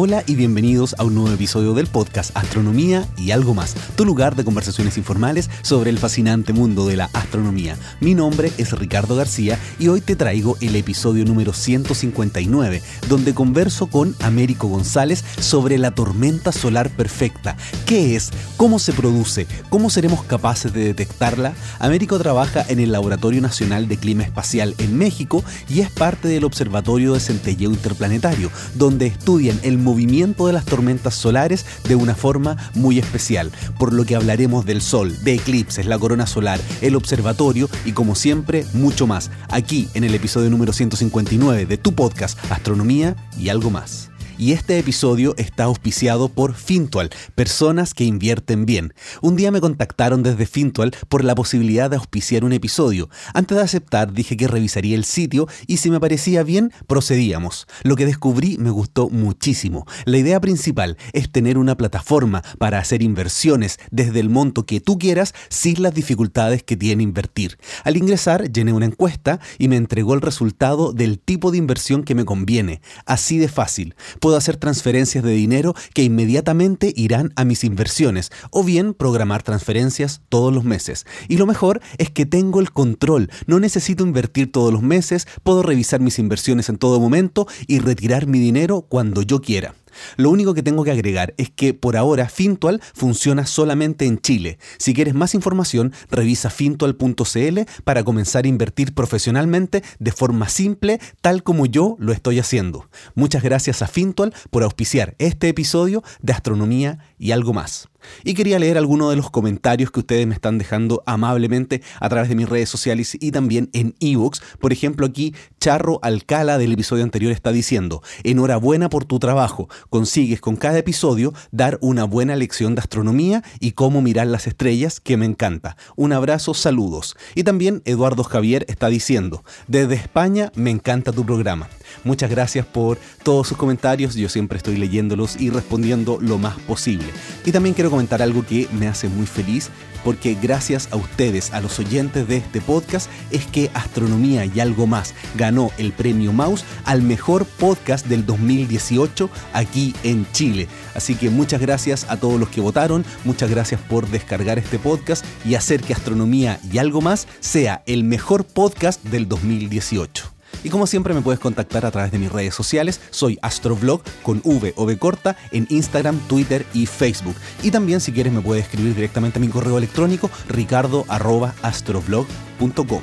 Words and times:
Hola 0.00 0.22
y 0.28 0.36
bienvenidos 0.36 0.94
a 0.96 1.02
un 1.02 1.16
nuevo 1.16 1.34
episodio 1.34 1.74
del 1.74 1.88
podcast 1.88 2.30
Astronomía 2.36 3.08
y 3.16 3.32
algo 3.32 3.52
más, 3.52 3.74
tu 3.96 4.04
lugar 4.04 4.36
de 4.36 4.44
conversaciones 4.44 4.96
informales 4.96 5.50
sobre 5.62 5.90
el 5.90 5.98
fascinante 5.98 6.52
mundo 6.52 6.86
de 6.86 6.94
la 6.94 7.10
astronomía. 7.14 7.76
Mi 7.98 8.14
nombre 8.14 8.52
es 8.58 8.70
Ricardo 8.78 9.16
García 9.16 9.58
y 9.80 9.88
hoy 9.88 10.00
te 10.00 10.14
traigo 10.14 10.56
el 10.60 10.76
episodio 10.76 11.24
número 11.24 11.52
159, 11.52 12.80
donde 13.08 13.34
converso 13.34 13.88
con 13.88 14.14
Américo 14.20 14.68
González 14.68 15.24
sobre 15.40 15.78
la 15.78 15.90
tormenta 15.90 16.52
solar 16.52 16.90
perfecta. 16.90 17.56
¿Qué 17.84 18.14
es? 18.14 18.30
¿Cómo 18.56 18.78
se 18.78 18.92
produce? 18.92 19.48
¿Cómo 19.68 19.90
seremos 19.90 20.22
capaces 20.22 20.72
de 20.72 20.84
detectarla? 20.84 21.54
Américo 21.80 22.20
trabaja 22.20 22.64
en 22.68 22.78
el 22.78 22.92
Laboratorio 22.92 23.40
Nacional 23.40 23.88
de 23.88 23.96
Clima 23.96 24.22
Espacial 24.22 24.76
en 24.78 24.96
México 24.96 25.42
y 25.68 25.80
es 25.80 25.90
parte 25.90 26.28
del 26.28 26.44
Observatorio 26.44 27.14
de 27.14 27.20
Centelleo 27.20 27.72
Interplanetario, 27.72 28.52
donde 28.76 29.08
estudian 29.08 29.58
el 29.64 29.87
movimiento 29.88 30.46
de 30.46 30.52
las 30.52 30.66
tormentas 30.66 31.14
solares 31.14 31.64
de 31.88 31.94
una 31.94 32.14
forma 32.14 32.58
muy 32.74 32.98
especial, 32.98 33.50
por 33.78 33.94
lo 33.94 34.04
que 34.04 34.16
hablaremos 34.16 34.66
del 34.66 34.82
Sol, 34.82 35.16
de 35.24 35.34
eclipses, 35.34 35.86
la 35.86 35.98
corona 35.98 36.26
solar, 36.26 36.60
el 36.82 36.94
observatorio 36.94 37.70
y 37.86 37.92
como 37.92 38.14
siempre 38.14 38.66
mucho 38.74 39.06
más, 39.06 39.30
aquí 39.48 39.88
en 39.94 40.04
el 40.04 40.14
episodio 40.14 40.50
número 40.50 40.74
159 40.74 41.64
de 41.64 41.78
tu 41.78 41.94
podcast 41.94 42.38
Astronomía 42.50 43.16
y 43.38 43.48
algo 43.48 43.70
más 43.70 44.07
y 44.38 44.52
este 44.52 44.78
episodio 44.78 45.34
está 45.36 45.64
auspiciado 45.64 46.28
por 46.28 46.54
Fintual, 46.54 47.10
personas 47.34 47.92
que 47.92 48.04
invierten 48.04 48.66
bien. 48.66 48.94
Un 49.20 49.34
día 49.34 49.50
me 49.50 49.60
contactaron 49.60 50.22
desde 50.22 50.46
Fintual 50.46 50.92
por 51.08 51.24
la 51.24 51.34
posibilidad 51.34 51.90
de 51.90 51.96
auspiciar 51.96 52.44
un 52.44 52.52
episodio. 52.52 53.10
Antes 53.34 53.56
de 53.56 53.64
aceptar 53.64 54.12
dije 54.12 54.36
que 54.36 54.46
revisaría 54.46 54.94
el 54.94 55.04
sitio 55.04 55.48
y 55.66 55.78
si 55.78 55.90
me 55.90 55.98
parecía 55.98 56.44
bien, 56.44 56.72
procedíamos. 56.86 57.66
Lo 57.82 57.96
que 57.96 58.06
descubrí 58.06 58.56
me 58.58 58.70
gustó 58.70 59.10
muchísimo. 59.10 59.86
La 60.04 60.18
idea 60.18 60.40
principal 60.40 60.96
es 61.12 61.30
tener 61.32 61.58
una 61.58 61.76
plataforma 61.76 62.42
para 62.58 62.78
hacer 62.78 63.02
inversiones 63.02 63.78
desde 63.90 64.20
el 64.20 64.30
monto 64.30 64.64
que 64.66 64.80
tú 64.80 64.98
quieras 64.98 65.34
sin 65.48 65.82
las 65.82 65.94
dificultades 65.94 66.62
que 66.62 66.76
tiene 66.76 67.02
invertir. 67.02 67.58
Al 67.82 67.96
ingresar 67.96 68.52
llené 68.52 68.72
una 68.72 68.86
encuesta 68.86 69.40
y 69.58 69.66
me 69.66 69.76
entregó 69.76 70.14
el 70.14 70.20
resultado 70.20 70.92
del 70.92 71.18
tipo 71.18 71.50
de 71.50 71.58
inversión 71.58 72.04
que 72.04 72.14
me 72.14 72.24
conviene. 72.24 72.80
Así 73.04 73.38
de 73.38 73.48
fácil 73.48 73.96
puedo 74.28 74.36
hacer 74.36 74.58
transferencias 74.58 75.24
de 75.24 75.30
dinero 75.30 75.74
que 75.94 76.02
inmediatamente 76.02 76.92
irán 76.94 77.32
a 77.34 77.46
mis 77.46 77.64
inversiones 77.64 78.30
o 78.50 78.62
bien 78.62 78.92
programar 78.92 79.42
transferencias 79.42 80.20
todos 80.28 80.52
los 80.52 80.64
meses. 80.64 81.06
Y 81.28 81.38
lo 81.38 81.46
mejor 81.46 81.80
es 81.96 82.10
que 82.10 82.26
tengo 82.26 82.60
el 82.60 82.70
control, 82.70 83.30
no 83.46 83.58
necesito 83.58 84.04
invertir 84.04 84.52
todos 84.52 84.70
los 84.70 84.82
meses, 84.82 85.26
puedo 85.44 85.62
revisar 85.62 86.00
mis 86.00 86.18
inversiones 86.18 86.68
en 86.68 86.76
todo 86.76 87.00
momento 87.00 87.46
y 87.66 87.78
retirar 87.78 88.26
mi 88.26 88.38
dinero 88.38 88.82
cuando 88.82 89.22
yo 89.22 89.40
quiera. 89.40 89.74
Lo 90.16 90.30
único 90.30 90.54
que 90.54 90.62
tengo 90.62 90.84
que 90.84 90.90
agregar 90.90 91.34
es 91.36 91.50
que 91.50 91.74
por 91.74 91.96
ahora 91.96 92.28
Fintual 92.28 92.80
funciona 92.94 93.46
solamente 93.46 94.06
en 94.06 94.18
Chile. 94.18 94.58
Si 94.78 94.94
quieres 94.94 95.14
más 95.14 95.34
información, 95.34 95.92
revisa 96.10 96.50
fintual.cl 96.50 97.60
para 97.84 98.04
comenzar 98.04 98.44
a 98.44 98.48
invertir 98.48 98.94
profesionalmente 98.94 99.82
de 99.98 100.12
forma 100.12 100.48
simple, 100.48 101.00
tal 101.20 101.42
como 101.42 101.66
yo 101.66 101.96
lo 101.98 102.12
estoy 102.12 102.38
haciendo. 102.38 102.88
Muchas 103.14 103.42
gracias 103.42 103.82
a 103.82 103.88
Fintual 103.88 104.34
por 104.50 104.62
auspiciar 104.62 105.14
este 105.18 105.48
episodio 105.48 106.02
de 106.20 106.32
Astronomía 106.32 106.98
y 107.18 107.32
algo 107.32 107.52
más. 107.52 107.88
Y 108.24 108.34
quería 108.34 108.58
leer 108.58 108.78
algunos 108.78 109.10
de 109.10 109.16
los 109.16 109.30
comentarios 109.30 109.90
que 109.90 110.00
ustedes 110.00 110.26
me 110.26 110.34
están 110.34 110.58
dejando 110.58 111.02
amablemente 111.06 111.82
a 112.00 112.08
través 112.08 112.28
de 112.28 112.34
mis 112.34 112.48
redes 112.48 112.68
sociales 112.68 113.16
y 113.20 113.30
también 113.30 113.70
en 113.72 113.94
ebooks. 114.00 114.42
Por 114.60 114.72
ejemplo, 114.72 115.06
aquí 115.06 115.34
Charro 115.60 115.98
Alcala 116.02 116.58
del 116.58 116.72
episodio 116.72 117.04
anterior 117.04 117.32
está 117.32 117.52
diciendo, 117.52 118.02
enhorabuena 118.24 118.88
por 118.88 119.04
tu 119.04 119.18
trabajo, 119.18 119.68
consigues 119.90 120.40
con 120.40 120.56
cada 120.56 120.78
episodio 120.78 121.32
dar 121.50 121.78
una 121.80 122.04
buena 122.04 122.36
lección 122.36 122.74
de 122.74 122.80
astronomía 122.80 123.42
y 123.60 123.72
cómo 123.72 124.02
mirar 124.02 124.26
las 124.26 124.46
estrellas, 124.46 125.00
que 125.00 125.16
me 125.16 125.26
encanta. 125.26 125.76
Un 125.96 126.12
abrazo, 126.12 126.54
saludos. 126.54 127.16
Y 127.34 127.44
también 127.44 127.82
Eduardo 127.84 128.24
Javier 128.24 128.64
está 128.68 128.88
diciendo, 128.88 129.44
desde 129.66 129.94
España 129.94 130.52
me 130.54 130.70
encanta 130.70 131.12
tu 131.12 131.24
programa. 131.24 131.68
Muchas 132.04 132.30
gracias 132.30 132.66
por 132.66 132.98
todos 133.22 133.48
sus 133.48 133.56
comentarios, 133.56 134.14
yo 134.14 134.28
siempre 134.28 134.58
estoy 134.58 134.76
leyéndolos 134.76 135.40
y 135.40 135.50
respondiendo 135.50 136.18
lo 136.20 136.38
más 136.38 136.58
posible. 136.60 137.06
Y 137.44 137.52
también 137.52 137.74
quiero 137.74 137.87
comentar 137.90 138.22
algo 138.22 138.44
que 138.44 138.68
me 138.72 138.88
hace 138.88 139.08
muy 139.08 139.26
feliz 139.26 139.70
porque 140.04 140.36
gracias 140.40 140.88
a 140.92 140.96
ustedes, 140.96 141.52
a 141.52 141.60
los 141.60 141.78
oyentes 141.78 142.26
de 142.28 142.38
este 142.38 142.60
podcast, 142.60 143.10
es 143.30 143.46
que 143.46 143.70
Astronomía 143.74 144.44
y 144.44 144.60
algo 144.60 144.86
más 144.86 145.14
ganó 145.34 145.70
el 145.78 145.92
premio 145.92 146.32
Mouse 146.32 146.64
al 146.84 147.02
mejor 147.02 147.44
podcast 147.44 148.06
del 148.06 148.24
2018 148.24 149.28
aquí 149.52 149.94
en 150.04 150.26
Chile. 150.32 150.68
Así 150.94 151.14
que 151.14 151.30
muchas 151.30 151.60
gracias 151.60 152.06
a 152.08 152.16
todos 152.16 152.38
los 152.38 152.48
que 152.48 152.60
votaron, 152.60 153.04
muchas 153.24 153.50
gracias 153.50 153.80
por 153.80 154.08
descargar 154.08 154.58
este 154.58 154.78
podcast 154.78 155.24
y 155.44 155.54
hacer 155.54 155.82
que 155.82 155.94
Astronomía 155.94 156.60
y 156.70 156.78
algo 156.78 157.00
más 157.00 157.26
sea 157.40 157.82
el 157.86 158.04
mejor 158.04 158.44
podcast 158.44 159.02
del 159.04 159.28
2018. 159.28 160.37
Y 160.64 160.70
como 160.70 160.86
siempre 160.86 161.14
me 161.14 161.22
puedes 161.22 161.40
contactar 161.40 161.86
a 161.86 161.90
través 161.90 162.12
de 162.12 162.18
mis 162.18 162.32
redes 162.32 162.54
sociales, 162.54 163.00
soy 163.10 163.38
Astrovlog 163.42 164.02
con 164.22 164.40
V 164.44 164.72
o 164.76 164.84
V 164.84 164.98
corta 164.98 165.36
en 165.50 165.66
Instagram, 165.70 166.18
Twitter 166.28 166.64
y 166.74 166.86
Facebook. 166.86 167.36
Y 167.62 167.70
también 167.70 168.00
si 168.00 168.12
quieres 168.12 168.32
me 168.32 168.40
puedes 168.40 168.64
escribir 168.64 168.94
directamente 168.94 169.38
a 169.38 169.40
mi 169.40 169.48
correo 169.48 169.78
electrónico 169.78 170.30
ricardo.astroblog.com. 170.48 173.02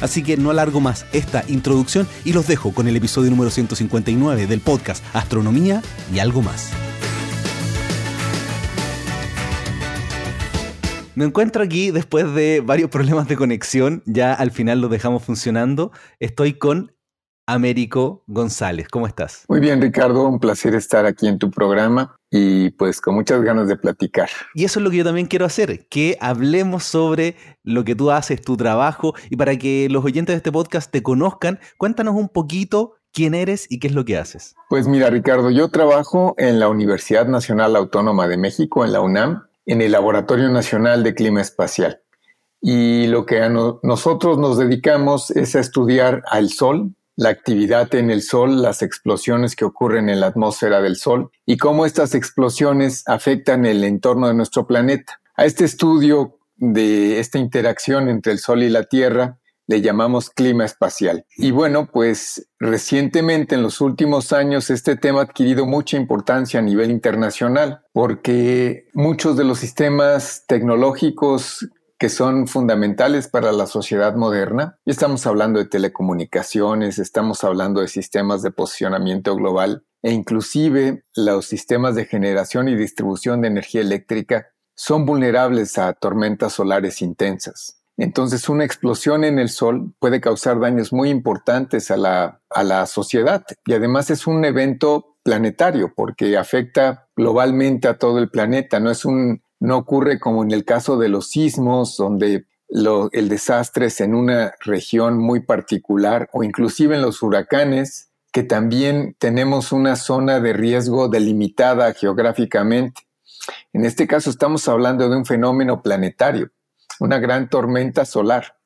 Así 0.00 0.22
que 0.22 0.36
no 0.36 0.50
alargo 0.50 0.80
más 0.80 1.06
esta 1.12 1.44
introducción 1.48 2.06
y 2.24 2.32
los 2.32 2.46
dejo 2.46 2.72
con 2.72 2.88
el 2.88 2.96
episodio 2.96 3.30
número 3.30 3.50
159 3.50 4.46
del 4.46 4.60
podcast 4.60 5.02
Astronomía 5.14 5.82
y 6.12 6.18
algo 6.18 6.42
más. 6.42 6.70
Me 11.16 11.24
encuentro 11.24 11.62
aquí 11.62 11.92
después 11.92 12.34
de 12.34 12.60
varios 12.60 12.90
problemas 12.90 13.26
de 13.26 13.36
conexión, 13.36 14.02
ya 14.04 14.34
al 14.34 14.50
final 14.50 14.82
lo 14.82 14.88
dejamos 14.88 15.24
funcionando. 15.24 15.90
Estoy 16.20 16.58
con 16.58 16.92
Américo 17.46 18.22
González. 18.26 18.88
¿Cómo 18.90 19.06
estás? 19.06 19.46
Muy 19.48 19.60
bien, 19.60 19.80
Ricardo. 19.80 20.28
Un 20.28 20.38
placer 20.38 20.74
estar 20.74 21.06
aquí 21.06 21.26
en 21.26 21.38
tu 21.38 21.50
programa 21.50 22.14
y 22.30 22.68
pues 22.72 23.00
con 23.00 23.14
muchas 23.14 23.40
ganas 23.40 23.66
de 23.66 23.76
platicar. 23.76 24.28
Y 24.54 24.66
eso 24.66 24.78
es 24.78 24.84
lo 24.84 24.90
que 24.90 24.98
yo 24.98 25.04
también 25.04 25.26
quiero 25.26 25.46
hacer, 25.46 25.88
que 25.88 26.18
hablemos 26.20 26.84
sobre 26.84 27.34
lo 27.62 27.82
que 27.82 27.94
tú 27.94 28.10
haces, 28.10 28.42
tu 28.42 28.58
trabajo, 28.58 29.14
y 29.30 29.36
para 29.36 29.56
que 29.56 29.88
los 29.90 30.04
oyentes 30.04 30.34
de 30.34 30.36
este 30.36 30.52
podcast 30.52 30.90
te 30.90 31.02
conozcan, 31.02 31.60
cuéntanos 31.78 32.14
un 32.14 32.28
poquito 32.28 32.96
quién 33.14 33.32
eres 33.32 33.66
y 33.70 33.78
qué 33.78 33.86
es 33.86 33.94
lo 33.94 34.04
que 34.04 34.18
haces. 34.18 34.54
Pues 34.68 34.86
mira, 34.86 35.08
Ricardo, 35.08 35.50
yo 35.50 35.70
trabajo 35.70 36.34
en 36.36 36.60
la 36.60 36.68
Universidad 36.68 37.26
Nacional 37.26 37.74
Autónoma 37.74 38.28
de 38.28 38.36
México, 38.36 38.84
en 38.84 38.92
la 38.92 39.00
UNAM, 39.00 39.46
en 39.66 39.82
el 39.82 39.92
Laboratorio 39.92 40.48
Nacional 40.48 41.02
de 41.02 41.14
Clima 41.14 41.40
Espacial. 41.40 42.00
Y 42.60 43.06
lo 43.08 43.26
que 43.26 43.48
nosotros 43.82 44.38
nos 44.38 44.58
dedicamos 44.58 45.30
es 45.30 45.54
a 45.54 45.60
estudiar 45.60 46.22
al 46.30 46.48
Sol, 46.48 46.94
la 47.16 47.28
actividad 47.30 47.94
en 47.94 48.10
el 48.10 48.22
Sol, 48.22 48.62
las 48.62 48.82
explosiones 48.82 49.56
que 49.56 49.64
ocurren 49.64 50.08
en 50.08 50.20
la 50.20 50.28
atmósfera 50.28 50.80
del 50.80 50.96
Sol 50.96 51.30
y 51.44 51.56
cómo 51.56 51.86
estas 51.86 52.14
explosiones 52.14 53.02
afectan 53.06 53.66
el 53.66 53.84
entorno 53.84 54.28
de 54.28 54.34
nuestro 54.34 54.66
planeta. 54.66 55.20
A 55.36 55.44
este 55.44 55.64
estudio 55.64 56.38
de 56.56 57.20
esta 57.20 57.38
interacción 57.38 58.08
entre 58.08 58.32
el 58.32 58.38
Sol 58.38 58.62
y 58.62 58.70
la 58.70 58.84
Tierra 58.84 59.38
le 59.66 59.80
llamamos 59.80 60.30
clima 60.30 60.64
espacial. 60.64 61.26
Y 61.36 61.50
bueno, 61.50 61.90
pues 61.92 62.48
recientemente 62.58 63.54
en 63.54 63.62
los 63.62 63.80
últimos 63.80 64.32
años 64.32 64.70
este 64.70 64.96
tema 64.96 65.20
ha 65.20 65.24
adquirido 65.24 65.66
mucha 65.66 65.96
importancia 65.96 66.60
a 66.60 66.62
nivel 66.62 66.90
internacional 66.90 67.80
porque 67.92 68.86
muchos 68.94 69.36
de 69.36 69.44
los 69.44 69.58
sistemas 69.58 70.44
tecnológicos 70.46 71.68
que 71.98 72.08
son 72.08 72.46
fundamentales 72.46 73.28
para 73.28 73.52
la 73.52 73.66
sociedad 73.66 74.14
moderna. 74.16 74.78
Y 74.84 74.90
estamos 74.90 75.26
hablando 75.26 75.58
de 75.58 75.66
telecomunicaciones, 75.66 76.98
estamos 76.98 77.42
hablando 77.42 77.80
de 77.80 77.88
sistemas 77.88 78.42
de 78.42 78.50
posicionamiento 78.50 79.34
global 79.34 79.84
e 80.02 80.12
inclusive 80.12 81.04
los 81.14 81.46
sistemas 81.46 81.94
de 81.94 82.04
generación 82.04 82.68
y 82.68 82.76
distribución 82.76 83.40
de 83.40 83.48
energía 83.48 83.80
eléctrica 83.80 84.48
son 84.74 85.06
vulnerables 85.06 85.78
a 85.78 85.94
tormentas 85.94 86.52
solares 86.52 87.00
intensas. 87.00 87.80
Entonces, 87.96 88.48
una 88.48 88.64
explosión 88.64 89.24
en 89.24 89.38
el 89.38 89.48
Sol 89.48 89.94
puede 89.98 90.20
causar 90.20 90.60
daños 90.60 90.92
muy 90.92 91.08
importantes 91.08 91.90
a 91.90 91.96
la, 91.96 92.40
a 92.50 92.62
la 92.62 92.86
sociedad. 92.86 93.44
Y 93.64 93.72
además 93.72 94.10
es 94.10 94.26
un 94.26 94.44
evento 94.44 95.16
planetario 95.22 95.92
porque 95.94 96.36
afecta 96.36 97.08
globalmente 97.16 97.88
a 97.88 97.98
todo 97.98 98.18
el 98.18 98.28
planeta, 98.28 98.78
no 98.78 98.90
es 98.90 99.04
un 99.04 99.42
no 99.60 99.78
ocurre 99.78 100.20
como 100.20 100.42
en 100.42 100.50
el 100.50 100.64
caso 100.64 100.98
de 100.98 101.08
los 101.08 101.30
sismos, 101.30 101.96
donde 101.96 102.46
el 102.68 103.28
desastre 103.28 103.86
es 103.86 104.00
en 104.00 104.14
una 104.14 104.54
región 104.60 105.18
muy 105.18 105.40
particular, 105.40 106.28
o 106.32 106.42
inclusive 106.42 106.96
en 106.96 107.02
los 107.02 107.22
huracanes, 107.22 108.10
que 108.32 108.42
también 108.42 109.16
tenemos 109.18 109.72
una 109.72 109.96
zona 109.96 110.40
de 110.40 110.52
riesgo 110.52 111.08
delimitada 111.08 111.94
geográficamente. 111.94 113.02
En 113.72 113.84
este 113.84 114.06
caso 114.06 114.30
estamos 114.30 114.68
hablando 114.68 115.08
de 115.08 115.16
un 115.16 115.24
fenómeno 115.24 115.80
planetario, 115.80 116.50
una 117.00 117.18
gran 117.18 117.48
tormenta 117.48 118.04
solar. 118.04 118.56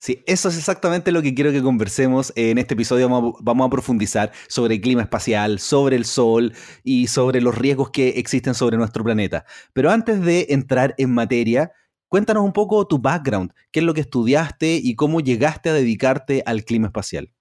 Sí, 0.00 0.22
eso 0.26 0.48
es 0.48 0.56
exactamente 0.56 1.10
lo 1.10 1.22
que 1.22 1.34
quiero 1.34 1.50
que 1.50 1.60
conversemos. 1.60 2.32
En 2.36 2.58
este 2.58 2.74
episodio 2.74 3.08
vamos 3.40 3.66
a, 3.66 3.70
profundizar 3.70 4.30
sobre 4.46 4.76
el 4.76 4.80
clima 4.80 5.02
espacial, 5.02 5.58
sobre 5.58 5.96
el 5.96 6.04
Sol 6.04 6.52
y 6.84 7.08
sobre 7.08 7.40
los 7.40 7.58
riesgos 7.58 7.90
que 7.90 8.10
existen 8.10 8.54
sobre 8.54 8.76
nuestro 8.76 9.02
planeta. 9.02 9.44
Pero 9.72 9.90
antes 9.90 10.20
de 10.20 10.46
entrar 10.50 10.94
en 10.98 11.12
materia, 11.12 11.72
cuéntanos 12.06 12.44
un 12.44 12.52
poco 12.52 12.86
tu 12.86 13.00
background, 13.00 13.52
qué 13.72 13.80
es 13.80 13.86
lo 13.86 13.92
que 13.92 14.02
estudiaste 14.02 14.78
y 14.80 14.94
cómo 14.94 15.20
llegaste 15.20 15.68
a 15.68 15.72
dedicarte 15.72 16.44
al 16.46 16.64
clima 16.64 16.86
espacial. 16.86 17.32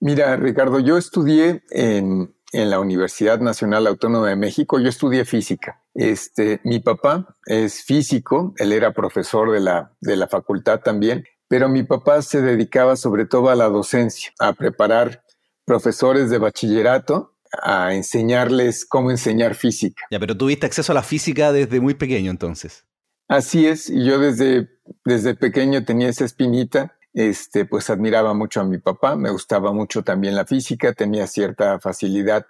Mira, 0.00 0.36
Ricardo, 0.36 0.80
yo 0.80 0.98
estudié 0.98 1.62
en, 1.70 2.34
en 2.52 2.70
la 2.70 2.80
Universidad 2.80 3.40
Nacional 3.40 3.86
Autónoma 3.86 4.28
de 4.28 4.36
México, 4.36 4.78
yo 4.78 4.88
estudié 4.88 5.24
física. 5.24 5.82
Este, 5.94 6.60
mi 6.64 6.80
papá 6.80 7.36
es 7.46 7.82
físico, 7.84 8.54
él 8.58 8.72
era 8.72 8.92
profesor 8.92 9.52
de 9.52 9.60
la, 9.60 9.92
de 10.00 10.16
la 10.16 10.28
facultad 10.28 10.80
también, 10.80 11.24
pero 11.48 11.68
mi 11.68 11.82
papá 11.82 12.22
se 12.22 12.40
dedicaba 12.40 12.96
sobre 12.96 13.26
todo 13.26 13.50
a 13.50 13.54
la 13.54 13.68
docencia, 13.68 14.32
a 14.38 14.52
preparar 14.52 15.22
profesores 15.64 16.30
de 16.30 16.38
bachillerato, 16.38 17.34
a 17.62 17.94
enseñarles 17.94 18.84
cómo 18.84 19.10
enseñar 19.10 19.54
física. 19.54 20.02
Ya, 20.10 20.18
pero 20.18 20.36
tuviste 20.36 20.66
acceso 20.66 20.92
a 20.92 20.94
la 20.94 21.02
física 21.02 21.52
desde 21.52 21.80
muy 21.80 21.94
pequeño 21.94 22.30
entonces. 22.30 22.84
Así 23.28 23.66
es, 23.66 23.90
y 23.90 24.04
yo 24.04 24.18
desde, 24.18 24.68
desde 25.04 25.34
pequeño 25.34 25.84
tenía 25.84 26.08
esa 26.08 26.24
espinita, 26.24 26.96
este, 27.16 27.64
pues 27.64 27.88
admiraba 27.88 28.34
mucho 28.34 28.60
a 28.60 28.64
mi 28.64 28.76
papá, 28.76 29.16
me 29.16 29.30
gustaba 29.30 29.72
mucho 29.72 30.02
también 30.02 30.36
la 30.36 30.44
física, 30.44 30.92
tenía 30.92 31.26
cierta 31.26 31.80
facilidad 31.80 32.46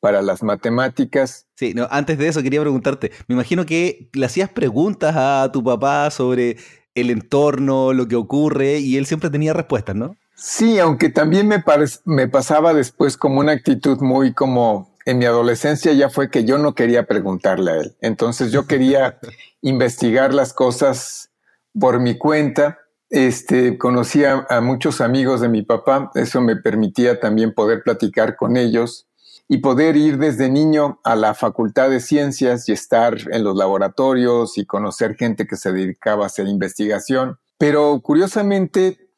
para 0.00 0.22
las 0.22 0.42
matemáticas. 0.42 1.46
Sí, 1.56 1.74
no, 1.74 1.86
antes 1.90 2.16
de 2.16 2.28
eso 2.28 2.42
quería 2.42 2.62
preguntarte, 2.62 3.12
me 3.28 3.34
imagino 3.34 3.66
que 3.66 4.08
le 4.14 4.24
hacías 4.24 4.48
preguntas 4.48 5.14
a 5.14 5.50
tu 5.52 5.62
papá 5.62 6.10
sobre 6.10 6.56
el 6.94 7.10
entorno, 7.10 7.92
lo 7.92 8.08
que 8.08 8.16
ocurre, 8.16 8.78
y 8.78 8.96
él 8.96 9.04
siempre 9.04 9.28
tenía 9.28 9.52
respuestas, 9.52 9.94
¿no? 9.94 10.16
Sí, 10.34 10.78
aunque 10.78 11.10
también 11.10 11.46
me, 11.46 11.62
me 12.06 12.28
pasaba 12.28 12.72
después 12.72 13.18
como 13.18 13.40
una 13.40 13.52
actitud 13.52 13.98
muy 14.00 14.32
como 14.32 14.96
en 15.04 15.18
mi 15.18 15.26
adolescencia 15.26 15.92
ya 15.92 16.08
fue 16.08 16.30
que 16.30 16.44
yo 16.44 16.58
no 16.58 16.74
quería 16.74 17.06
preguntarle 17.06 17.70
a 17.70 17.76
él. 17.76 17.96
Entonces 18.00 18.52
yo 18.52 18.66
quería 18.66 19.18
investigar 19.60 20.32
las 20.32 20.54
cosas 20.54 21.30
por 21.78 22.00
mi 22.00 22.16
cuenta. 22.16 22.78
Este, 23.10 23.78
conocía 23.78 24.46
a 24.50 24.60
muchos 24.60 25.00
amigos 25.00 25.40
de 25.40 25.48
mi 25.48 25.62
papá, 25.62 26.10
eso 26.14 26.42
me 26.42 26.56
permitía 26.56 27.20
también 27.20 27.54
poder 27.54 27.82
platicar 27.82 28.36
con 28.36 28.56
ellos 28.56 29.06
y 29.48 29.58
poder 29.58 29.96
ir 29.96 30.18
desde 30.18 30.50
niño 30.50 31.00
a 31.04 31.16
la 31.16 31.32
Facultad 31.32 31.88
de 31.88 32.00
Ciencias 32.00 32.68
y 32.68 32.72
estar 32.72 33.16
en 33.30 33.44
los 33.44 33.56
laboratorios 33.56 34.58
y 34.58 34.66
conocer 34.66 35.16
gente 35.16 35.46
que 35.46 35.56
se 35.56 35.72
dedicaba 35.72 36.24
a 36.24 36.26
hacer 36.26 36.46
investigación. 36.48 37.38
Pero 37.56 37.98
curiosamente, 38.02 39.08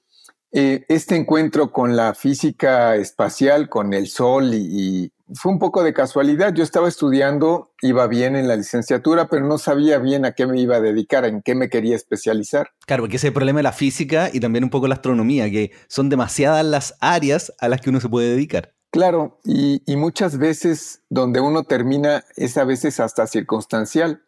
eh, 0.52 0.84
este 0.88 1.16
encuentro 1.16 1.72
con 1.72 1.96
la 1.96 2.14
física 2.14 2.94
espacial, 2.94 3.68
con 3.68 3.92
el 3.92 4.06
Sol, 4.06 4.54
y, 4.54 5.12
fue 5.34 5.52
un 5.52 5.58
poco 5.58 5.82
de 5.82 5.92
casualidad. 5.92 6.52
Yo 6.54 6.62
estaba 6.62 6.88
estudiando, 6.88 7.72
iba 7.82 8.06
bien 8.06 8.36
en 8.36 8.48
la 8.48 8.56
licenciatura, 8.56 9.28
pero 9.28 9.46
no 9.46 9.58
sabía 9.58 9.98
bien 9.98 10.24
a 10.24 10.32
qué 10.32 10.46
me 10.46 10.60
iba 10.60 10.76
a 10.76 10.80
dedicar, 10.80 11.24
en 11.24 11.42
qué 11.42 11.54
me 11.54 11.68
quería 11.68 11.96
especializar. 11.96 12.70
Claro, 12.86 13.02
porque 13.02 13.16
ese 13.16 13.26
es 13.26 13.30
el 13.30 13.34
problema 13.34 13.58
de 13.58 13.64
la 13.64 13.72
física 13.72 14.30
y 14.32 14.40
también 14.40 14.64
un 14.64 14.70
poco 14.70 14.88
la 14.88 14.94
astronomía, 14.94 15.50
que 15.50 15.72
son 15.88 16.08
demasiadas 16.08 16.64
las 16.64 16.96
áreas 17.00 17.52
a 17.58 17.68
las 17.68 17.80
que 17.80 17.90
uno 17.90 18.00
se 18.00 18.08
puede 18.08 18.30
dedicar. 18.30 18.74
Claro, 18.90 19.38
y, 19.44 19.82
muchas 19.96 20.36
veces 20.36 21.02
donde 21.08 21.40
uno 21.40 21.62
termina 21.62 22.24
es 22.36 22.56
a 22.56 22.64
veces 22.64 22.98
hasta 22.98 23.28
circunstancial. 23.28 24.22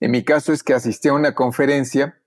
En 0.00 0.10
mi 0.10 0.22
caso 0.22 0.52
es 0.52 0.62
que 0.62 0.74
asistí 0.74 1.08
a 1.08 1.14
una 1.14 1.34
conferencia 1.34 2.18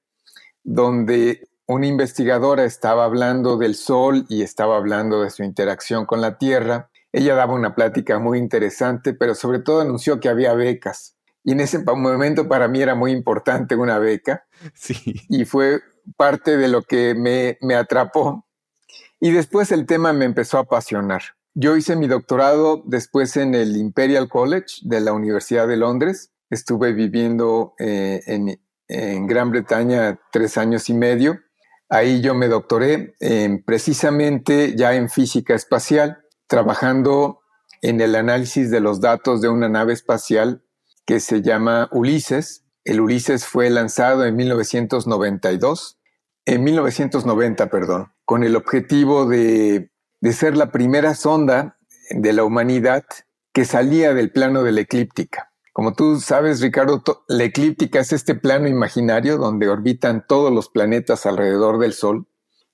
donde 0.63 1.47
una 1.67 1.85
investigadora 1.85 2.65
estaba 2.65 3.05
hablando 3.05 3.57
del 3.57 3.75
Sol 3.75 4.25
y 4.29 4.41
estaba 4.41 4.77
hablando 4.77 5.21
de 5.21 5.29
su 5.29 5.43
interacción 5.43 6.07
con 6.07 6.21
la 6.21 6.39
Tierra. 6.39 6.89
Ella 7.17 7.33
daba 7.33 7.53
una 7.53 7.75
plática 7.75 8.19
muy 8.19 8.39
interesante, 8.39 9.13
pero 9.13 9.35
sobre 9.35 9.59
todo 9.59 9.79
anunció 9.79 10.19
que 10.19 10.27
había 10.27 10.53
becas. 10.53 11.15
Y 11.45 11.53
en 11.53 11.61
ese 11.61 11.79
momento 11.79 12.49
para 12.49 12.67
mí 12.67 12.81
era 12.81 12.93
muy 12.93 13.13
importante 13.13 13.77
una 13.77 13.99
beca. 13.99 14.45
Sí. 14.73 15.15
Y 15.29 15.45
fue 15.45 15.79
parte 16.17 16.57
de 16.57 16.67
lo 16.67 16.81
que 16.81 17.15
me, 17.15 17.57
me 17.61 17.75
atrapó. 17.75 18.45
Y 19.21 19.31
después 19.31 19.71
el 19.71 19.85
tema 19.85 20.11
me 20.11 20.25
empezó 20.25 20.57
a 20.57 20.61
apasionar. 20.61 21.21
Yo 21.53 21.77
hice 21.77 21.95
mi 21.95 22.07
doctorado 22.07 22.83
después 22.85 23.37
en 23.37 23.55
el 23.55 23.77
Imperial 23.77 24.27
College 24.27 24.81
de 24.81 24.99
la 24.99 25.13
Universidad 25.13 25.69
de 25.69 25.77
Londres. 25.77 26.33
Estuve 26.49 26.91
viviendo 26.91 27.75
eh, 27.79 28.21
en, 28.27 29.25
Gran 29.25 29.51
Bretaña 29.51 30.19
tres 30.33 30.57
años 30.57 30.89
y 30.89 30.93
medio. 30.93 31.39
Ahí 31.87 32.19
yo 32.19 32.35
me 32.35 32.49
doctoré 32.49 33.15
precisamente 33.65 34.75
ya 34.75 34.95
en 34.95 35.09
física 35.09 35.55
espacial, 35.55 36.24
trabajando 36.47 37.41
en 37.81 38.01
el 38.01 38.15
análisis 38.15 38.71
de 38.71 38.79
los 38.79 39.01
datos 39.01 39.41
de 39.41 39.49
una 39.49 39.69
nave 39.69 39.93
espacial 39.93 40.63
que 41.05 41.19
se 41.19 41.41
llama 41.41 41.89
Ulises. 41.91 42.65
El 42.83 43.01
Ulises 43.01 43.45
fue 43.45 43.69
lanzado 43.69 44.25
en 44.25 44.35
1992, 44.35 45.99
en 46.45 46.63
1990, 46.63 47.69
perdón, 47.69 48.13
con 48.25 48.43
el 48.43 48.55
objetivo 48.55 49.25
de 49.25 49.91
de 50.25 50.33
ser 50.33 50.57
la 50.57 50.71
primera 50.71 51.13
sonda 51.13 51.77
de 52.09 52.33
la 52.33 52.43
humanidad 52.43 53.05
que 53.53 53.63
salía 53.63 54.15
del 54.15 54.31
plano 54.31 54.63
de 54.63 54.71
la 54.71 54.81
eclíptica. 54.81 55.51
Como 55.71 55.93
tú 55.93 56.19
sabes, 56.19 56.61
Ricardo, 56.61 57.03
la 57.27 57.43
eclíptica 57.43 57.99
es 57.99 58.11
este 58.11 58.33
plano 58.33 58.67
imaginario 58.67 59.37
donde 59.37 59.69
orbitan 59.69 60.25
todos 60.27 60.51
los 60.51 60.69
planetas 60.69 61.27
alrededor 61.27 61.77
del 61.77 61.93
Sol 61.93 62.27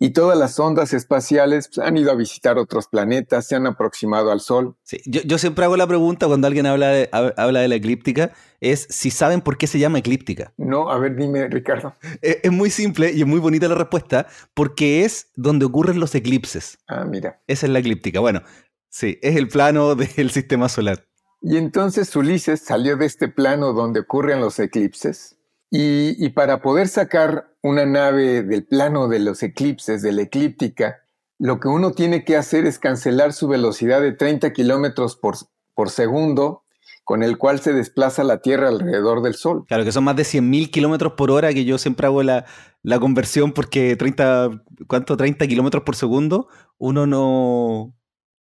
y 0.04 0.10
todas 0.10 0.36
las 0.36 0.60
ondas 0.60 0.94
espaciales 0.94 1.68
pues, 1.68 1.86
han 1.86 1.96
ido 1.96 2.12
a 2.12 2.16
visitar 2.16 2.58
otros 2.58 2.88
planetas, 2.88 3.46
se 3.46 3.56
han 3.56 3.68
aproximado 3.68 4.32
al 4.32 4.40
Sol. 4.40 4.76
Sí, 4.82 5.00
yo, 5.06 5.38
siempre 5.38 5.64
hago 5.64 5.78
la 5.78 5.86
pregunta 5.86 6.26
cuando 6.26 6.48
alguien 6.48 6.66
habla 6.66 6.88
de, 6.88 7.08
habla 7.12 7.60
de 7.60 7.68
la 7.68 7.76
eclíptica, 7.76 8.32
es 8.60 8.88
si 8.90 9.12
saben 9.12 9.42
por 9.42 9.60
qué 9.60 9.68
se 9.68 9.78
llama 9.78 10.00
eclíptica. 10.00 10.54
No, 10.58 10.90
a 10.90 10.98
ver, 10.98 11.16
dime, 11.16 11.48
Ricardo. 11.50 11.94
Es, 12.24 12.40
es, 12.42 12.52
muy 12.52 12.72
simple 12.72 13.12
y 13.12 13.22
es 13.22 13.28
muy 13.28 13.40
bonita 13.40 13.68
la 13.68 13.76
respuesta, 13.76 14.26
porque 14.56 15.06
es 15.06 15.30
donde 15.36 15.66
ocurren 15.66 16.00
los 16.00 16.16
eclipses. 16.16 16.80
Ah, 16.88 17.06
mira. 17.06 17.40
Esa 17.46 17.68
es 17.68 17.72
la 17.72 17.78
eclíptica. 17.78 18.20
Bueno, 18.20 18.42
sí, 18.90 19.20
es 19.22 19.36
el 19.36 19.50
plano 19.50 19.94
del 20.18 20.32
sistema 20.32 20.68
solar. 20.68 21.06
Y 21.44 21.58
entonces 21.58 22.16
Ulises 22.16 22.62
salió 22.62 22.98
de 22.98 23.06
este 23.06 23.28
plano 23.28 23.74
donde 23.74 24.00
ocurren 24.00 24.42
los 24.42 24.58
eclipses 24.58 25.38
y, 25.72 26.30
para 26.30 26.62
poder 26.62 26.88
sacar 26.88 27.51
una 27.62 27.86
nave 27.86 28.44
del 28.44 28.66
plano 28.66 29.08
de 29.08 29.20
los 29.20 29.44
eclipses, 29.44 30.02
de 30.02 30.12
la 30.12 30.24
eclíptica, 30.24 31.02
lo 31.38 31.60
que 31.60 31.68
uno 31.68 31.92
tiene 31.92 32.24
que 32.24 32.38
hacer 32.38 32.66
es 32.66 32.80
cancelar 32.80 33.34
su 33.34 33.48
velocidad 33.48 34.02
de 34.02 34.12
30 34.12 34.54
kilómetros 34.54 35.16
por, 35.16 35.36
por 35.74 35.90
segundo, 35.90 36.64
con 37.04 37.24
el 37.24 37.38
cual 37.38 37.60
se 37.60 37.74
desplaza 37.74 38.24
la 38.24 38.42
Tierra 38.42 38.68
alrededor 38.68 39.22
del 39.22 39.34
Sol. 39.34 39.66
Claro, 39.68 39.84
que 39.84 39.92
son 39.92 40.04
más 40.04 40.16
de 40.16 40.24
100.000 40.24 40.70
kilómetros 40.70 41.14
por 41.14 41.32
hora, 41.32 41.54
que 41.54 41.66
yo 41.66 41.78
siempre 41.78 42.06
hago 42.06 42.22
la, 42.22 42.46
la 42.84 43.00
conversión 43.00 43.54
porque 43.54 43.96
30, 43.96 44.64
¿cuánto? 44.88 45.18
30 45.18 45.48
kilómetros 45.48 45.84
por 45.84 45.96
segundo, 45.96 46.48
uno 46.78 47.08
no, 47.08 47.94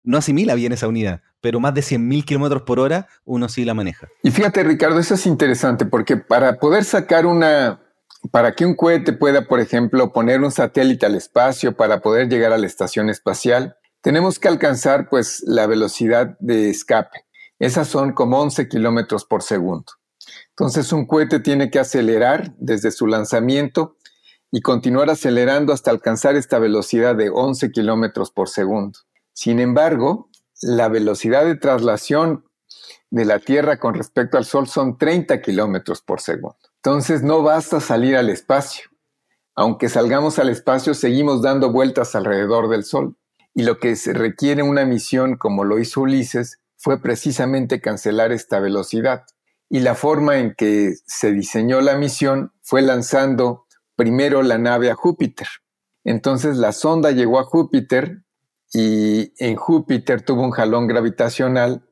no 0.03 0.17
asimila 0.17 0.55
bien 0.55 0.73
esa 0.73 0.87
unidad, 0.87 1.21
pero 1.41 1.59
más 1.59 1.73
de 1.73 1.81
100.000 1.81 2.25
kilómetros 2.25 2.63
por 2.63 2.79
hora 2.79 3.07
uno 3.23 3.47
sí 3.47 3.63
la 3.63 3.73
maneja. 3.73 4.09
Y 4.23 4.31
fíjate, 4.31 4.63
Ricardo, 4.63 4.99
eso 4.99 5.13
es 5.13 5.25
interesante 5.25 5.85
porque 5.85 6.17
para 6.17 6.57
poder 6.59 6.83
sacar 6.83 7.25
una, 7.25 7.79
para 8.31 8.53
que 8.53 8.65
un 8.65 8.75
cohete 8.75 9.13
pueda, 9.13 9.47
por 9.47 9.59
ejemplo, 9.59 10.11
poner 10.11 10.41
un 10.41 10.51
satélite 10.51 11.05
al 11.05 11.15
espacio 11.15 11.75
para 11.75 12.01
poder 12.01 12.29
llegar 12.29 12.51
a 12.51 12.57
la 12.57 12.67
estación 12.67 13.09
espacial, 13.09 13.77
tenemos 14.01 14.39
que 14.39 14.47
alcanzar 14.47 15.09
pues 15.09 15.43
la 15.45 15.67
velocidad 15.67 16.37
de 16.39 16.69
escape. 16.69 17.25
Esas 17.59 17.87
son 17.87 18.13
como 18.13 18.39
11 18.39 18.67
kilómetros 18.69 19.25
por 19.25 19.43
segundo. 19.43 19.93
Entonces 20.49 20.91
un 20.93 21.05
cohete 21.05 21.39
tiene 21.39 21.69
que 21.69 21.79
acelerar 21.79 22.53
desde 22.57 22.91
su 22.91 23.07
lanzamiento 23.07 23.97
y 24.51 24.61
continuar 24.61 25.09
acelerando 25.09 25.73
hasta 25.73 25.91
alcanzar 25.91 26.35
esta 26.35 26.59
velocidad 26.59 27.15
de 27.15 27.29
11 27.29 27.71
kilómetros 27.71 28.31
por 28.31 28.49
segundo. 28.49 28.99
Sin 29.33 29.59
embargo, 29.59 30.29
la 30.61 30.87
velocidad 30.89 31.45
de 31.45 31.55
traslación 31.55 32.45
de 33.09 33.25
la 33.25 33.39
Tierra 33.39 33.79
con 33.79 33.93
respecto 33.93 34.37
al 34.37 34.45
Sol 34.45 34.67
son 34.67 34.97
30 34.97 35.41
kilómetros 35.41 36.01
por 36.01 36.21
segundo. 36.21 36.68
Entonces 36.83 37.23
no 37.23 37.43
basta 37.43 37.81
salir 37.81 38.15
al 38.15 38.29
espacio. 38.29 38.89
Aunque 39.53 39.89
salgamos 39.89 40.39
al 40.39 40.47
espacio, 40.47 40.93
seguimos 40.93 41.41
dando 41.41 41.73
vueltas 41.73 42.15
alrededor 42.15 42.69
del 42.69 42.85
Sol. 42.85 43.17
Y 43.53 43.63
lo 43.63 43.79
que 43.79 43.97
se 43.97 44.13
requiere 44.13 44.63
una 44.63 44.85
misión 44.85 45.35
como 45.35 45.65
lo 45.65 45.79
hizo 45.79 46.01
Ulises 46.01 46.61
fue 46.77 47.01
precisamente 47.01 47.81
cancelar 47.81 48.31
esta 48.31 48.61
velocidad. 48.61 49.25
Y 49.69 49.81
la 49.81 49.95
forma 49.95 50.37
en 50.37 50.55
que 50.57 50.93
se 51.05 51.33
diseñó 51.33 51.81
la 51.81 51.97
misión 51.97 52.53
fue 52.61 52.81
lanzando 52.81 53.65
primero 53.97 54.41
la 54.41 54.57
nave 54.57 54.89
a 54.89 54.95
Júpiter. 54.95 55.47
Entonces 56.05 56.55
la 56.55 56.71
sonda 56.71 57.11
llegó 57.11 57.39
a 57.39 57.43
Júpiter 57.43 58.23
y 58.71 59.33
en 59.43 59.57
Júpiter 59.57 60.21
tuvo 60.21 60.43
un 60.43 60.51
jalón 60.51 60.87
gravitacional 60.87 61.83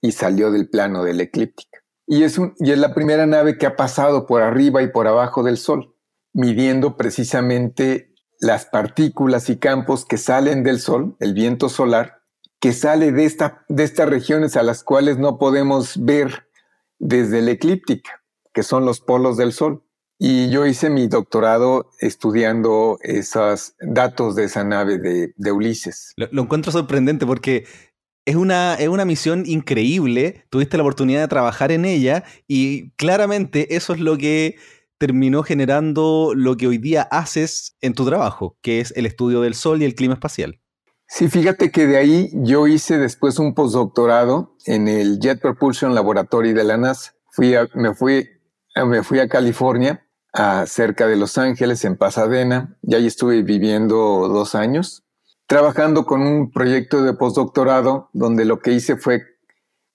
y 0.00 0.12
salió 0.12 0.52
del 0.52 0.68
plano 0.68 1.02
de 1.02 1.14
la 1.14 1.24
eclíptica. 1.24 1.80
Y 2.06 2.22
es, 2.22 2.38
la 2.58 2.94
primera 2.94 3.26
nave 3.26 3.58
que 3.58 3.66
ha 3.66 3.76
pasado 3.76 4.26
por 4.26 4.42
arriba 4.42 4.82
y 4.82 4.88
por 4.88 5.08
abajo 5.08 5.42
del 5.42 5.56
Sol, 5.56 5.94
midiendo 6.32 6.96
precisamente 6.96 8.14
las 8.38 8.66
partículas 8.66 9.50
y 9.50 9.58
campos 9.58 10.04
que 10.04 10.16
salen 10.16 10.62
del 10.62 10.78
Sol, 10.78 11.16
el 11.18 11.34
viento 11.34 11.68
solar, 11.68 12.22
que 12.60 12.72
sale 12.72 13.12
de, 13.12 13.24
esta, 13.24 13.64
de 13.68 13.82
estas 13.82 14.08
regiones 14.08 14.56
a 14.56 14.62
las 14.62 14.84
cuales 14.84 15.18
no 15.18 15.38
podemos 15.38 16.02
ver 16.04 16.48
desde 16.98 17.42
la 17.42 17.52
eclíptica, 17.52 18.22
que 18.52 18.62
son 18.62 18.84
los 18.84 19.00
polos 19.00 19.36
del 19.36 19.52
Sol. 19.52 19.82
Y 20.18 20.48
yo 20.48 20.64
hice 20.64 20.88
mi 20.88 21.08
doctorado 21.08 21.90
estudiando 22.00 22.98
esos 23.02 23.74
datos 23.80 24.34
de 24.34 24.44
esa 24.44 24.64
nave 24.64 24.98
de, 24.98 25.52
Ulises. 25.52 26.14
Lo, 26.16 26.42
encuentro 26.42 26.72
sorprendente 26.72 27.26
porque 27.26 27.66
es 28.26 28.36
una, 28.36 28.74
es 28.74 28.88
una 28.88 29.04
misión 29.04 29.44
increíble. 29.46 30.44
Tuviste 30.50 30.76
la 30.76 30.82
oportunidad 30.82 31.22
de 31.22 31.28
trabajar 31.28 31.72
en 31.72 31.84
ella 31.84 32.24
y 32.46 32.90
claramente 32.90 33.76
eso 33.76 33.94
es 33.94 34.00
lo 34.00 34.18
que 34.18 34.56
terminó 34.98 35.42
generando 35.42 36.32
lo 36.34 36.56
que 36.56 36.66
hoy 36.66 36.78
día 36.78 37.02
haces 37.02 37.76
en 37.80 37.94
tu 37.94 38.04
trabajo, 38.04 38.58
que 38.62 38.80
es 38.80 38.92
el 38.96 39.06
estudio 39.06 39.40
del 39.40 39.54
Sol 39.54 39.80
y 39.80 39.84
el 39.84 39.94
clima 39.94 40.14
espacial. 40.14 40.60
Sí, 41.08 41.28
fíjate 41.28 41.70
que 41.70 41.86
de 41.86 41.98
ahí 41.98 42.30
yo 42.32 42.66
hice 42.66 42.98
después 42.98 43.38
un 43.38 43.54
postdoctorado 43.54 44.56
en 44.64 44.88
el 44.88 45.20
Jet 45.20 45.40
Propulsion 45.40 45.94
Laboratory 45.94 46.52
de 46.52 46.64
la 46.64 46.76
NASA. 46.76 47.14
Fui 47.30 47.54
me, 47.74 47.94
fui, 47.94 48.28
me 48.74 49.02
fui 49.02 49.20
a 49.20 49.28
California 49.28 50.06
cerca 50.66 51.06
de 51.06 51.16
Los 51.16 51.38
Ángeles, 51.38 51.84
en 51.84 51.96
Pasadena, 51.96 52.76
y 52.82 52.94
ahí 52.94 53.06
estuve 53.06 53.42
viviendo 53.42 54.28
dos 54.28 54.54
años, 54.54 55.04
trabajando 55.46 56.06
con 56.06 56.22
un 56.22 56.50
proyecto 56.50 57.02
de 57.02 57.14
postdoctorado 57.14 58.10
donde 58.12 58.44
lo 58.44 58.58
que 58.60 58.72
hice 58.72 58.96
fue 58.96 59.22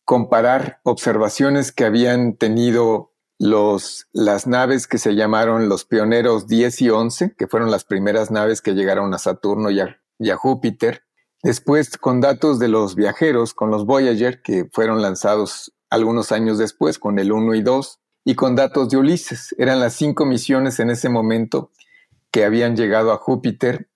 comparar 0.05 0.79
observaciones 0.83 1.71
que 1.71 1.85
habían 1.85 2.35
tenido 2.35 3.11
los, 3.37 4.07
las 4.13 4.45
naves 4.45 4.87
que 4.87 4.97
se 4.97 5.15
llamaron 5.15 5.67
los 5.67 5.85
pioneros 5.85 6.47
10 6.47 6.81
y 6.81 6.89
11, 6.89 7.35
que 7.35 7.47
fueron 7.47 7.71
las 7.71 7.85
primeras 7.85 8.29
naves 8.29 8.61
que 8.61 8.73
llegaron 8.73 9.13
a 9.13 9.17
Saturno 9.17 9.71
y 9.71 9.79
a, 9.79 9.99
y 10.19 10.29
a 10.29 10.37
Júpiter. 10.37 11.03
Después, 11.41 11.97
con 11.97 12.21
datos 12.21 12.59
de 12.59 12.67
los 12.67 12.95
viajeros, 12.95 13.53
con 13.53 13.71
los 13.71 13.85
Voyager, 13.85 14.41
que 14.43 14.69
fueron 14.71 15.01
lanzados 15.01 15.73
algunos 15.89 16.31
años 16.31 16.59
después, 16.59 16.99
con 16.99 17.17
el 17.17 17.31
1 17.31 17.55
y 17.55 17.61
2 17.63 17.99
y 18.25 18.35
con 18.35 18.55
datos 18.55 18.89
de 18.89 18.97
Ulises. 18.97 19.55
Eran 19.57 19.79
las 19.79 19.93
cinco 19.93 20.25
misiones 20.25 20.79
en 20.79 20.91
ese 20.91 21.09
momento 21.09 21.71
que 22.29 22.45
habían 22.45 22.75
llegado 22.75 23.11
a 23.11 23.17
Júpiter 23.17 23.89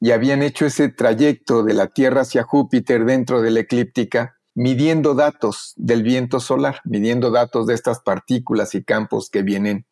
y 0.00 0.12
habían 0.12 0.42
hecho 0.42 0.66
ese 0.66 0.88
trayecto 0.88 1.62
de 1.62 1.74
la 1.74 1.88
Tierra 1.88 2.22
hacia 2.22 2.42
Júpiter 2.42 3.04
dentro 3.04 3.42
de 3.42 3.50
la 3.50 3.60
eclíptica, 3.60 4.36
midiendo 4.54 5.14
datos 5.14 5.72
del 5.76 6.02
viento 6.02 6.40
solar, 6.40 6.80
midiendo 6.84 7.30
datos 7.30 7.66
de 7.66 7.74
estas 7.74 8.00
partículas 8.00 8.74
y 8.74 8.84
campos 8.84 9.30
que 9.30 9.42
vienen 9.42 9.86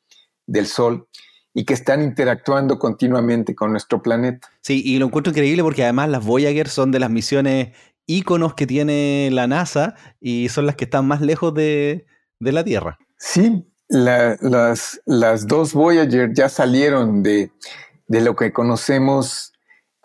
del 0.46 0.66
Sol 0.66 1.08
y 1.54 1.64
que 1.64 1.75
están 1.75 2.02
interactuando 2.02 2.78
continuamente 2.78 3.54
con 3.54 3.70
nuestro 3.70 4.02
planeta. 4.02 4.48
Sí, 4.60 4.82
y 4.84 4.98
lo 4.98 5.06
encuentro 5.06 5.30
increíble 5.30 5.62
porque 5.62 5.84
además 5.84 6.10
las 6.10 6.25
Voyager 6.25 6.68
son 6.68 6.90
de 6.92 7.00
las 7.00 7.10
misiones 7.10 7.75
íconos 8.06 8.54
que 8.54 8.66
tiene 8.66 9.30
la 9.32 9.46
NASA 9.46 9.94
y 10.20 10.48
son 10.48 10.66
las 10.66 10.76
que 10.76 10.84
están 10.84 11.06
más 11.06 11.20
lejos 11.20 11.54
de, 11.54 12.06
de 12.40 12.52
la 12.52 12.62
Tierra. 12.62 12.98
Sí, 13.18 13.64
las, 13.88 15.00
las, 15.06 15.46
dos 15.46 15.72
Voyager 15.72 16.32
ya 16.34 16.48
salieron 16.48 17.22
de, 17.22 17.50
de 18.06 18.20
lo 18.20 18.36
que 18.36 18.52
conocemos 18.52 19.52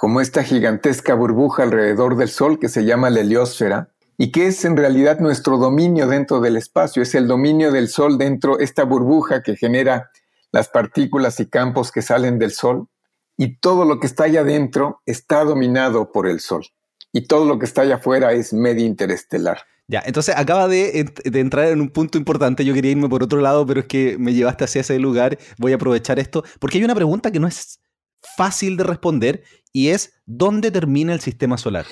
como 0.02 0.20
esta 0.20 0.44
gigantesca 0.44 1.14
burbuja 1.14 1.62
alrededor 1.62 2.18
del 2.18 2.30
Sol 2.30 2.58
que 2.58 2.70
se 2.70 2.86
llama 2.86 3.12
la 3.12 3.20
heliosfera 3.20 3.92
y 4.18 4.32
que 4.32 4.48
es 4.48 4.66
en 4.66 4.76
realidad 4.76 5.20
nuestro 5.20 5.60
dominio 5.60 6.08
dentro 6.08 6.42
del 6.42 6.58
espacio, 6.58 7.04
es 7.04 7.14
el 7.14 7.28
dominio 7.28 7.72
del 7.72 7.88
Sol 7.88 8.18
dentro 8.18 8.58
de 8.58 8.64
esta 8.64 8.84
burbuja 8.84 9.44
que 9.44 9.56
genera 9.56 10.10
las 10.52 10.70
partículas 10.70 11.40
y 11.40 11.46
campos 11.46 11.92
que 11.92 12.02
salen 12.02 12.40
del 12.40 12.52
Sol 12.52 12.88
y 13.38 13.58
todo 13.58 13.86
lo 13.86 14.00
que 14.00 14.08
está 14.08 14.24
allá 14.24 14.42
adentro 14.42 15.04
está 15.06 15.44
dominado 15.44 16.12
por 16.12 16.28
el 16.28 16.40
Sol 16.40 16.66
y 17.14 17.28
todo 17.28 17.46
lo 17.46 17.60
que 17.60 17.66
está 17.66 17.84
allá 17.84 17.98
afuera 17.98 18.34
es 18.34 18.54
medio 18.54 18.84
interestelar. 18.84 19.60
Ya, 19.88 20.02
entonces 20.04 20.34
acaba 20.36 20.68
de, 20.68 21.14
entrar 21.26 21.68
en 21.68 21.80
un 21.80 21.90
punto 21.90 22.18
importante. 22.18 22.66
Yo 22.66 22.74
quería 22.74 22.90
irme 22.90 23.08
por 23.08 23.22
otro 23.22 23.40
lado, 23.40 23.68
pero 23.68 23.82
es 23.82 23.86
que 23.86 24.18
me 24.18 24.34
llevaste 24.34 24.64
hacia 24.64 24.82
ese 24.82 24.98
lugar. 24.98 25.38
Voy 25.60 25.74
a 25.74 25.76
aprovechar 25.76 26.18
esto, 26.18 26.44
porque 26.60 26.80
hay 26.80 26.86
una 26.86 26.96
pregunta 26.96 27.30
que 27.30 27.40
no 27.40 27.48
es 27.48 27.82
fácil 28.38 28.78
de 28.78 28.84
responder 28.84 29.44
y 29.74 29.90
es: 29.90 30.14
¿dónde 30.26 30.72
termina 30.72 31.14
el 31.14 31.22
sistema 31.22 31.58
solar? 31.58 31.86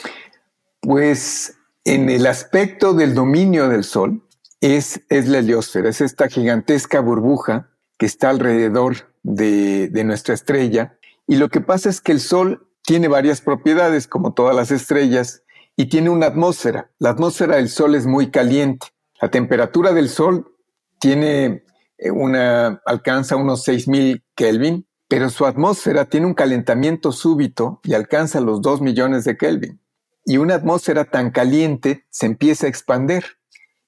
Pues 0.81 1.57
en 1.86 2.09
el 2.09 2.25
aspecto 2.27 2.93
del 2.93 3.13
dominio 3.13 3.69
del 3.69 3.83
Sol 3.83 4.24
es, 4.62 5.01
es 5.09 5.27
la 5.27 5.39
heliosfera, 5.39 5.89
es 5.89 6.01
esta 6.01 6.27
gigantesca 6.27 7.00
burbuja 7.00 7.69
que 7.98 8.05
está 8.05 8.29
alrededor 8.29 9.13
de, 9.24 9.89
de 9.89 10.03
nuestra 10.03 10.33
estrella. 10.33 10.98
Y 11.27 11.36
lo 11.36 11.50
que 11.50 11.62
pasa 11.62 11.89
es 11.89 12.01
que 12.01 12.12
el 12.12 12.19
Sol 12.19 12.67
tiene 12.83 13.07
varias 13.07 13.41
propiedades, 13.41 14.07
como 14.07 14.33
todas 14.33 14.55
las 14.55 14.71
estrellas, 14.71 15.43
y 15.75 15.86
tiene 15.86 16.09
una 16.09 16.27
atmósfera. 16.27 16.91
La 17.00 17.12
atmósfera 17.12 17.57
del 17.57 17.69
Sol 17.69 17.95
es 17.95 18.05
muy 18.05 18.31
caliente. 18.31 18.88
La 19.21 19.29
temperatura 19.29 19.93
del 19.93 20.09
Sol 20.09 20.55
tiene 21.00 21.63
eh, 21.98 22.12
una, 22.12 22.81
alcanza 22.86 23.36
unos 23.36 23.63
6000 23.63 24.24
Kelvin, 24.36 24.86
pero 25.09 25.29
su 25.29 25.45
atmósfera 25.45 26.05
tiene 26.05 26.27
un 26.27 26.35
calentamiento 26.35 27.11
súbito 27.11 27.81
y 27.83 27.95
alcanza 27.95 28.39
los 28.39 28.61
2 28.61 28.79
millones 28.81 29.25
de 29.25 29.35
Kelvin. 29.35 29.81
Y 30.23 30.37
una 30.37 30.55
atmósfera 30.55 31.05
tan 31.05 31.31
caliente 31.31 32.05
se 32.11 32.27
empieza 32.27 32.67
a 32.67 32.69
expander. 32.69 33.25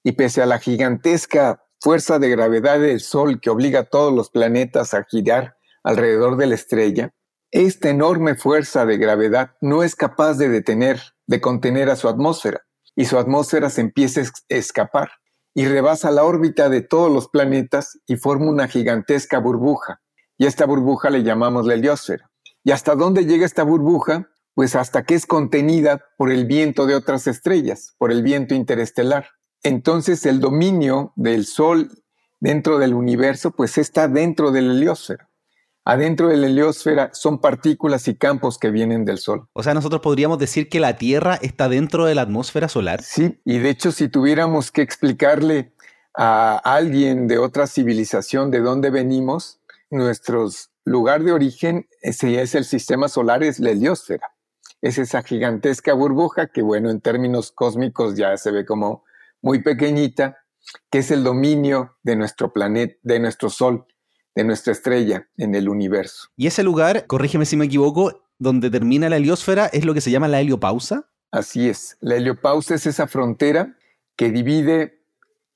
Y 0.03 0.13
pese 0.13 0.41
a 0.41 0.47
la 0.47 0.57
gigantesca 0.57 1.63
fuerza 1.79 2.17
de 2.17 2.29
gravedad 2.29 2.79
del 2.79 2.99
Sol 2.99 3.39
que 3.39 3.51
obliga 3.51 3.81
a 3.81 3.83
todos 3.83 4.11
los 4.11 4.31
planetas 4.31 4.95
a 4.95 5.03
girar 5.03 5.57
alrededor 5.83 6.37
de 6.37 6.47
la 6.47 6.55
estrella, 6.55 7.13
esta 7.51 7.89
enorme 7.89 8.35
fuerza 8.35 8.85
de 8.85 8.97
gravedad 8.97 9.51
no 9.61 9.83
es 9.83 9.95
capaz 9.95 10.35
de 10.35 10.49
detener 10.49 10.99
de 11.27 11.39
contener 11.39 11.89
a 11.89 11.95
su 11.95 12.09
atmósfera 12.09 12.65
y 12.95 13.05
su 13.05 13.17
atmósfera 13.17 13.69
se 13.69 13.81
empieza 13.81 14.21
a 14.21 14.25
escapar 14.49 15.11
y 15.53 15.65
rebasa 15.65 16.11
la 16.11 16.23
órbita 16.23 16.67
de 16.67 16.81
todos 16.81 17.11
los 17.11 17.29
planetas 17.29 17.99
y 18.05 18.17
forma 18.17 18.49
una 18.49 18.67
gigantesca 18.67 19.39
burbuja. 19.39 20.00
Y 20.41 20.45
a 20.45 20.47
esta 20.47 20.65
burbuja 20.65 21.11
le 21.11 21.21
llamamos 21.21 21.67
la 21.67 21.75
heliosfera. 21.75 22.31
¿Y 22.63 22.71
hasta 22.71 22.95
dónde 22.95 23.27
llega 23.27 23.45
esta 23.45 23.61
burbuja? 23.61 24.31
Pues 24.55 24.75
hasta 24.75 25.03
que 25.03 25.13
es 25.13 25.27
contenida 25.27 26.03
por 26.17 26.31
el 26.31 26.45
viento 26.45 26.87
de 26.87 26.95
otras 26.95 27.27
estrellas, 27.27 27.93
por 27.99 28.11
el 28.11 28.23
viento 28.23 28.55
interestelar. 28.55 29.27
Entonces 29.61 30.25
el 30.25 30.39
dominio 30.39 31.13
del 31.15 31.45
Sol 31.45 31.91
dentro 32.39 32.79
del 32.79 32.95
universo 32.95 33.51
pues 33.51 33.77
está 33.77 34.07
dentro 34.07 34.49
de 34.49 34.63
la 34.63 34.73
heliosfera. 34.73 35.29
Adentro 35.85 36.29
de 36.29 36.37
la 36.37 36.47
heliosfera 36.47 37.11
son 37.13 37.39
partículas 37.39 38.07
y 38.07 38.15
campos 38.15 38.57
que 38.57 38.71
vienen 38.71 39.05
del 39.05 39.19
Sol. 39.19 39.47
O 39.53 39.61
sea, 39.61 39.75
nosotros 39.75 40.01
podríamos 40.01 40.39
decir 40.39 40.69
que 40.69 40.79
la 40.79 40.97
Tierra 40.97 41.37
está 41.43 41.69
dentro 41.69 42.05
de 42.05 42.15
la 42.15 42.23
atmósfera 42.23 42.67
solar. 42.67 43.03
Sí, 43.03 43.39
y 43.45 43.59
de 43.59 43.69
hecho 43.69 43.91
si 43.91 44.09
tuviéramos 44.09 44.71
que 44.71 44.81
explicarle 44.81 45.71
a 46.17 46.57
alguien 46.57 47.27
de 47.27 47.37
otra 47.37 47.67
civilización 47.67 48.49
de 48.49 48.59
dónde 48.59 48.89
venimos, 48.89 49.60
nuestro 49.91 50.47
lugar 50.83 51.23
de 51.23 51.31
origen 51.31 51.87
ese 52.01 52.41
es 52.41 52.55
el 52.55 52.65
sistema 52.65 53.07
solar, 53.07 53.43
es 53.43 53.59
la 53.59 53.71
heliosfera. 53.71 54.27
Es 54.81 54.97
esa 54.97 55.21
gigantesca 55.21 55.93
burbuja 55.93 56.47
que, 56.47 56.63
bueno, 56.63 56.89
en 56.89 57.01
términos 57.01 57.51
cósmicos 57.51 58.15
ya 58.15 58.35
se 58.37 58.51
ve 58.51 58.65
como 58.65 59.03
muy 59.41 59.61
pequeñita, 59.61 60.37
que 60.89 60.99
es 60.99 61.11
el 61.11 61.23
dominio 61.23 61.97
de 62.01 62.15
nuestro 62.15 62.51
planeta, 62.51 62.95
de 63.03 63.19
nuestro 63.19 63.49
Sol 63.49 63.85
de 64.35 64.43
nuestra 64.43 64.73
estrella 64.73 65.27
en 65.37 65.55
el 65.55 65.69
universo. 65.69 66.29
Y 66.35 66.47
ese 66.47 66.63
lugar, 66.63 67.05
corrígeme 67.07 67.45
si 67.45 67.57
me 67.57 67.65
equivoco, 67.65 68.23
donde 68.39 68.69
termina 68.69 69.09
la 69.09 69.17
heliosfera, 69.17 69.67
es 69.67 69.85
lo 69.85 69.93
que 69.93 70.01
se 70.01 70.11
llama 70.11 70.27
la 70.27 70.39
heliopausa. 70.39 71.09
Así 71.31 71.69
es. 71.69 71.97
La 72.01 72.15
heliopausa 72.15 72.75
es 72.75 72.85
esa 72.85 73.07
frontera 73.07 73.77
que 74.15 74.31
divide 74.31 75.03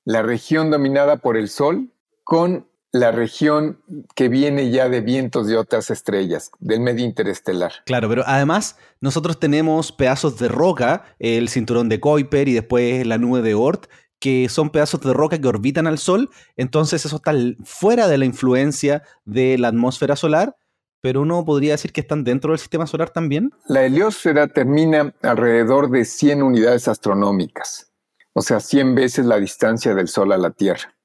la 0.04 0.22
región 0.22 0.70
dominada 0.70 1.18
por 1.18 1.36
el 1.36 1.48
Sol 1.48 1.92
con 2.22 2.68
la 2.92 3.12
región 3.12 3.80
que 4.14 4.28
viene 4.28 4.70
ya 4.70 4.88
de 4.88 5.00
vientos 5.00 5.46
de 5.46 5.56
otras 5.56 5.90
estrellas, 5.90 6.50
del 6.58 6.80
medio 6.80 7.04
interestelar. 7.04 7.72
Claro, 7.84 8.08
pero 8.08 8.22
además 8.26 8.78
nosotros 9.00 9.38
tenemos 9.38 9.92
pedazos 9.92 10.38
de 10.38 10.48
roca, 10.48 11.04
el 11.18 11.48
cinturón 11.48 11.88
de 11.88 12.00
Kuiper 12.00 12.48
y 12.48 12.54
después 12.54 13.06
la 13.06 13.18
nube 13.18 13.42
de 13.42 13.54
Oort, 13.54 13.86
que 14.18 14.48
son 14.48 14.70
pedazos 14.70 15.00
de 15.00 15.12
roca 15.12 15.38
que 15.38 15.48
orbitan 15.48 15.86
al 15.86 15.98
Sol, 15.98 16.30
entonces 16.56 17.04
eso 17.04 17.16
está 17.16 17.32
fuera 17.64 18.08
de 18.08 18.18
la 18.18 18.24
influencia 18.24 19.02
de 19.24 19.58
la 19.58 19.68
atmósfera 19.68 20.16
solar, 20.16 20.56
pero 21.02 21.20
uno 21.20 21.44
podría 21.44 21.72
decir 21.72 21.92
que 21.92 22.00
están 22.00 22.24
dentro 22.24 22.52
del 22.52 22.58
sistema 22.58 22.86
solar 22.86 23.10
también. 23.10 23.50
La 23.68 23.84
heliosfera 23.84 24.48
termina 24.48 25.14
alrededor 25.22 25.90
de 25.90 26.04
100 26.04 26.42
unidades 26.42 26.88
astronómicas, 26.88 27.92
o 28.32 28.40
sea, 28.40 28.60
100 28.60 28.94
veces 28.94 29.26
la 29.26 29.38
distancia 29.38 29.94
del 29.94 30.08
Sol 30.08 30.32
a 30.32 30.38
la 30.38 30.50
Tierra. 30.50 30.95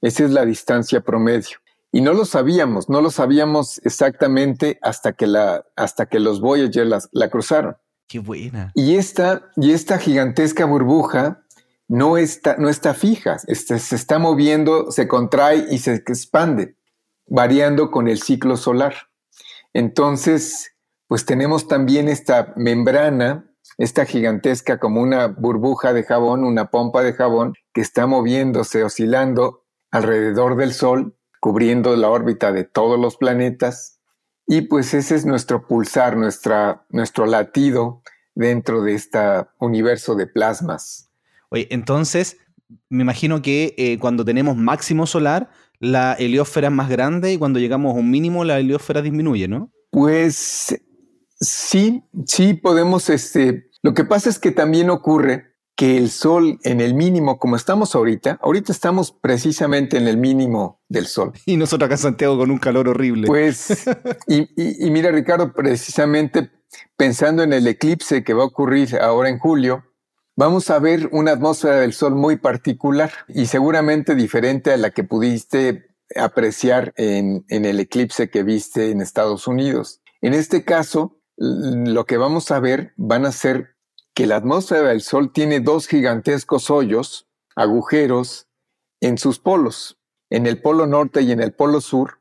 Esa 0.00 0.24
es 0.24 0.30
la 0.30 0.44
distancia 0.44 1.00
promedio. 1.00 1.58
Y 1.92 2.00
no 2.00 2.12
lo 2.12 2.24
sabíamos, 2.24 2.88
no 2.88 3.00
lo 3.00 3.10
sabíamos 3.10 3.80
exactamente 3.84 4.78
hasta 4.82 5.12
que, 5.12 5.26
la, 5.26 5.64
hasta 5.76 6.06
que 6.06 6.18
los 6.18 6.40
Voyager 6.40 6.88
la 7.12 7.30
cruzaron. 7.30 7.76
Qué 8.08 8.18
buena. 8.18 8.72
Y 8.74 8.96
esta, 8.96 9.50
y 9.56 9.72
esta 9.72 9.98
gigantesca 9.98 10.64
burbuja 10.66 11.44
no 11.88 12.16
está, 12.16 12.56
no 12.56 12.68
está 12.68 12.94
fija, 12.94 13.36
este, 13.46 13.78
se 13.78 13.96
está 13.96 14.18
moviendo, 14.18 14.90
se 14.90 15.08
contrae 15.08 15.66
y 15.70 15.78
se 15.78 15.94
expande, 15.94 16.76
variando 17.26 17.90
con 17.90 18.08
el 18.08 18.20
ciclo 18.20 18.56
solar. 18.56 18.94
Entonces, 19.72 20.72
pues 21.06 21.24
tenemos 21.24 21.68
también 21.68 22.08
esta 22.08 22.52
membrana, 22.56 23.50
esta 23.78 24.04
gigantesca 24.04 24.78
como 24.78 25.00
una 25.00 25.26
burbuja 25.26 25.92
de 25.92 26.04
jabón, 26.04 26.44
una 26.44 26.70
pompa 26.70 27.02
de 27.02 27.12
jabón 27.12 27.54
que 27.72 27.80
está 27.80 28.06
moviéndose, 28.06 28.84
oscilando 28.84 29.63
alrededor 29.94 30.56
del 30.56 30.72
Sol, 30.72 31.14
cubriendo 31.38 31.94
la 31.94 32.10
órbita 32.10 32.50
de 32.50 32.64
todos 32.64 32.98
los 32.98 33.16
planetas. 33.16 34.00
Y 34.44 34.62
pues 34.62 34.92
ese 34.92 35.14
es 35.14 35.24
nuestro 35.24 35.68
pulsar, 35.68 36.16
nuestra, 36.16 36.84
nuestro 36.90 37.26
latido 37.26 38.02
dentro 38.34 38.82
de 38.82 38.94
este 38.94 39.20
universo 39.60 40.16
de 40.16 40.26
plasmas. 40.26 41.10
Oye, 41.48 41.68
entonces, 41.70 42.38
me 42.88 43.02
imagino 43.02 43.40
que 43.40 43.76
eh, 43.78 44.00
cuando 44.00 44.24
tenemos 44.24 44.56
máximo 44.56 45.06
solar, 45.06 45.48
la 45.78 46.14
heliosfera 46.14 46.68
es 46.68 46.74
más 46.74 46.88
grande 46.88 47.32
y 47.32 47.38
cuando 47.38 47.60
llegamos 47.60 47.94
a 47.94 47.98
un 48.00 48.10
mínimo, 48.10 48.44
la 48.44 48.58
heliosfera 48.58 49.00
disminuye, 49.00 49.46
¿no? 49.46 49.70
Pues 49.90 50.74
sí, 51.38 52.02
sí 52.26 52.54
podemos, 52.54 53.08
este, 53.10 53.70
lo 53.82 53.94
que 53.94 54.04
pasa 54.04 54.28
es 54.28 54.40
que 54.40 54.50
también 54.50 54.90
ocurre 54.90 55.53
que 55.76 55.96
el 55.98 56.10
Sol 56.10 56.58
en 56.62 56.80
el 56.80 56.94
mínimo, 56.94 57.38
como 57.38 57.56
estamos 57.56 57.94
ahorita, 57.94 58.38
ahorita 58.42 58.72
estamos 58.72 59.12
precisamente 59.12 59.96
en 59.96 60.06
el 60.06 60.16
mínimo 60.16 60.80
del 60.88 61.06
Sol. 61.06 61.32
Y 61.46 61.56
nosotros 61.56 61.86
acá 61.86 61.94
en 61.94 61.98
Santiago 61.98 62.38
con 62.38 62.50
un 62.50 62.58
calor 62.58 62.88
horrible. 62.88 63.26
Pues, 63.26 63.84
y, 64.26 64.48
y 64.86 64.90
mira 64.90 65.10
Ricardo, 65.10 65.52
precisamente 65.52 66.50
pensando 66.96 67.42
en 67.42 67.52
el 67.52 67.66
eclipse 67.66 68.24
que 68.24 68.34
va 68.34 68.42
a 68.42 68.46
ocurrir 68.46 68.96
ahora 68.96 69.28
en 69.28 69.38
julio, 69.38 69.84
vamos 70.36 70.70
a 70.70 70.78
ver 70.78 71.08
una 71.12 71.32
atmósfera 71.32 71.76
del 71.76 71.92
Sol 71.92 72.14
muy 72.14 72.36
particular 72.36 73.12
y 73.28 73.46
seguramente 73.46 74.14
diferente 74.14 74.72
a 74.72 74.76
la 74.76 74.90
que 74.90 75.04
pudiste 75.04 75.86
apreciar 76.16 76.92
en, 76.96 77.44
el 77.48 77.80
eclipse 77.80 78.30
que 78.30 78.42
viste 78.42 78.90
en 78.90 79.00
Estados 79.00 79.46
Unidos. 79.46 80.00
En 80.20 80.34
este 80.34 80.64
caso, 80.64 81.20
lo 81.36 82.04
que 82.06 82.16
vamos 82.16 82.50
a 82.50 82.60
ver 82.60 82.92
van 82.96 83.26
a 83.26 83.32
ser 83.32 83.73
que 84.14 84.26
la 84.26 84.36
atmósfera 84.36 84.88
del 84.88 85.02
Sol 85.02 85.32
tiene 85.32 85.60
dos 85.60 85.88
gigantescos 85.88 86.70
hoyos, 86.70 87.26
agujeros, 87.56 88.46
en 89.00 89.18
sus 89.18 89.38
polos, 89.38 89.98
en 90.30 90.46
el 90.46 90.62
polo 90.62 90.86
norte 90.86 91.22
y 91.22 91.32
en 91.32 91.40
el 91.40 91.52
polo 91.52 91.80
sur, 91.80 92.20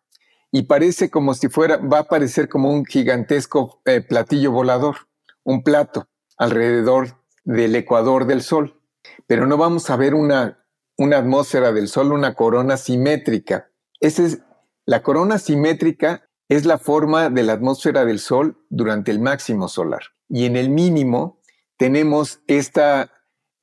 y 0.52 0.64
parece 0.64 1.10
como 1.10 1.34
si 1.34 1.50
fuera, 1.50 1.78
va 1.78 2.00
a 2.00 2.08
parecer 2.08 2.50
como 2.50 2.72
un 2.72 2.86
gigantesco 2.86 3.82
eh, 3.86 4.02
platillo 4.02 4.52
volador, 4.52 5.08
un 5.44 5.64
plato 5.64 6.08
alrededor 6.38 7.18
del 7.44 7.76
ecuador 7.76 8.26
del 8.28 8.44
Sol. 8.44 8.80
Pero 9.26 9.48
no 9.48 9.58
vamos 9.58 9.90
a 9.90 9.96
ver 9.96 10.14
una, 10.14 10.64
una 10.98 11.18
atmósfera 11.18 11.72
del 11.72 11.88
Sol, 11.88 12.12
una 12.12 12.36
corona 12.36 12.78
simétrica. 12.78 13.72
Esa 14.00 14.24
es, 14.24 14.40
la 14.86 15.02
corona 15.02 15.40
simétrica 15.40 16.30
es 16.50 16.66
la 16.66 16.78
forma 16.78 17.32
de 17.32 17.44
la 17.44 17.54
atmósfera 17.54 18.06
del 18.06 18.20
Sol 18.20 18.64
durante 18.70 19.10
el 19.10 19.20
máximo 19.20 19.68
solar. 19.68 20.04
Y 20.30 20.46
en 20.46 20.56
el 20.56 20.70
mínimo 20.70 21.42
tenemos 21.84 22.40
esta, 22.48 23.12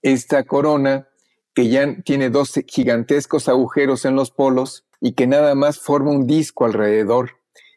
esta 0.03 0.45
corona 0.45 1.09
que 1.55 1.71
ya 1.71 2.03
tiene 2.03 2.29
dos 2.29 2.53
gigantescos 2.67 3.49
agujeros 3.49 4.05
en 4.05 4.15
los 4.15 4.31
polos 4.31 4.85
y 5.01 5.13
que 5.13 5.27
nada 5.27 5.55
más 5.55 5.79
forma 5.79 6.11
un 6.11 6.27
disco 6.27 6.67
alrededor 6.67 7.31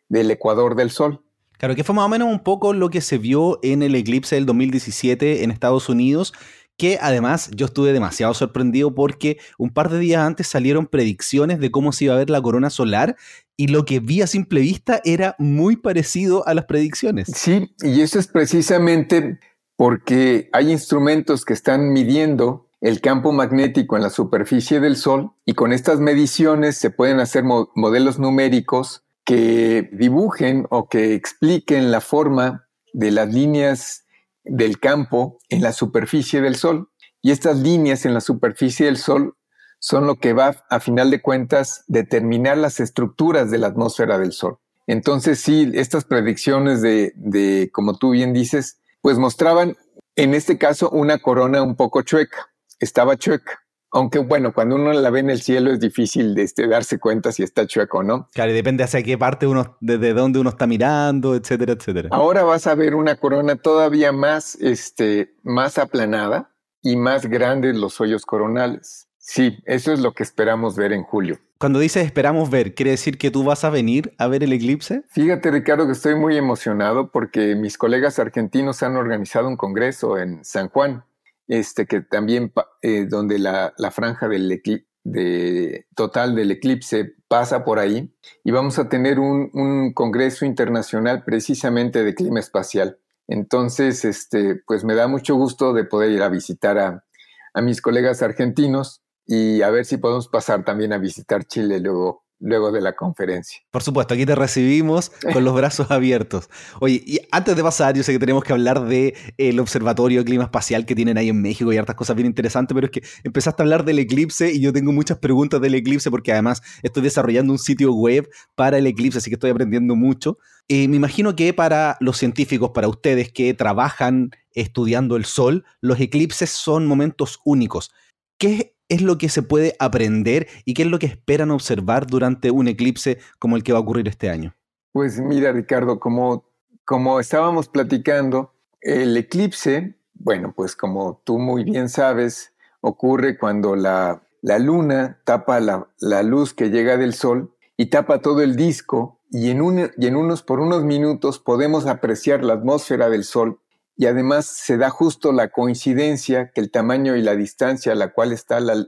del 0.09 0.29
ecuador 0.31 0.75
del 0.75 0.91
Sol. 0.91 1.23
Claro, 1.57 1.75
que 1.75 1.85
fue 1.85 1.95
más 1.95 2.07
o 2.07 2.09
menos 2.09 2.27
un 2.27 2.43
poco 2.43 2.73
lo 2.73 2.89
que 2.89 2.99
se 2.99 3.17
vio 3.17 3.57
en 3.63 3.83
el 3.83 3.95
eclipse 3.95 4.35
del 4.35 4.45
2017 4.45 5.45
en 5.45 5.51
Estados 5.51 5.87
Unidos, 5.87 6.33
que 6.75 6.99
además 7.01 7.49
yo 7.55 7.67
estuve 7.67 7.93
demasiado 7.93 8.33
sorprendido 8.33 8.93
porque 8.93 9.37
un 9.57 9.69
par 9.69 9.89
de 9.89 9.99
días 9.99 10.23
antes 10.23 10.47
salieron 10.47 10.87
predicciones 10.87 11.59
de 11.59 11.71
cómo 11.71 11.93
se 11.93 12.03
iba 12.03 12.15
a 12.15 12.17
ver 12.17 12.29
la 12.29 12.41
corona 12.41 12.69
solar 12.69 13.15
y 13.55 13.67
lo 13.67 13.85
que 13.85 14.01
vi 14.01 14.21
a 14.21 14.27
simple 14.27 14.59
vista 14.59 14.99
era 15.05 15.37
muy 15.39 15.77
parecido 15.77 16.45
a 16.45 16.53
las 16.53 16.65
predicciones. 16.65 17.31
Sí, 17.33 17.73
y 17.81 18.01
eso 18.01 18.19
es 18.19 18.27
precisamente 18.27 19.39
porque 19.75 20.49
hay 20.53 20.71
instrumentos 20.71 21.45
que 21.45 21.53
están 21.53 21.91
midiendo 21.91 22.67
el 22.81 22.99
campo 22.99 23.31
magnético 23.31 23.95
en 23.95 24.03
la 24.03 24.09
superficie 24.09 24.79
del 24.79 24.97
Sol 24.97 25.31
y 25.45 25.53
con 25.53 25.71
estas 25.71 25.99
mediciones 25.99 26.77
se 26.77 26.89
pueden 26.89 27.19
hacer 27.19 27.43
modelos 27.43 28.19
numéricos 28.19 29.03
que 29.23 29.89
dibujen 29.93 30.67
o 30.69 30.89
que 30.89 31.13
expliquen 31.13 31.91
la 31.91 32.01
forma 32.01 32.67
de 32.91 33.11
las 33.11 33.33
líneas 33.33 34.05
del 34.43 34.79
campo 34.79 35.39
en 35.49 35.61
la 35.61 35.71
superficie 35.71 36.41
del 36.41 36.55
Sol. 36.55 36.89
Y 37.21 37.31
estas 37.31 37.57
líneas 37.59 38.05
en 38.05 38.13
la 38.13 38.21
superficie 38.21 38.85
del 38.87 38.97
Sol 38.97 39.37
son 39.79 40.05
lo 40.05 40.15
que 40.15 40.33
va, 40.33 40.63
a 40.69 40.79
final 40.79 41.09
de 41.09 41.21
cuentas, 41.21 41.85
determinar 41.87 42.57
las 42.57 42.79
estructuras 42.79 43.49
de 43.49 43.59
la 43.59 43.67
atmósfera 43.67 44.17
del 44.17 44.33
Sol. 44.33 44.57
Entonces, 44.87 45.39
sí, 45.39 45.71
estas 45.73 46.03
predicciones 46.03 46.81
de, 46.81 47.13
de, 47.15 47.69
como 47.71 47.97
tú 47.97 48.11
bien 48.11 48.33
dices, 48.33 48.79
pues 49.03 49.17
mostraban, 49.17 49.75
en 50.15 50.33
este 50.33 50.57
caso, 50.57 50.89
una 50.89 51.19
corona 51.19 51.61
un 51.61 51.75
poco 51.75 52.03
chueca. 52.03 52.47
Estaba 52.79 53.17
chueca. 53.17 53.59
Aunque 53.91 54.17
bueno, 54.19 54.53
cuando 54.53 54.77
uno 54.77 54.93
la 54.93 55.09
ve 55.09 55.19
en 55.19 55.29
el 55.29 55.41
cielo 55.41 55.71
es 55.71 55.81
difícil 55.81 56.33
de 56.33 56.43
este, 56.43 56.67
darse 56.67 56.99
cuenta 56.99 57.33
si 57.33 57.43
está 57.43 57.67
chueco 57.67 57.97
o 57.97 58.03
no. 58.03 58.29
Claro, 58.33 58.51
y 58.51 58.53
depende 58.55 58.81
hacia 58.81 59.03
qué 59.03 59.17
parte 59.17 59.45
uno, 59.45 59.77
desde 59.81 60.13
dónde 60.13 60.39
uno 60.39 60.49
está 60.49 60.67
mirando, 60.67 61.35
etcétera, 61.35 61.73
etcétera. 61.73 62.09
Ahora 62.13 62.43
vas 62.43 62.65
a 62.65 62.75
ver 62.75 62.95
una 62.95 63.17
corona 63.17 63.57
todavía 63.57 64.13
más, 64.13 64.55
este, 64.55 65.35
más 65.43 65.77
aplanada 65.77 66.55
y 66.81 66.95
más 66.95 67.25
grandes 67.25 67.75
los 67.75 67.99
hoyos 67.99 68.25
coronales. 68.25 69.02
Sí, 69.25 69.57
eso 69.63 69.93
es 69.93 70.01
lo 70.01 70.13
que 70.13 70.21
esperamos 70.21 70.75
ver 70.75 70.91
en 70.91 71.03
julio. 71.03 71.39
Cuando 71.57 71.79
dices 71.79 72.05
esperamos 72.05 72.49
ver, 72.49 72.75
¿quiere 72.75 72.91
decir 72.91 73.17
que 73.17 73.31
tú 73.31 73.45
vas 73.45 73.63
a 73.63 73.69
venir 73.69 74.13
a 74.17 74.27
ver 74.27 74.43
el 74.43 74.51
eclipse? 74.51 75.03
Fíjate, 75.07 75.49
Ricardo, 75.49 75.85
que 75.85 75.93
estoy 75.93 76.15
muy 76.15 76.35
emocionado 76.35 77.09
porque 77.09 77.55
mis 77.55 77.77
colegas 77.77 78.19
argentinos 78.19 78.83
han 78.83 78.97
organizado 78.97 79.47
un 79.47 79.55
congreso 79.55 80.17
en 80.17 80.43
San 80.43 80.67
Juan 80.67 81.05
este, 81.47 81.85
que 81.85 82.01
también 82.01 82.51
eh, 82.81 83.05
donde 83.05 83.39
la, 83.39 83.73
franja 83.91 84.27
del 84.27 84.61
de, 85.05 85.85
total 85.95 86.35
del 86.35 86.51
eclipse 86.51 87.15
pasa 87.29 87.63
por 87.63 87.79
ahí 87.79 88.13
y 88.43 88.51
vamos 88.51 88.77
a 88.77 88.89
tener 88.89 89.19
un, 89.19 89.93
congreso 89.93 90.45
internacional 90.45 91.23
precisamente 91.23 92.03
de 92.03 92.13
clima 92.13 92.41
espacial. 92.41 92.97
Entonces, 93.27 94.03
este, 94.03 94.55
pues 94.67 94.83
me 94.83 94.95
da 94.95 95.07
mucho 95.07 95.35
gusto 95.35 95.73
de 95.73 95.85
poder 95.85 96.11
ir 96.11 96.23
a 96.23 96.29
visitar 96.29 96.77
a, 96.77 97.05
a 97.53 97.61
mis 97.61 97.81
colegas 97.81 98.21
argentinos 98.21 99.02
y 99.25 99.61
a 99.61 99.69
ver 99.69 99.85
si 99.85 99.97
podemos 99.97 100.27
pasar 100.27 100.65
también 100.65 100.93
a 100.93 100.97
visitar 100.97 101.45
Chile 101.45 101.79
luego 101.79 102.23
luego 102.43 102.71
de 102.71 102.81
la 102.81 102.93
conferencia. 102.93 103.61
Por 103.71 103.83
supuesto, 103.83 104.13
aquí 104.13 104.25
te 104.25 104.35
recibimos 104.35 105.11
con 105.31 105.45
los 105.45 105.55
brazos 105.55 105.89
abiertos. 105.91 106.49
Oye, 106.81 107.01
y 107.05 107.19
antes 107.31 107.55
de 107.55 107.63
pasar, 107.63 107.95
yo 107.95 108.03
sé 108.03 108.11
que 108.11 108.19
tenemos 108.19 108.43
que 108.43 108.51
hablar 108.51 108.85
del 108.85 109.13
el 109.37 109.59
Observatorio 109.59 110.19
de 110.19 110.25
Clima 110.25 110.43
Espacial 110.43 110.85
que 110.85 110.93
tienen 110.93 111.17
ahí 111.17 111.29
en 111.29 111.41
México 111.41 111.71
y 111.71 111.77
hartas 111.77 111.95
cosas 111.95 112.17
bien 112.17 112.25
interesantes, 112.25 112.75
pero 112.75 112.85
es 112.87 112.91
que 112.91 113.03
empezaste 113.23 113.61
a 113.61 113.63
hablar 113.63 113.85
del 113.85 113.99
eclipse 113.99 114.51
y 114.51 114.59
yo 114.59 114.73
tengo 114.73 114.91
muchas 114.91 115.19
preguntas 115.19 115.61
del 115.61 115.73
eclipse 115.75 116.11
porque 116.11 116.33
además 116.33 116.61
estoy 116.83 117.03
desarrollando 117.03 117.53
un 117.53 117.59
sitio 117.59 117.93
web 117.93 118.29
para 118.55 118.77
el 118.77 118.87
eclipse, 118.87 119.19
así 119.19 119.29
que 119.29 119.35
estoy 119.35 119.51
aprendiendo 119.51 119.95
mucho. 119.95 120.37
Y 120.67 120.89
me 120.89 120.97
imagino 120.97 121.35
que 121.35 121.53
para 121.53 121.97
los 122.01 122.17
científicos, 122.17 122.71
para 122.73 122.89
ustedes 122.89 123.31
que 123.31 123.53
trabajan 123.53 124.31
estudiando 124.51 125.15
el 125.15 125.25
Sol, 125.25 125.65
los 125.79 125.99
eclipses 125.99 126.49
son 126.49 126.87
momentos 126.87 127.39
únicos. 127.45 127.91
¿Qué 128.37 128.72
es 128.93 129.01
lo 129.01 129.17
que 129.17 129.29
se 129.29 129.41
puede 129.41 129.75
aprender 129.79 130.47
y 130.65 130.73
qué 130.73 130.83
es 130.83 130.87
lo 130.87 130.99
que 130.99 131.07
esperan 131.07 131.51
observar 131.51 132.07
durante 132.07 132.51
un 132.51 132.67
eclipse 132.67 133.19
como 133.39 133.55
el 133.55 133.63
que 133.63 133.73
va 133.73 133.79
a 133.79 133.81
ocurrir 133.81 134.07
este 134.07 134.29
año? 134.29 134.55
Pues 134.91 135.19
mira, 135.19 135.51
Ricardo, 135.51 135.99
como, 135.99 136.45
como 136.85 137.19
estábamos 137.19 137.67
platicando, 137.67 138.53
el 138.81 139.15
eclipse, 139.17 139.95
bueno, 140.13 140.53
pues 140.55 140.75
como 140.75 141.21
tú 141.23 141.39
muy 141.39 141.63
bien 141.63 141.89
sabes, 141.89 142.53
ocurre 142.81 143.37
cuando 143.37 143.75
la, 143.75 144.21
la 144.41 144.59
luna 144.59 145.19
tapa 145.23 145.59
la, 145.59 145.87
la, 145.99 146.21
luz 146.21 146.53
que 146.53 146.69
llega 146.69 146.97
del 146.97 147.13
sol 147.13 147.55
y 147.77 147.87
tapa 147.87 148.19
todo 148.19 148.41
el 148.41 148.55
disco 148.55 149.19
y 149.31 149.49
en, 149.49 149.61
un, 149.61 149.89
y 149.97 150.07
en 150.07 150.15
unos 150.15 150.43
por 150.43 150.59
unos 150.59 150.83
minutos 150.83 151.39
podemos 151.39 151.87
apreciar 151.87 152.43
la 152.43 152.53
atmósfera 152.53 153.09
del 153.09 153.23
sol 153.23 153.59
y 153.95 154.07
además 154.07 154.45
se 154.45 154.77
da 154.77 154.89
justo 154.89 155.31
la 155.31 155.49
coincidencia 155.49 156.51
que 156.53 156.61
el 156.61 156.71
tamaño 156.71 157.15
y 157.15 157.21
la 157.21 157.35
distancia 157.35 157.91
a 157.91 157.95
la 157.95 158.13
cual 158.13 158.31
está 158.31 158.59
la, 158.59 158.85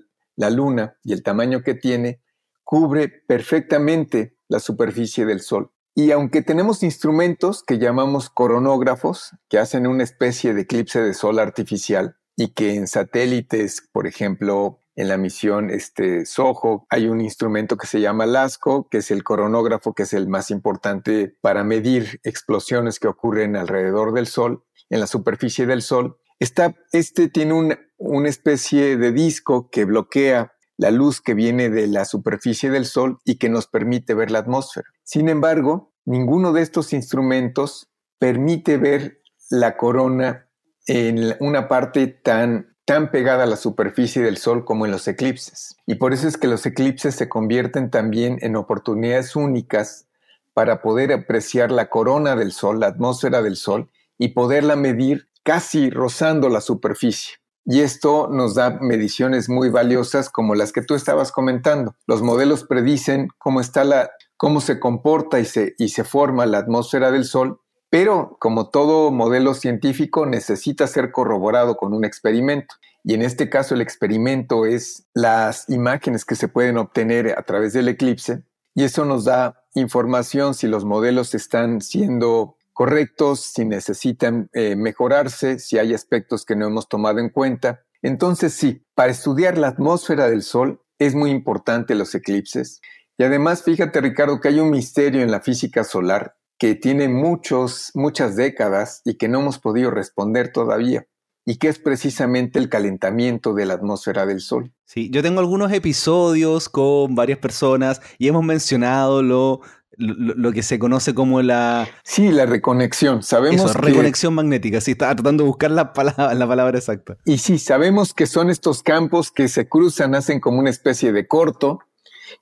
Luna 0.50 0.98
y 1.04 1.14
el 1.14 1.24
tamaño 1.24 1.64
que 1.64 1.76
tiene 1.76 2.22
cubre 2.64 3.08
perfectamente 3.08 4.38
la 4.48 4.60
superficie 4.60 5.26
del 5.26 5.40
Sol. 5.40 5.72
Y 5.94 6.12
aunque 6.12 6.42
tenemos 6.42 6.84
instrumentos 6.84 7.64
que 7.64 7.78
llamamos 7.78 8.30
coronógrafos, 8.30 9.32
que 9.48 9.60
hacen 9.60 9.88
una 9.88 10.04
especie 10.04 10.54
de 10.54 10.62
eclipse 10.62 11.02
de 11.02 11.14
sol 11.14 11.40
artificial, 11.40 12.18
y 12.36 12.50
que 12.50 12.76
en 12.76 12.88
satélites, 12.88 13.88
por 13.94 14.08
ejemplo, 14.08 14.82
en 14.98 15.08
la 15.08 15.18
misión 15.18 15.70
este, 15.70 16.26
SOHO, 16.26 16.86
hay 16.90 17.08
un 17.08 17.22
instrumento 17.22 17.78
que 17.78 17.88
se 17.88 18.02
llama 18.02 18.26
LASCO, 18.26 18.90
que 18.90 18.98
es 18.98 19.10
el 19.10 19.24
coronógrafo, 19.24 19.94
que 19.94 20.04
es 20.04 20.12
el 20.12 20.28
más 20.28 20.52
importante 20.52 21.34
para 21.40 21.64
medir 21.64 22.20
explosiones 22.24 23.00
que 23.00 23.08
ocurren 23.08 23.56
alrededor 23.56 24.14
del 24.14 24.28
Sol 24.28 24.65
en 24.90 25.00
la 25.00 25.08
superficie 25.08 25.66
del 25.66 25.82
Sol, 25.82 26.18
este 26.40 27.30
tiene 27.30 27.78
una 27.98 28.30
especie 28.30 28.98
de 28.98 29.12
disco 29.12 29.70
que 29.70 29.86
bloquea 29.86 30.54
la 30.78 30.92
luz 30.92 31.22
que 31.22 31.34
viene 31.34 31.70
de 31.70 31.88
la 31.88 32.06
superficie 32.06 32.70
del 32.70 32.86
Sol 32.86 33.20
y 33.24 33.38
que 33.38 33.50
nos 33.50 33.68
permite 33.68 34.14
ver 34.14 34.32
la 34.32 34.40
atmósfera. 34.40 34.88
Sin 35.04 35.30
embargo, 35.30 35.94
ninguno 36.06 36.52
de 36.52 36.62
estos 36.62 36.94
instrumentos 36.94 37.90
permite 38.20 38.78
ver 38.78 39.22
la 39.50 39.78
corona 39.78 40.50
en 40.88 41.36
una 41.40 41.68
parte 41.68 42.08
tan, 42.08 42.76
tan 42.86 43.12
pegada 43.12 43.44
a 43.44 43.48
la 43.48 43.56
superficie 43.56 44.22
del 44.22 44.38
Sol 44.38 44.66
como 44.66 44.86
en 44.86 44.92
los 44.92 45.08
eclipses. 45.08 45.78
Y 45.86 45.96
por 45.96 46.14
eso 46.14 46.28
es 46.28 46.38
que 46.38 46.48
los 46.48 46.66
eclipses 46.66 47.16
se 47.16 47.30
convierten 47.30 47.90
también 47.90 48.38
en 48.42 48.56
oportunidades 48.56 49.36
únicas 49.36 50.08
para 50.54 50.82
poder 50.82 51.12
apreciar 51.12 51.72
la 51.72 51.90
corona 51.90 52.36
del 52.36 52.52
Sol, 52.52 52.80
la 52.80 52.88
atmósfera 52.88 53.42
del 53.42 53.56
Sol, 53.56 53.90
y 54.18 54.30
poderla 54.30 54.76
medir 54.76 55.28
casi 55.44 55.90
rozando 55.90 56.50
la 56.50 56.62
superficie. 56.62 57.36
Y 57.66 57.82
esto 57.82 58.28
nos 58.32 58.56
da 58.56 58.78
mediciones 58.80 59.50
muy 59.50 59.70
valiosas 59.70 60.30
como 60.30 60.54
las 60.54 60.72
que 60.72 60.84
tú 60.84 60.94
estabas 60.94 61.32
comentando. 61.32 61.96
Los 62.06 62.22
modelos 62.22 62.64
predicen 62.64 63.30
cómo 63.40 63.60
está 63.60 63.84
la, 63.84 64.12
cómo 64.38 64.62
se 64.62 64.80
comporta 64.80 65.40
y 65.40 65.46
se, 65.46 65.74
y 65.78 65.90
se 65.90 66.04
forma 66.04 66.46
la 66.46 66.60
atmósfera 66.60 67.12
del 67.12 67.26
Sol, 67.26 67.60
pero 67.90 68.38
como 68.40 68.70
todo 68.70 69.10
modelo 69.12 69.56
científico 69.56 70.26
necesita 70.26 70.86
ser 70.86 71.12
corroborado 71.12 71.76
con 71.76 71.94
un 71.94 72.06
experimento. 72.06 72.76
Y 73.04 73.14
en 73.14 73.22
este 73.22 73.50
caso 73.50 73.76
el 73.76 73.82
experimento 73.82 74.66
es 74.66 75.08
las 75.14 75.70
imágenes 75.70 76.26
que 76.26 76.36
se 76.36 76.48
pueden 76.48 76.78
obtener 76.78 77.38
a 77.38 77.44
través 77.44 77.74
del 77.74 77.88
eclipse 77.88 78.44
y 78.76 78.84
eso 78.84 79.06
nos 79.06 79.24
da 79.24 79.64
información 79.74 80.54
si 80.54 80.68
los 80.68 80.84
modelos 80.84 81.34
están 81.34 81.82
siendo 81.82 82.58
correctos, 82.76 83.40
si 83.40 83.64
necesitan 83.64 84.50
eh, 84.54 84.76
mejorarse, 84.76 85.60
si 85.60 85.80
hay 85.80 85.94
aspectos 85.94 86.46
que 86.46 86.58
no 86.58 86.68
hemos 86.68 86.90
tomado 86.90 87.20
en 87.20 87.30
cuenta. 87.30 87.86
Entonces 88.02 88.54
sí, 88.54 88.86
para 88.94 89.14
estudiar 89.14 89.58
la 89.58 89.70
atmósfera 89.70 90.30
del 90.30 90.44
Sol 90.44 90.82
es 91.00 91.16
muy 91.16 91.32
importante 91.32 91.96
los 91.96 92.14
eclipses. 92.14 92.82
Y 93.18 93.24
además, 93.24 93.64
fíjate 93.64 94.02
Ricardo, 94.02 94.42
que 94.42 94.50
hay 94.50 94.60
un 94.60 94.72
misterio 94.72 95.22
en 95.22 95.32
la 95.32 95.40
física 95.40 95.86
solar 95.86 96.36
que 96.58 96.76
tiene 96.76 97.08
muchos, 97.08 97.92
muchas 97.94 98.36
décadas 98.36 99.02
y 99.06 99.16
que 99.16 99.30
no 99.30 99.40
hemos 99.40 99.58
podido 99.58 99.90
responder 99.90 100.52
todavía 100.52 101.08
y 101.46 101.58
que 101.58 101.70
es 101.70 101.80
precisamente 101.80 102.60
el 102.60 102.68
calentamiento 102.68 103.54
de 103.54 103.66
la 103.66 103.76
atmósfera 103.76 104.26
del 104.26 104.42
Sol. 104.42 104.74
Sí, 104.84 105.10
yo 105.12 105.22
tengo 105.22 105.40
algunos 105.40 105.72
episodios 105.72 106.68
con 106.68 107.16
varias 107.16 107.40
personas 107.40 108.02
y 108.18 108.28
hemos 108.28 108.44
mencionado 108.44 109.22
lo 109.22 109.62
lo, 109.98 110.52
que 110.52 110.64
se 110.64 110.80
conoce 110.80 111.14
como 111.14 111.42
la... 111.42 111.88
Sí, 112.04 112.32
la 112.32 112.46
reconexión. 112.46 113.24
Sabemos 113.24 113.72
Eso, 113.72 113.80
reconexión 113.80 114.34
magnética. 114.34 114.82
Sí, 114.82 114.92
estaba 114.92 115.16
tratando 115.16 115.44
de 115.44 115.48
buscar 115.48 115.72
la 115.72 115.94
palabra, 115.94 116.34
la 116.34 116.48
palabra 116.48 116.78
exacta. 116.78 117.18
Y 117.26 117.38
sí, 117.38 117.60
sabemos 117.60 118.14
que 118.14 118.28
son 118.28 118.50
estos 118.50 118.84
campos 118.84 119.32
que 119.32 119.48
se 119.48 119.68
cruzan, 119.68 120.16
hacen 120.16 120.40
como 120.40 120.60
una 120.60 120.70
especie 120.70 121.12
de 121.12 121.28
corto 121.28 121.80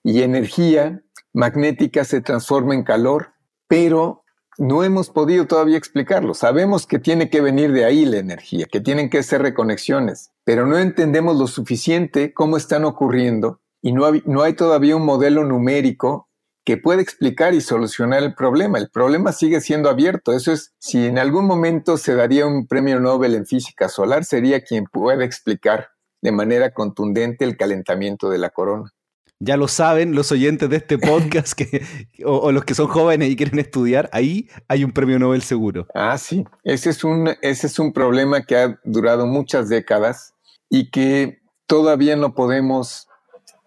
y 0.03 0.21
energía 0.21 1.01
magnética 1.33 2.05
se 2.05 2.21
transforma 2.21 2.75
en 2.75 2.83
calor, 2.83 3.33
pero 3.67 4.23
no 4.57 4.83
hemos 4.83 5.09
podido 5.09 5.47
todavía 5.47 5.77
explicarlo. 5.77 6.33
Sabemos 6.33 6.85
que 6.85 6.99
tiene 6.99 7.29
que 7.29 7.41
venir 7.41 7.71
de 7.71 7.85
ahí 7.85 8.05
la 8.05 8.17
energía, 8.17 8.67
que 8.71 8.79
tienen 8.79 9.09
que 9.09 9.23
ser 9.23 9.41
reconexiones, 9.41 10.31
pero 10.43 10.67
no 10.67 10.77
entendemos 10.77 11.37
lo 11.37 11.47
suficiente 11.47 12.33
cómo 12.33 12.57
están 12.57 12.85
ocurriendo 12.85 13.61
y 13.81 13.91
no, 13.91 14.09
no 14.25 14.43
hay 14.43 14.53
todavía 14.53 14.95
un 14.95 15.05
modelo 15.05 15.43
numérico 15.43 16.29
que 16.65 16.77
puede 16.77 17.01
explicar 17.01 17.53
y 17.53 17.61
solucionar 17.61 18.23
el 18.23 18.35
problema. 18.35 18.77
El 18.77 18.89
problema 18.89 19.31
sigue 19.33 19.59
siendo 19.59 19.89
abierto. 19.89 20.33
Eso 20.33 20.51
es, 20.51 20.73
si 20.79 21.05
en 21.05 21.19
algún 21.19 21.45
momento 21.45 21.97
se 21.97 22.15
daría 22.15 22.45
un 22.45 22.67
premio 22.67 22.99
Nobel 22.99 23.35
en 23.35 23.45
física 23.45 23.89
solar, 23.89 24.23
sería 24.23 24.61
quien 24.61 24.85
pueda 24.85 25.25
explicar 25.25 25.89
de 26.21 26.31
manera 26.31 26.73
contundente 26.73 27.43
el 27.43 27.57
calentamiento 27.57 28.29
de 28.29 28.37
la 28.37 28.49
corona. 28.49 28.91
Ya 29.39 29.57
lo 29.57 29.67
saben 29.67 30.15
los 30.15 30.31
oyentes 30.31 30.69
de 30.69 30.77
este 30.77 30.97
podcast 30.97 31.51
que, 31.53 31.85
o, 32.23 32.49
los 32.53 32.63
que 32.63 32.75
son 32.75 32.87
jóvenes 32.87 33.29
y 33.29 33.35
quieren 33.35 33.59
estudiar, 33.59 34.09
ahí 34.13 34.47
hay 34.69 34.85
un 34.85 34.93
premio 34.93 35.19
Nobel 35.19 35.41
seguro. 35.41 35.85
Ah, 35.93 36.17
sí. 36.17 36.45
Ese 36.63 36.91
es 36.91 37.03
un, 37.03 37.29
ese 37.41 37.67
es 37.67 37.77
un 37.77 37.91
problema 37.91 38.45
que 38.45 38.55
ha 38.55 38.79
durado 38.85 39.27
muchas 39.27 39.67
décadas 39.67 40.33
y 40.69 40.91
que 40.91 41.41
todavía 41.67 42.15
no 42.15 42.35
podemos, 42.35 43.09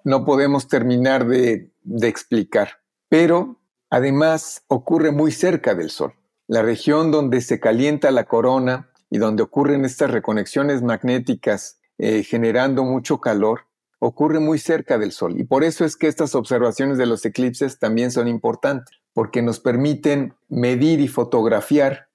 no 0.02 0.24
podemos 0.24 0.66
terminar 0.66 1.26
de, 1.26 1.70
de 1.82 2.08
explicar 2.08 2.70
pero 3.08 3.56
además 3.90 4.64
ocurre 4.68 5.10
muy 5.12 5.32
cerca 5.32 5.74
del 5.74 5.90
Sol. 5.90 6.14
La 6.46 6.62
región 6.62 7.10
donde 7.10 7.40
se 7.40 7.60
calienta 7.60 8.10
la 8.10 8.24
corona 8.24 8.90
y 9.10 9.18
donde 9.18 9.42
ocurren 9.42 9.84
estas 9.84 10.10
reconexiones 10.10 10.82
magnéticas 10.82 11.78
eh, 11.98 12.22
generando 12.22 12.84
mucho 12.84 13.20
calor, 13.20 13.62
ocurre 13.98 14.40
muy 14.40 14.58
cerca 14.58 14.98
del 14.98 15.12
Sol. 15.12 15.40
Y 15.40 15.44
por 15.44 15.64
eso 15.64 15.84
es 15.84 15.96
que 15.96 16.08
estas 16.08 16.34
observaciones 16.34 16.98
de 16.98 17.06
los 17.06 17.24
eclipses 17.24 17.78
también 17.78 18.10
son 18.10 18.28
importantes, 18.28 18.94
porque 19.14 19.40
nos 19.42 19.60
permiten 19.60 20.34
medir 20.48 21.00
y 21.00 21.08
fotografiar 21.08 22.08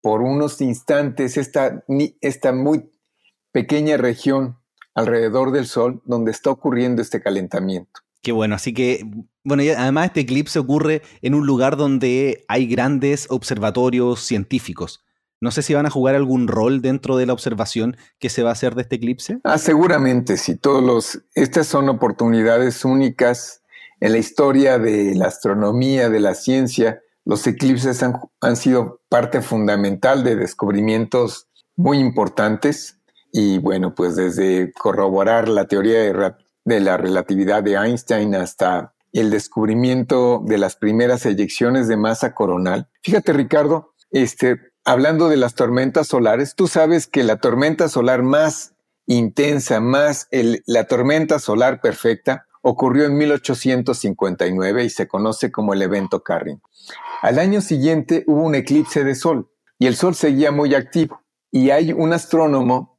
por 0.00 0.22
unos 0.22 0.60
instantes 0.60 1.36
esta, 1.36 1.84
esta 2.20 2.52
muy 2.52 2.90
pequeña 3.52 3.96
región 3.96 4.58
alrededor 4.94 5.52
del 5.52 5.66
Sol 5.66 6.00
donde 6.04 6.30
está 6.30 6.50
ocurriendo 6.50 7.02
este 7.02 7.20
calentamiento. 7.20 8.00
Qué 8.22 8.32
bueno, 8.32 8.54
así 8.54 8.74
que, 8.74 9.06
bueno, 9.44 9.62
además 9.76 10.06
este 10.06 10.20
eclipse 10.20 10.58
ocurre 10.58 11.02
en 11.22 11.34
un 11.34 11.46
lugar 11.46 11.76
donde 11.76 12.44
hay 12.48 12.66
grandes 12.66 13.26
observatorios 13.30 14.20
científicos. 14.20 15.02
No 15.40 15.50
sé 15.50 15.62
si 15.62 15.72
van 15.72 15.86
a 15.86 15.90
jugar 15.90 16.14
algún 16.14 16.48
rol 16.48 16.82
dentro 16.82 17.16
de 17.16 17.24
la 17.24 17.32
observación 17.32 17.96
que 18.18 18.28
se 18.28 18.42
va 18.42 18.50
a 18.50 18.52
hacer 18.52 18.74
de 18.74 18.82
este 18.82 18.96
eclipse. 18.96 19.38
Ah, 19.42 19.56
seguramente, 19.56 20.36
sí. 20.36 20.56
Todos 20.56 20.84
los, 20.84 21.22
estas 21.34 21.66
son 21.66 21.88
oportunidades 21.88 22.84
únicas 22.84 23.62
en 24.00 24.12
la 24.12 24.18
historia 24.18 24.78
de 24.78 25.14
la 25.14 25.28
astronomía, 25.28 26.10
de 26.10 26.20
la 26.20 26.34
ciencia. 26.34 27.00
Los 27.24 27.46
eclipses 27.46 28.02
han, 28.02 28.20
han 28.42 28.56
sido 28.56 29.00
parte 29.08 29.40
fundamental 29.40 30.24
de 30.24 30.36
descubrimientos 30.36 31.48
muy 31.74 31.98
importantes. 31.98 33.00
Y 33.32 33.58
bueno, 33.58 33.94
pues 33.94 34.16
desde 34.16 34.72
corroborar 34.74 35.48
la 35.48 35.66
teoría 35.66 36.00
de 36.00 36.12
de 36.70 36.80
la 36.80 36.96
relatividad 36.96 37.62
de 37.62 37.74
Einstein 37.74 38.34
hasta 38.34 38.94
el 39.12 39.30
descubrimiento 39.30 40.40
de 40.44 40.56
las 40.56 40.76
primeras 40.76 41.26
eyecciones 41.26 41.88
de 41.88 41.96
masa 41.96 42.32
coronal. 42.32 42.88
Fíjate, 43.02 43.32
Ricardo, 43.32 43.94
este, 44.12 44.60
hablando 44.84 45.28
de 45.28 45.36
las 45.36 45.56
tormentas 45.56 46.06
solares, 46.06 46.54
tú 46.54 46.68
sabes 46.68 47.08
que 47.08 47.24
la 47.24 47.38
tormenta 47.38 47.88
solar 47.88 48.22
más 48.22 48.74
intensa, 49.06 49.80
más 49.80 50.28
la 50.30 50.84
tormenta 50.84 51.40
solar 51.40 51.80
perfecta, 51.80 52.46
ocurrió 52.62 53.06
en 53.06 53.16
1859 53.16 54.84
y 54.84 54.90
se 54.90 55.08
conoce 55.08 55.50
como 55.50 55.74
el 55.74 55.82
evento 55.82 56.22
Carring. 56.22 56.62
Al 57.20 57.40
año 57.40 57.60
siguiente 57.60 58.22
hubo 58.28 58.44
un 58.44 58.54
eclipse 58.54 59.02
de 59.02 59.16
sol 59.16 59.50
y 59.78 59.88
el 59.88 59.96
sol 59.96 60.14
seguía 60.14 60.52
muy 60.52 60.74
activo. 60.74 61.20
Y 61.50 61.70
hay 61.70 61.92
un 61.92 62.12
astrónomo 62.12 62.98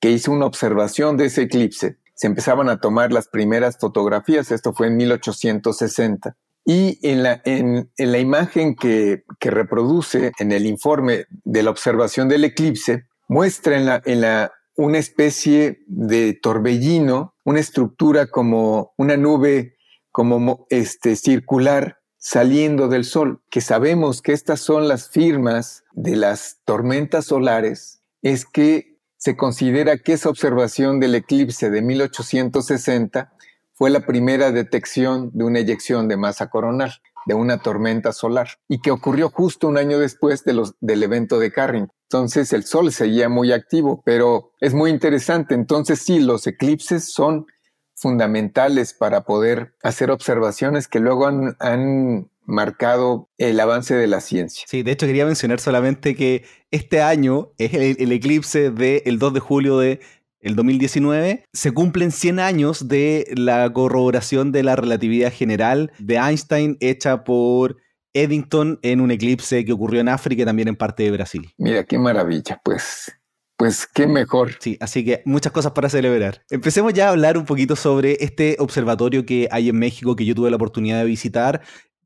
que 0.00 0.10
hizo 0.10 0.32
una 0.32 0.46
observación 0.46 1.18
de 1.18 1.26
ese 1.26 1.42
eclipse 1.42 1.99
se 2.20 2.26
empezaban 2.26 2.68
a 2.68 2.80
tomar 2.80 3.12
las 3.12 3.28
primeras 3.28 3.78
fotografías, 3.78 4.50
esto 4.50 4.74
fue 4.74 4.88
en 4.88 4.98
1860. 4.98 6.36
Y 6.66 6.98
en 7.00 7.22
la, 7.22 7.40
en, 7.46 7.90
la 7.96 8.18
imagen 8.18 8.76
que, 8.76 9.24
que, 9.38 9.50
reproduce 9.50 10.30
en 10.38 10.52
el 10.52 10.66
informe 10.66 11.24
de 11.44 11.62
la 11.62 11.70
observación 11.70 12.28
del 12.28 12.44
eclipse, 12.44 13.06
muestra 13.26 13.78
en 13.78 13.86
la, 13.86 14.02
en 14.04 14.20
la, 14.20 14.52
una 14.76 14.98
especie 14.98 15.82
de 15.86 16.34
torbellino, 16.34 17.32
una 17.44 17.60
estructura 17.60 18.26
como 18.26 18.92
una 18.98 19.16
nube 19.16 19.76
como 20.12 20.66
este, 20.68 21.16
circular 21.16 22.00
saliendo 22.18 22.88
del 22.88 23.06
sol, 23.06 23.40
que 23.48 23.62
sabemos 23.62 24.20
que 24.20 24.34
estas 24.34 24.60
son 24.60 24.88
las 24.88 25.08
firmas 25.08 25.84
de 25.92 26.16
las 26.16 26.58
tormentas 26.66 27.24
solares, 27.24 28.02
es 28.20 28.44
que 28.44 28.89
se 29.20 29.36
considera 29.36 29.98
que 29.98 30.14
esa 30.14 30.30
observación 30.30 30.98
del 30.98 31.14
eclipse 31.14 31.68
de 31.68 31.82
1860 31.82 33.30
fue 33.74 33.90
la 33.90 34.06
primera 34.06 34.50
detección 34.50 35.30
de 35.34 35.44
una 35.44 35.58
eyección 35.58 36.08
de 36.08 36.16
masa 36.16 36.48
coronal, 36.48 36.90
de 37.26 37.34
una 37.34 37.58
tormenta 37.58 38.12
solar, 38.12 38.48
y 38.66 38.80
que 38.80 38.90
ocurrió 38.90 39.28
justo 39.28 39.68
un 39.68 39.76
año 39.76 39.98
después 39.98 40.42
del 40.44 41.02
evento 41.02 41.38
de 41.38 41.52
Carrington. 41.52 41.94
Entonces 42.04 42.54
el 42.54 42.64
Sol 42.64 42.92
seguía 42.92 43.28
muy 43.28 43.52
activo, 43.52 44.02
pero 44.06 44.52
es 44.58 44.72
muy 44.72 44.88
interesante. 44.88 45.54
Entonces 45.54 46.00
sí, 46.00 46.18
los 46.18 46.46
eclipses 46.46 47.12
son 47.12 47.46
fundamentales 47.94 48.94
para 48.94 49.24
poder 49.24 49.74
hacer 49.82 50.10
observaciones 50.10 50.88
que 50.88 50.98
luego 50.98 51.26
han, 51.26 51.56
han 51.60 52.29
marcado 52.44 53.28
el 53.38 53.58
avance 53.60 53.94
de 53.94 54.06
la 54.06 54.20
ciencia. 54.20 54.64
Sí, 54.66 54.82
de 54.82 54.92
hecho 54.92 55.06
quería 55.06 55.26
mencionar 55.26 55.60
solamente 55.60 56.14
que 56.14 56.44
este 56.70 57.02
año 57.02 57.52
es 57.58 57.74
el, 57.74 58.12
eclipse 58.12 58.70
del 58.70 59.18
2 59.18 59.34
de 59.34 59.40
julio 59.40 59.78
de 59.78 60.00
el 60.40 60.56
2019, 60.56 61.44
se 61.52 61.72
cumplen 61.72 62.10
100 62.10 62.40
años 62.40 62.88
de 62.88 63.26
la 63.36 63.70
corroboración 63.72 64.52
de 64.52 64.62
la 64.62 64.74
relatividad 64.74 65.32
general 65.32 65.92
de 65.98 66.16
Einstein 66.16 66.78
hecha 66.80 67.24
por 67.24 67.76
Eddington 68.14 68.78
en 68.82 69.02
un 69.02 69.10
eclipse 69.10 69.64
que 69.64 69.72
ocurrió 69.72 70.00
en 70.00 70.08
África 70.08 70.42
y 70.42 70.46
también 70.46 70.68
en 70.68 70.76
parte 70.76 71.02
de 71.02 71.10
Brasil. 71.10 71.52
Mira, 71.58 71.84
qué 71.84 71.98
maravilla, 71.98 72.60
pues 72.64 73.12
pues 73.60 73.86
qué 73.86 74.06
mejor. 74.06 74.52
Sí, 74.58 74.78
así 74.80 75.04
que 75.04 75.20
muchas 75.26 75.52
cosas 75.52 75.72
para 75.72 75.90
celebrar. 75.90 76.42
Empecemos 76.48 76.94
ya 76.94 77.08
a 77.08 77.10
hablar 77.10 77.36
un 77.36 77.44
poquito 77.44 77.76
sobre 77.76 78.16
este 78.24 78.56
observatorio 78.58 79.26
que 79.26 79.48
hay 79.50 79.68
en 79.68 79.78
México 79.78 80.16
que 80.16 80.24
yo 80.24 80.34
tuve 80.34 80.48
la 80.48 80.56
oportunidad 80.56 81.00
de 81.00 81.04
visitar 81.04 81.60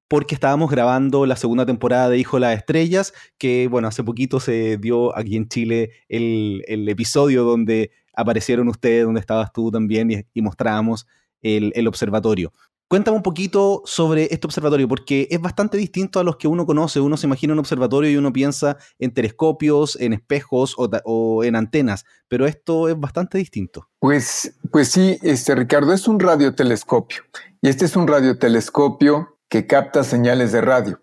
porque 0.09 0.35
estábamos 0.35 0.71
grabando 0.71 1.27
la 1.27 1.37
segunda 1.37 1.67
temporada 1.67 2.09
de 2.09 2.19
Hijo 2.19 2.37
de 2.37 2.43
las 2.43 2.57
Estrellas, 2.57 3.13
que 3.39 3.69
bueno, 3.69 3.89
hace 3.89 4.05
poquito 4.05 4.41
se 4.41 4.77
dio 4.77 5.17
aquí 5.17 5.37
en 5.37 5.49
Chile 5.49 5.91
el, 6.09 6.63
episodio 6.89 7.45
donde 7.45 7.91
aparecieron 8.15 8.69
ustedes, 8.69 9.05
donde 9.05 9.21
estabas 9.21 9.53
tú 9.53 9.71
también 9.71 10.27
y, 10.33 10.43
mostrábamos 10.43 11.07
el, 11.43 11.73
el 11.75 11.89
observatorio. 11.89 12.53
Cuéntame 12.87 13.17
un 13.17 13.23
poquito 13.23 13.83
sobre 13.87 14.29
este 14.33 14.47
observatorio, 14.47 14.87
porque 14.87 15.27
es 15.31 15.41
bastante 15.41 15.79
distinto 15.79 16.21
a 16.21 16.23
los 16.23 16.37
que 16.37 16.47
uno 16.47 16.67
conoce. 16.67 17.01
Uno 17.01 17.17
se 17.17 17.27
imagina 17.27 17.55
un 17.55 17.59
observatorio 17.59 18.11
y 18.11 18.17
uno 18.17 18.33
piensa 18.33 18.77
en 18.99 19.13
telescopios, 19.13 19.97
en 20.01 20.13
espejos 20.13 20.77
o, 20.77 21.43
en 21.43 21.57
antenas, 21.57 22.05
pero 22.29 22.47
esto 22.47 22.89
es 22.89 23.01
bastante 23.01 23.39
distinto. 23.39 23.89
Pues, 23.99 24.55
pues 24.71 24.89
sí, 24.89 25.19
este, 25.23 25.55
Ricardo, 25.55 25.93
es 25.93 26.07
un 26.07 26.21
radiotelescopio. 26.21 27.23
Y 27.63 27.69
este 27.69 27.87
es 27.87 27.97
un 27.97 28.07
radiotelescopio 28.07 29.34
que 29.49 29.67
capta 29.67 30.05
señales 30.05 30.53
de 30.53 30.61
radio. 30.61 31.01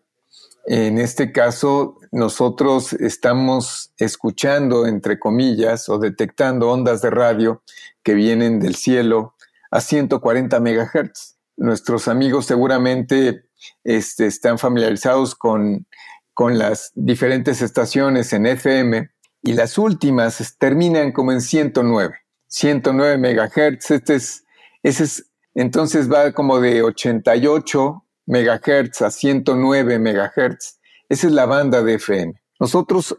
En 0.65 0.99
este 0.99 1.31
caso, 1.31 1.97
nosotros 2.11 2.93
estamos 2.93 3.93
escuchando, 3.97 4.85
entre 4.85 5.17
comillas, 5.19 5.89
o 5.89 5.97
detectando 5.97 6.69
ondas 6.69 7.01
de 7.01 7.09
radio 7.09 7.63
que 8.03 8.13
vienen 8.13 8.59
del 8.59 8.75
cielo 8.75 9.35
a 9.71 9.81
140 9.81 10.59
megahertz 10.59 11.37
nuestros 11.61 12.07
amigos 12.07 12.47
seguramente 12.47 13.45
este, 13.83 14.25
están 14.25 14.57
familiarizados 14.57 15.35
con, 15.35 15.85
con 16.33 16.57
las 16.57 16.91
diferentes 16.95 17.61
estaciones 17.61 18.33
en 18.33 18.47
FM 18.47 19.09
y 19.43 19.53
las 19.53 19.77
últimas 19.77 20.55
terminan 20.57 21.11
como 21.11 21.31
en 21.31 21.41
109, 21.41 22.15
109 22.47 23.17
megahertz. 23.17 23.91
Este 23.91 24.15
es, 24.15 24.43
ese 24.83 25.03
es, 25.03 25.29
entonces 25.53 26.11
va 26.11 26.31
como 26.31 26.59
de 26.59 26.81
88 26.81 28.00
megahertz 28.25 29.01
a 29.01 29.11
109 29.11 29.99
megahertz. 29.99 30.79
Esa 31.09 31.27
es 31.27 31.33
la 31.33 31.45
banda 31.45 31.81
de 31.83 31.95
FM. 31.95 32.33
Nosotros 32.59 33.17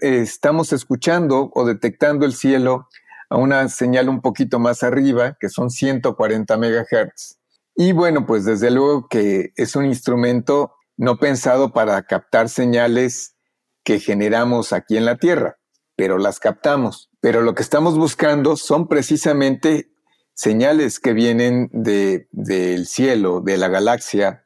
estamos 0.00 0.72
escuchando 0.72 1.50
o 1.54 1.64
detectando 1.64 2.24
el 2.24 2.34
cielo 2.34 2.88
a 3.28 3.36
una 3.36 3.68
señal 3.68 4.08
un 4.08 4.20
poquito 4.20 4.58
más 4.58 4.82
arriba, 4.82 5.36
que 5.40 5.48
son 5.48 5.70
140 5.70 6.56
megahertz. 6.56 7.38
Y 7.74 7.92
bueno, 7.92 8.24
pues 8.24 8.44
desde 8.44 8.70
luego 8.70 9.08
que 9.08 9.52
es 9.56 9.74
un 9.74 9.84
instrumento 9.84 10.74
no 10.96 11.18
pensado 11.18 11.72
para 11.72 12.02
captar 12.04 12.48
señales 12.48 13.36
que 13.82 13.98
generamos 13.98 14.72
aquí 14.72 14.96
en 14.96 15.04
la 15.04 15.16
Tierra, 15.16 15.58
pero 15.96 16.18
las 16.18 16.38
captamos. 16.38 17.10
Pero 17.20 17.42
lo 17.42 17.54
que 17.54 17.62
estamos 17.62 17.98
buscando 17.98 18.56
son 18.56 18.86
precisamente 18.86 19.90
señales 20.34 21.00
que 21.00 21.12
vienen 21.12 21.68
del 21.72 22.86
cielo, 22.86 23.40
de 23.40 23.56
la 23.56 23.68
galaxia, 23.68 24.43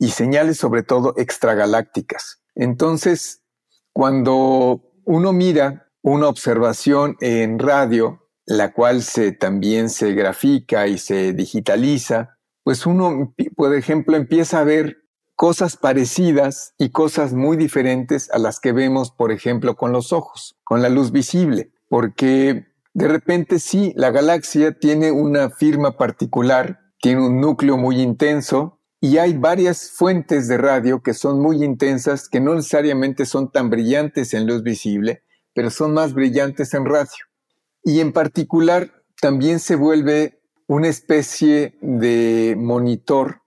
y 0.00 0.08
señales 0.08 0.56
sobre 0.56 0.82
todo 0.82 1.14
extragalácticas. 1.18 2.42
Entonces, 2.56 3.42
cuando 3.92 4.82
uno 5.04 5.32
mira 5.32 5.92
una 6.02 6.26
observación 6.26 7.16
en 7.20 7.58
radio, 7.58 8.26
la 8.46 8.72
cual 8.72 9.02
se, 9.02 9.32
también 9.32 9.90
se 9.90 10.12
grafica 10.14 10.88
y 10.88 10.96
se 10.96 11.34
digitaliza, 11.34 12.38
pues 12.64 12.86
uno, 12.86 13.34
por 13.54 13.74
ejemplo, 13.74 14.16
empieza 14.16 14.60
a 14.60 14.64
ver 14.64 14.96
cosas 15.36 15.76
parecidas 15.76 16.74
y 16.78 16.90
cosas 16.90 17.34
muy 17.34 17.58
diferentes 17.58 18.30
a 18.30 18.38
las 18.38 18.58
que 18.58 18.72
vemos, 18.72 19.10
por 19.10 19.30
ejemplo, 19.32 19.76
con 19.76 19.92
los 19.92 20.14
ojos, 20.14 20.56
con 20.64 20.80
la 20.80 20.88
luz 20.88 21.12
visible, 21.12 21.72
porque 21.88 22.68
de 22.94 23.08
repente 23.08 23.58
sí, 23.58 23.92
la 23.96 24.10
galaxia 24.10 24.78
tiene 24.78 25.12
una 25.12 25.50
firma 25.50 25.98
particular, 25.98 26.80
tiene 27.00 27.26
un 27.26 27.40
núcleo 27.40 27.76
muy 27.76 28.00
intenso 28.00 28.79
y 29.00 29.16
hay 29.16 29.32
varias 29.34 29.90
fuentes 29.90 30.46
de 30.46 30.58
radio 30.58 31.02
que 31.02 31.14
son 31.14 31.40
muy 31.40 31.64
intensas, 31.64 32.28
que 32.28 32.40
no 32.40 32.54
necesariamente 32.54 33.24
son 33.24 33.50
tan 33.50 33.70
brillantes 33.70 34.34
en 34.34 34.46
luz 34.46 34.62
visible, 34.62 35.22
pero 35.54 35.70
son 35.70 35.94
más 35.94 36.12
brillantes 36.12 36.74
en 36.74 36.84
radio. 36.84 37.24
Y 37.82 38.00
en 38.00 38.12
particular 38.12 39.02
también 39.20 39.58
se 39.58 39.74
vuelve 39.74 40.42
una 40.66 40.88
especie 40.88 41.78
de 41.80 42.54
monitor 42.58 43.40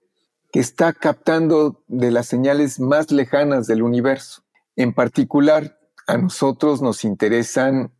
que 0.52 0.60
está 0.60 0.92
captando 0.92 1.82
de 1.86 2.10
las 2.10 2.26
señales 2.26 2.80
más 2.80 3.10
lejanas 3.10 3.66
del 3.66 3.82
universo. 3.82 4.42
En 4.76 4.92
particular, 4.92 5.78
a 6.06 6.18
nosotros 6.18 6.82
nos 6.82 7.04
interesan 7.04 7.92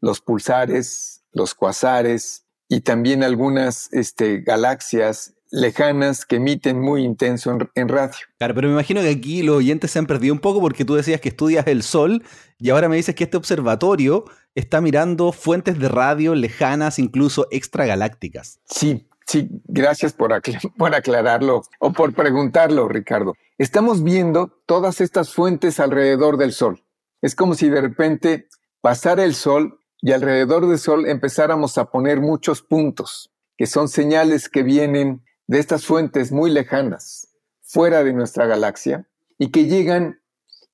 los 0.00 0.20
pulsares, 0.20 1.22
los 1.32 1.54
cuasares 1.54 2.46
y 2.68 2.80
también 2.80 3.22
algunas 3.22 3.92
este, 3.92 4.40
galaxias 4.40 5.34
lejanas 5.50 6.24
que 6.24 6.36
emiten 6.36 6.80
muy 6.80 7.04
intenso 7.04 7.56
en, 7.74 7.88
radio. 7.88 8.14
Claro, 8.38 8.54
pero 8.54 8.68
me 8.68 8.74
imagino 8.74 9.00
que 9.00 9.10
aquí 9.10 9.42
los 9.42 9.56
oyentes 9.56 9.90
se 9.90 9.98
han 9.98 10.06
perdido 10.06 10.34
un 10.34 10.40
poco 10.40 10.60
porque 10.60 10.84
tú 10.84 10.94
decías 10.94 11.20
que 11.20 11.30
estudias 11.30 11.66
el 11.66 11.82
Sol 11.82 12.22
y 12.58 12.70
ahora 12.70 12.88
me 12.88 12.96
dices 12.96 13.14
que 13.14 13.24
este 13.24 13.36
observatorio 13.36 14.24
está 14.54 14.80
mirando 14.80 15.32
fuentes 15.32 15.78
de 15.78 15.88
radio 15.88 16.34
lejanas, 16.34 16.98
incluso 16.98 17.46
extragalácticas. 17.50 18.60
Sí, 18.64 19.08
sí, 19.26 19.48
gracias 19.64 20.12
por, 20.12 20.32
por 20.78 20.94
aclararlo 20.94 21.62
o 21.78 21.92
por 21.92 22.14
preguntarlo, 22.14 22.88
Ricardo. 22.88 23.34
Estamos 23.56 24.02
viendo 24.02 24.48
todas 24.66 25.00
estas 25.00 25.32
fuentes 25.32 25.80
alrededor 25.80 26.36
del 26.36 26.52
Sol. 26.52 26.84
Es 27.22 27.34
como 27.34 27.54
si 27.54 27.68
de 27.68 27.80
repente 27.80 28.48
pasara 28.80 29.24
el 29.24 29.34
Sol 29.34 29.80
y 30.00 30.12
alrededor 30.12 30.68
del 30.68 30.78
Sol 30.78 31.06
empezáramos 31.06 31.78
a 31.78 31.86
poner 31.86 32.20
muchos 32.20 32.62
puntos, 32.62 33.32
que 33.56 33.66
son 33.66 33.88
señales 33.88 34.48
que 34.48 34.62
vienen 34.62 35.24
de 35.48 35.58
estas 35.58 35.84
fuentes 35.84 36.30
muy 36.30 36.50
lejanas, 36.50 37.34
fuera 37.62 38.04
de 38.04 38.12
nuestra 38.12 38.46
galaxia, 38.46 39.08
y 39.38 39.50
que 39.50 39.66
llegan 39.66 40.20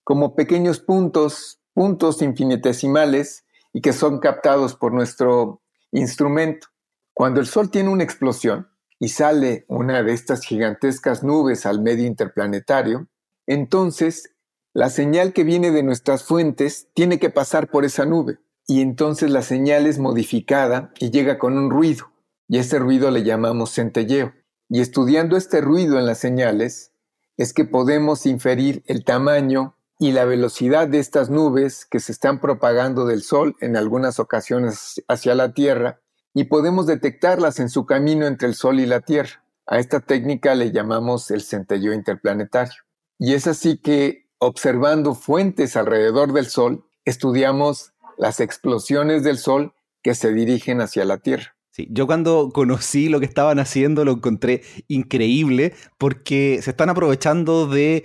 como 0.02 0.34
pequeños 0.37 0.80
puntos, 0.80 1.60
puntos 1.72 2.20
infinitesimales, 2.20 3.44
y 3.72 3.80
que 3.80 3.92
son 3.92 4.20
captados 4.20 4.76
por 4.76 4.92
nuestro 4.92 5.62
instrumento. 5.90 6.68
Cuando 7.12 7.40
el 7.40 7.46
Sol 7.46 7.70
tiene 7.70 7.90
una 7.90 8.04
explosión 8.04 8.68
y 8.98 9.08
sale 9.08 9.66
una 9.68 10.02
de 10.02 10.12
estas 10.12 10.42
gigantescas 10.44 11.22
nubes 11.22 11.66
al 11.66 11.82
medio 11.82 12.06
interplanetario, 12.06 13.08
entonces 13.46 14.30
la 14.72 14.90
señal 14.90 15.32
que 15.32 15.44
viene 15.44 15.72
de 15.72 15.82
nuestras 15.82 16.22
fuentes 16.24 16.88
tiene 16.94 17.18
que 17.18 17.30
pasar 17.30 17.68
por 17.68 17.84
esa 17.84 18.06
nube 18.06 18.38
y 18.66 18.80
entonces 18.80 19.30
la 19.30 19.42
señal 19.42 19.87
es 19.87 19.98
modificada 19.98 20.92
y 20.98 21.10
llega 21.10 21.38
con 21.38 21.58
un 21.58 21.70
ruido 21.70 22.12
y 22.48 22.58
ese 22.58 22.78
ruido 22.78 23.10
le 23.10 23.24
llamamos 23.24 23.72
centelleo. 23.72 24.32
Y 24.68 24.81
estudiando 24.81 25.37
este 25.37 25.61
ruido 25.61 25.98
en 25.98 26.07
las 26.07 26.18
señales, 26.18 26.92
es 27.37 27.53
que 27.53 27.64
podemos 27.64 28.27
inferir 28.27 28.83
el 28.87 29.05
tamaño 29.05 29.77
y 29.98 30.12
la 30.12 30.24
velocidad 30.24 30.88
de 30.88 30.98
estas 30.98 31.31
nubes 31.31 31.85
que 31.85 32.00
se 32.00 32.12
están 32.12 32.40
propagando 32.40 33.07
del 33.07 33.22
Sol 33.22 33.57
en 33.61 33.77
algunas 33.77 34.18
ocasiones 34.18 35.03
hacia 35.09 35.35
la 35.35 35.53
Tierra 35.53 36.00
y 36.33 36.44
podemos 36.44 36.87
detectarlas 36.87 37.61
en 37.61 37.68
su 37.68 37.87
camino 37.87 38.27
entre 38.27 38.48
el 38.48 38.55
Sol 38.55 38.81
y 38.81 38.87
la 38.87 39.00
Tierra. 39.00 39.44
A 39.66 39.79
esta 39.79 40.00
técnica 40.00 40.55
le 40.55 40.72
llamamos 40.72 41.31
el 41.31 41.42
centelleo 41.42 41.92
interplanetario. 41.92 42.74
Y 43.18 43.35
es 43.35 43.46
así 43.46 43.79
que, 43.79 44.29
observando 44.38 45.14
fuentes 45.14 45.77
alrededor 45.77 46.33
del 46.33 46.46
Sol, 46.46 46.85
estudiamos 47.05 47.92
las 48.18 48.40
explosiones 48.40 49.22
del 49.22 49.38
Sol 49.38 49.74
que 50.03 50.14
se 50.14 50.33
dirigen 50.33 50.81
hacia 50.81 51.05
la 51.05 51.18
Tierra. 51.18 51.53
Sí, 51.74 51.88
yo 51.90 52.06
cuando 52.06 52.50
conocí 52.54 53.08
lo 53.08 53.18
que 53.18 53.26
estaban 53.26 53.58
haciendo 53.58 54.04
lo 54.04 54.12
encontré 54.12 54.62
increíble 54.87 55.74
porque 55.98 56.60
se 56.62 56.70
están 56.70 56.88
aprovechando 56.88 57.66
de 57.66 58.04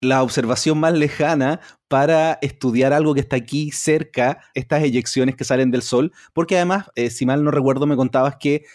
la 0.00 0.22
observación 0.22 0.78
más 0.78 0.92
lejana 0.92 1.58
para 1.88 2.38
estudiar 2.42 2.92
algo 2.92 3.14
que 3.14 3.20
está 3.20 3.34
aquí 3.34 3.72
cerca, 3.72 4.38
estas 4.54 4.84
eyecciones 4.84 5.34
que 5.34 5.42
salen 5.42 5.72
del 5.72 5.82
Sol, 5.82 6.12
porque 6.32 6.54
además, 6.54 6.92
eh, 6.94 7.10
si 7.10 7.26
mal 7.26 7.42
no 7.42 7.50
recuerdo, 7.50 7.86
me 7.86 7.96
contabas 7.96 8.36
que 8.36 8.66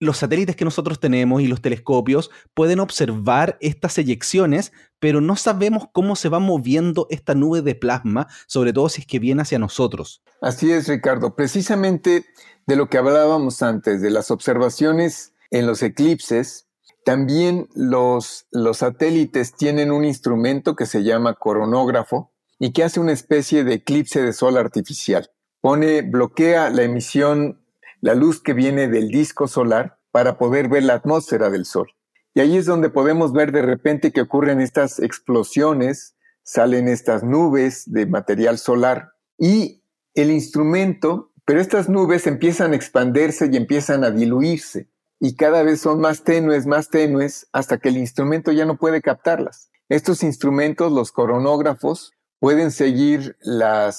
los 0.00 0.18
satélites 0.18 0.56
que 0.56 0.64
nosotros 0.64 0.98
tenemos 0.98 1.40
y 1.40 1.46
los 1.46 1.62
telescopios 1.62 2.32
pueden 2.54 2.80
observar 2.80 3.56
estas 3.60 3.96
eyecciones, 3.98 4.72
pero 4.98 5.20
no 5.20 5.36
sabemos 5.36 5.84
cómo 5.92 6.16
se 6.16 6.28
va 6.28 6.40
moviendo 6.40 7.06
esta 7.08 7.36
nube 7.36 7.62
de 7.62 7.76
plasma, 7.76 8.26
sobre 8.48 8.72
todo 8.72 8.88
si 8.88 9.02
es 9.02 9.06
que 9.06 9.20
viene 9.20 9.42
hacia 9.42 9.60
nosotros. 9.60 10.24
Así 10.40 10.72
es, 10.72 10.88
Ricardo. 10.88 11.36
Precisamente 11.36 12.24
de 12.72 12.76
lo 12.76 12.88
que 12.88 12.96
hablábamos 12.96 13.62
antes, 13.62 14.00
de 14.00 14.08
las 14.08 14.30
observaciones 14.30 15.34
en 15.50 15.66
los 15.66 15.82
eclipses, 15.82 16.68
también 17.04 17.68
los, 17.74 18.46
satélites 18.72 19.52
tienen 19.52 19.92
un 19.92 20.06
instrumento 20.06 20.74
que 20.74 20.86
se 20.86 21.04
llama 21.04 21.34
coronógrafo 21.34 22.32
y 22.58 22.72
que 22.72 22.82
hace 22.82 22.98
una 22.98 23.12
especie 23.12 23.62
de 23.62 23.74
eclipse 23.74 24.22
de 24.22 24.32
sol 24.32 24.56
artificial. 24.56 25.28
Pone, 25.60 26.00
bloquea 26.00 26.70
la 26.70 26.82
emisión, 26.82 27.62
la 28.00 28.14
luz 28.14 28.40
que 28.40 28.54
viene 28.54 28.88
del 28.88 29.08
disco 29.08 29.48
solar 29.48 29.98
para 30.10 30.38
poder 30.38 30.70
ver 30.70 30.84
la 30.84 30.94
atmósfera 30.94 31.50
del 31.50 31.66
sol. 31.66 31.90
Y 32.32 32.40
ahí 32.40 32.56
es 32.56 32.64
donde 32.64 32.88
podemos 32.88 33.34
ver 33.34 33.52
de 33.52 33.60
repente 33.60 34.12
que 34.12 34.22
ocurren 34.22 34.62
estas 34.62 34.98
explosiones, 34.98 36.16
salen 36.42 36.88
estas 36.88 37.22
nubes 37.22 37.82
de 37.84 38.06
material 38.06 38.56
solar 38.56 39.12
y 39.36 39.82
el 40.14 40.30
instrumento 40.30 41.31
pero 41.52 41.60
estas 41.60 41.90
nubes 41.90 42.26
empiezan 42.26 42.72
a 42.72 42.76
expandirse 42.76 43.50
y 43.52 43.58
empiezan 43.58 44.04
a 44.04 44.10
diluirse. 44.10 44.88
y 45.20 45.36
cada 45.36 45.62
vez 45.62 45.82
son 45.82 46.00
más 46.00 46.24
tenues, 46.24 46.64
más 46.64 46.88
tenues, 46.88 47.46
hasta 47.52 47.76
que 47.76 47.90
el 47.90 47.98
instrumento 47.98 48.52
ya 48.52 48.64
no 48.64 48.78
puede 48.78 49.02
captarlas. 49.02 49.70
Estos 49.90 50.22
instrumentos, 50.22 50.90
los 50.90 51.12
coronógrafos, 51.12 52.14
pueden 52.38 52.70
seguir 52.70 53.36
a 53.44 53.90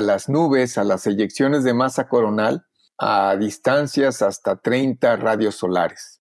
las 0.00 0.28
nubes, 0.30 0.78
a 0.78 0.84
las 0.84 1.06
eyecciones 1.06 1.64
de 1.64 1.74
masa 1.74 2.08
coronal, 2.08 2.64
a 2.96 3.36
distancias 3.36 4.22
hasta 4.22 4.56
30 4.56 5.16
radios 5.16 5.56
solares. 5.56 6.22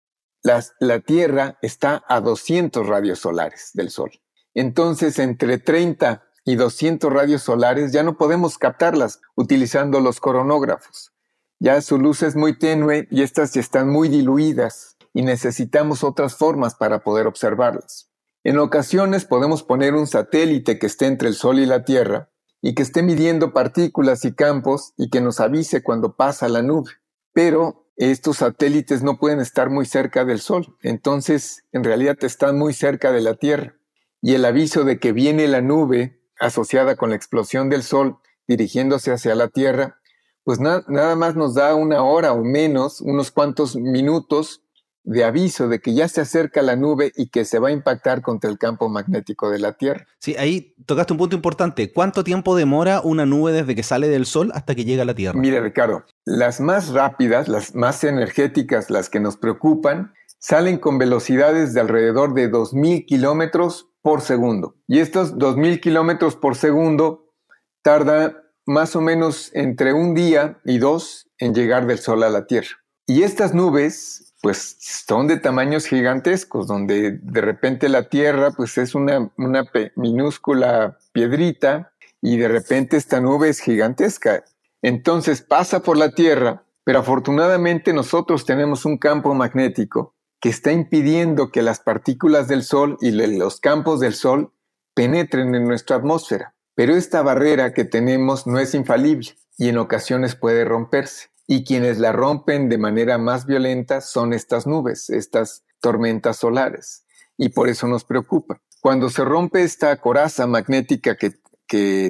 la 0.81 0.99
Tierra 0.99 1.57
está 1.61 2.03
a 2.09 2.19
200 2.19 2.85
radios 2.85 3.19
solares 3.19 3.69
del 3.73 3.89
Sol. 3.89 4.11
Entonces, 4.53 5.17
entre 5.17 5.59
30 5.59 6.25
y 6.45 6.55
200 6.55 7.11
radios 7.11 7.43
solares 7.43 7.91
ya 7.91 8.03
no 8.03 8.17
podemos 8.17 8.57
captarlas 8.57 9.21
utilizando 9.35 9.99
los 9.99 10.19
coronógrafos. 10.19 11.13
Ya 11.59 11.79
su 11.81 11.97
luz 11.97 12.23
es 12.23 12.35
muy 12.35 12.57
tenue 12.57 13.07
y 13.09 13.21
estas 13.21 13.53
ya 13.53 13.61
están 13.61 13.89
muy 13.89 14.09
diluidas 14.09 14.97
y 15.13 15.21
necesitamos 15.21 16.03
otras 16.03 16.35
formas 16.35 16.75
para 16.75 17.03
poder 17.03 17.27
observarlas. 17.27 18.09
En 18.43 18.59
ocasiones 18.59 19.23
podemos 19.23 19.63
poner 19.63 19.93
un 19.93 20.07
satélite 20.07 20.77
que 20.77 20.87
esté 20.87 21.05
entre 21.05 21.29
el 21.29 21.35
Sol 21.35 21.59
y 21.59 21.65
la 21.65 21.85
Tierra 21.85 22.29
y 22.61 22.75
que 22.75 22.83
esté 22.83 23.01
midiendo 23.01 23.53
partículas 23.53 24.25
y 24.25 24.33
campos 24.33 24.93
y 24.97 25.09
que 25.09 25.21
nos 25.21 25.39
avise 25.39 25.81
cuando 25.83 26.17
pasa 26.17 26.49
la 26.49 26.61
nube. 26.61 26.91
Pero 27.31 27.87
estos 27.95 28.37
satélites 28.37 29.03
no 29.03 29.17
pueden 29.17 29.39
estar 29.39 29.69
muy 29.69 29.85
cerca 29.85 30.25
del 30.25 30.41
Sol, 30.41 30.75
entonces 30.81 31.63
en 31.71 31.83
realidad 31.83 32.17
están 32.21 32.57
muy 32.57 32.73
cerca 32.73 33.11
de 33.11 33.21
la 33.21 33.35
Tierra. 33.35 33.75
Y 34.21 34.33
el 34.33 34.43
aviso 34.45 34.83
de 34.83 34.99
que 34.99 35.13
viene 35.13 35.47
la 35.47 35.61
nube 35.61 36.22
asociada 36.43 36.95
con 36.95 37.09
la 37.09 37.15
explosión 37.15 37.69
del 37.69 37.83
Sol 37.83 38.17
dirigiéndose 38.47 39.11
hacia 39.11 39.35
la 39.35 39.47
Tierra 39.47 39.97
pues 40.43 40.59
nada 40.59 41.15
más 41.15 41.35
nos 41.35 41.55
da 41.55 41.73
una 41.75 42.03
hora 42.03 42.33
o 42.33 42.43
menos, 42.43 43.01
unos 43.01 43.31
cuantos 43.31 43.75
minutos 43.75 44.61
de 45.05 45.25
aviso 45.25 45.67
de 45.67 45.79
que 45.79 45.93
ya 45.93 46.07
se 46.07 46.21
acerca 46.21 46.61
la 46.61 46.77
nube 46.77 47.11
y 47.15 47.27
que 47.27 47.43
se 47.43 47.59
va 47.59 47.69
a 47.69 47.71
impactar 47.71 48.21
contra 48.21 48.49
el 48.49 48.57
campo 48.57 48.87
magnético 48.87 49.49
de 49.49 49.59
la 49.59 49.73
Tierra. 49.73 50.05
Sí, 50.19 50.35
ahí 50.37 50.75
tocaste 50.85 51.11
un 51.11 51.19
punto 51.19 51.35
importante. 51.35 51.91
¿Cuánto 51.91 52.23
tiempo 52.23 52.55
demora 52.55 53.01
una 53.01 53.25
nube 53.25 53.51
desde 53.51 53.75
que 53.75 53.83
sale 53.83 54.07
del 54.07 54.25
Sol 54.25 54.51
hasta 54.53 54.75
que 54.75 54.85
llega 54.85 55.03
a 55.03 55.05
la 55.05 55.13
Tierra? 55.13 55.37
Mire, 55.37 55.59
Ricardo, 55.59 56.05
las 56.23 56.61
más 56.61 56.89
rápidas, 56.89 57.49
las 57.49 57.75
más 57.75 58.03
energéticas, 58.05 58.89
las 58.89 59.09
que 59.09 59.19
nos 59.19 59.35
preocupan, 59.35 60.13
salen 60.39 60.77
con 60.77 60.97
velocidades 60.97 61.73
de 61.73 61.81
alrededor 61.81 62.33
de 62.33 62.49
2.000 62.49 63.05
kilómetros 63.05 63.89
por 64.03 64.21
segundo. 64.21 64.75
Y 64.87 64.99
estos 64.99 65.35
2.000 65.37 65.79
kilómetros 65.79 66.35
por 66.35 66.55
segundo 66.55 67.33
tarda 67.81 68.43
más 68.65 68.95
o 68.95 69.01
menos 69.01 69.49
entre 69.53 69.93
un 69.93 70.13
día 70.13 70.59
y 70.63 70.77
dos 70.77 71.29
en 71.39 71.55
llegar 71.55 71.87
del 71.87 71.97
Sol 71.97 72.23
a 72.23 72.29
la 72.29 72.45
Tierra. 72.45 72.77
Y 73.07 73.23
estas 73.23 73.53
nubes, 73.53 74.35
pues 74.41 74.77
son 74.79 75.27
de 75.27 75.37
tamaños 75.37 75.85
gigantescos, 75.85 76.67
donde 76.67 77.19
de 77.21 77.41
repente 77.41 77.89
la 77.89 78.09
Tierra, 78.09 78.51
pues 78.51 78.77
es 78.77 78.93
una, 78.93 79.31
una 79.37 79.65
minúscula 79.95 80.97
piedrita 81.11 81.93
y 82.21 82.37
de 82.37 82.47
repente 82.49 82.97
esta 82.97 83.19
nube 83.19 83.49
es 83.49 83.59
gigantesca. 83.59 84.43
Entonces 84.81 85.41
pasa 85.41 85.81
por 85.81 85.97
la 85.97 86.11
Tierra, 86.11 86.63
pero 86.83 86.99
afortunadamente 86.99 87.93
nosotros 87.93 88.45
tenemos 88.45 88.85
un 88.85 88.97
campo 88.97 89.33
magnético 89.33 90.13
que 90.43 90.49
está 90.49 90.73
impidiendo 90.73 91.51
que 91.51 91.61
las 91.61 91.79
partículas 91.79 92.49
del 92.49 92.63
Sol 92.63 92.97
y 92.99 93.11
los 93.11 93.61
campos 93.61 94.01
del 94.01 94.13
Sol 94.13 94.51
penetren 94.93 95.55
en 95.55 95.63
nuestra 95.63 95.95
atmósfera. 95.95 96.53
Pero 96.75 96.97
esta 96.97 97.21
barrera 97.21 97.73
que 97.73 97.85
tenemos 97.85 98.45
no 98.45 98.59
es 98.59 98.75
infalible 98.75 99.37
y 99.57 99.69
en 99.69 99.77
ocasiones 99.77 100.35
puede 100.35 100.65
romperse. 100.65 101.29
Y 101.47 101.63
quienes 101.63 101.97
la 101.97 102.11
rompen 102.11 102.67
de 102.67 102.77
manera 102.77 103.17
más 103.17 103.45
violenta 103.45 104.01
son 104.01 104.33
estas 104.33 104.67
nubes, 104.67 105.09
estas 105.09 105.63
tormentas 105.79 106.39
solares. 106.39 107.05
Y 107.37 107.47
por 107.47 107.69
eso 107.69 107.87
nos 107.87 108.03
preocupa. 108.03 108.61
Cuando 108.81 109.09
se 109.09 109.23
rompe 109.23 109.63
esta 109.63 109.95
coraza 110.01 110.45
magnética 110.45 111.15
que, 111.15 111.39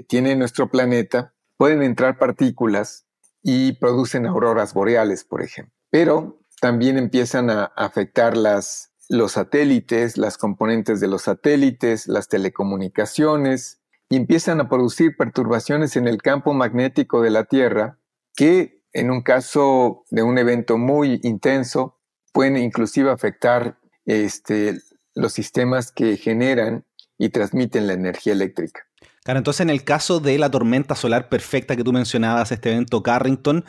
tiene 0.08 0.36
nuestro 0.36 0.72
planeta, 0.72 1.36
pueden 1.56 1.84
entrar 1.84 2.18
partículas 2.18 3.06
y 3.44 3.74
producen 3.74 4.26
auroras 4.26 4.74
boreales, 4.74 5.24
por 5.24 5.44
ejemplo. 5.44 5.76
Pero 5.92 6.43
también 6.64 6.98
empiezan 6.98 7.50
a 7.50 7.66
afectar 7.76 8.38
las, 8.38 8.94
los 9.10 9.34
satélites, 9.34 10.18
las 10.18 10.38
componentes 10.38 11.02
de 11.02 11.10
los 11.10 11.24
satélites, 11.24 12.08
las 12.08 12.30
telecomunicaciones, 12.30 13.82
y 14.08 14.16
empiezan 14.16 14.62
a 14.62 14.70
producir 14.70 15.18
perturbaciones 15.18 15.98
en 15.98 16.08
el 16.08 16.22
campo 16.22 16.54
magnético 16.54 17.22
de 17.22 17.32
la 17.32 17.44
Tierra 17.44 18.00
que 18.34 18.82
en 18.94 19.12
un 19.12 19.24
caso 19.24 20.06
de 20.10 20.24
un 20.24 20.38
evento 20.38 20.78
muy 20.78 21.20
intenso 21.24 22.00
pueden 22.32 22.56
inclusive 22.56 23.12
afectar 23.12 23.78
este, 24.06 24.80
los 25.16 25.34
sistemas 25.34 25.92
que 25.92 26.16
generan 26.16 26.86
y 27.18 27.28
transmiten 27.28 27.88
la 27.88 27.94
energía 27.94 28.32
eléctrica. 28.32 28.88
Claro, 29.26 29.40
entonces 29.40 29.60
en 29.60 29.70
el 29.70 29.84
caso 29.84 30.22
de 30.22 30.38
la 30.38 30.50
tormenta 30.50 30.96
solar 30.96 31.28
perfecta 31.28 31.76
que 31.76 31.84
tú 31.84 31.92
mencionabas, 31.92 32.54
este 32.54 32.72
evento 32.72 33.04
Carrington, 33.04 33.66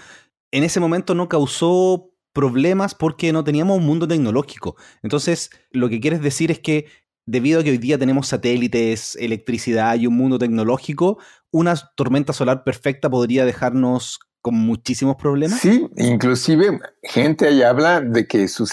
en 0.52 0.62
ese 0.62 0.78
momento 0.78 1.16
no 1.16 1.28
causó 1.28 2.13
problemas 2.34 2.94
porque 2.94 3.32
no 3.32 3.44
teníamos 3.44 3.78
un 3.78 3.86
mundo 3.86 4.06
tecnológico. 4.06 4.76
Entonces, 5.02 5.50
lo 5.70 5.88
que 5.88 6.00
quieres 6.00 6.20
decir 6.20 6.50
es 6.50 6.58
que 6.58 6.86
debido 7.26 7.60
a 7.60 7.64
que 7.64 7.70
hoy 7.70 7.78
día 7.78 7.98
tenemos 7.98 8.28
satélites, 8.28 9.16
electricidad 9.16 9.96
y 9.96 10.06
un 10.06 10.16
mundo 10.16 10.38
tecnológico, 10.38 11.18
una 11.50 11.74
tormenta 11.96 12.32
solar 12.32 12.64
perfecta 12.64 13.08
podría 13.08 13.46
dejarnos 13.46 14.18
con 14.42 14.56
muchísimos 14.56 15.16
problemas. 15.16 15.60
Sí, 15.60 15.88
inclusive 15.96 16.78
gente 17.02 17.46
ahí 17.46 17.62
habla 17.62 18.02
de 18.02 18.26
que 18.26 18.46
sus, 18.48 18.72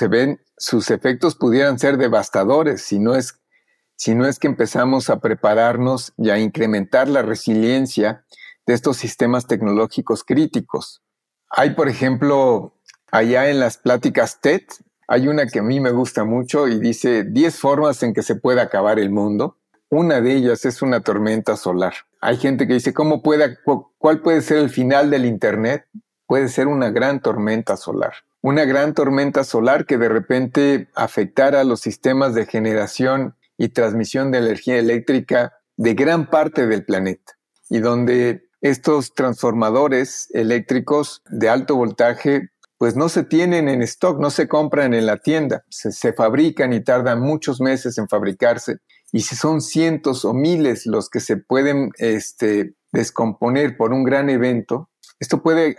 sus 0.58 0.92
efectos 0.92 1.36
pudieran 1.36 1.80
ser 1.80 1.98
devastadores 1.98 2.82
si 2.82 3.00
no, 3.00 3.16
es, 3.16 3.40
si 3.96 4.14
no 4.14 4.28
es 4.28 4.38
que 4.38 4.48
empezamos 4.48 5.10
a 5.10 5.22
prepararnos 5.22 6.12
y 6.18 6.30
a 6.30 6.40
incrementar 6.40 7.08
la 7.08 7.22
resiliencia 7.22 8.26
de 8.66 8.74
estos 8.74 8.98
sistemas 8.98 9.48
tecnológicos 9.48 10.26
críticos. 10.26 11.02
Hay, 11.50 11.72
por 11.72 11.88
ejemplo, 11.88 12.81
allá 13.12 13.50
en 13.50 13.60
las 13.60 13.78
pláticas 13.78 14.40
TED, 14.42 14.62
hay 15.08 15.28
una 15.28 15.46
que 15.46 15.60
a 15.60 15.64
mí 15.64 15.80
me 15.80 15.92
gusta 15.92 16.24
mucho 16.24 16.68
y 16.68 16.80
dice 16.80 17.26
10 17.26 17.60
formas 17.60 18.02
en 18.02 18.14
que 18.14 18.24
se 18.24 18.36
puede 18.36 18.62
acabar 18.62 18.98
el 18.98 19.12
mundo. 19.12 19.58
Una 19.90 20.22
de 20.22 20.34
ellas 20.34 20.64
es 20.64 20.82
una 20.82 21.02
tormenta 21.02 21.58
solar. 21.58 21.94
Hay 22.22 22.38
gente 22.38 22.66
que 22.66 22.76
dice, 22.76 22.94
¿cómo 22.94 23.22
puede, 23.22 23.58
¿cuál 23.98 24.22
puede 24.22 24.42
ser 24.42 24.60
el 24.60 24.70
final 24.70 25.10
del 25.10 25.26
Internet? 25.26 25.86
Puede 26.28 26.48
ser 26.48 26.68
una 26.68 26.92
gran 26.92 27.22
tormenta 27.22 27.76
solar. 27.76 28.14
Una 28.40 28.64
gran 28.64 28.94
tormenta 28.94 29.44
solar 29.44 29.86
que 29.86 29.98
de 29.98 30.08
repente 30.08 30.88
afectara 30.96 31.66
los 31.66 31.82
sistemas 31.82 32.34
de 32.34 32.46
generación 32.46 33.36
y 33.58 33.70
transmisión 33.70 34.32
de 34.32 34.38
energía 34.38 34.78
eléctrica 34.78 35.54
de 35.76 35.94
gran 35.94 36.30
parte 36.30 36.68
del 36.68 36.86
planeta 36.86 37.34
y 37.70 37.80
donde 37.80 38.48
estos 38.62 39.14
transformadores 39.14 40.30
eléctricos 40.34 41.22
de 41.30 41.50
alto 41.50 41.76
voltaje 41.76 42.50
pues 42.82 42.96
no 42.96 43.10
se 43.10 43.24
tienen 43.24 43.70
en 43.70 43.84
stock, 43.84 44.20
no 44.20 44.32
se 44.32 44.48
compran 44.48 44.96
en 44.96 45.06
la 45.06 45.18
tienda, 45.18 45.64
se, 45.70 46.14
fabrican 46.14 46.74
y 46.74 46.84
tardan 46.84 47.22
muchos 47.22 47.62
meses 47.62 48.00
en 48.00 48.08
fabricarse. 48.08 48.78
Y 49.12 49.22
si 49.22 49.36
son 49.36 49.62
cientos 49.62 50.26
o 50.26 50.34
miles 50.34 50.88
los 50.88 51.08
que 51.08 51.20
se 51.20 51.38
pueden 51.38 51.92
este, 52.00 52.74
descomponer 52.92 53.78
por 53.78 53.94
un 53.94 54.04
gran 54.04 54.32
evento, 54.32 54.90
esto 55.20 55.44
puede 55.44 55.76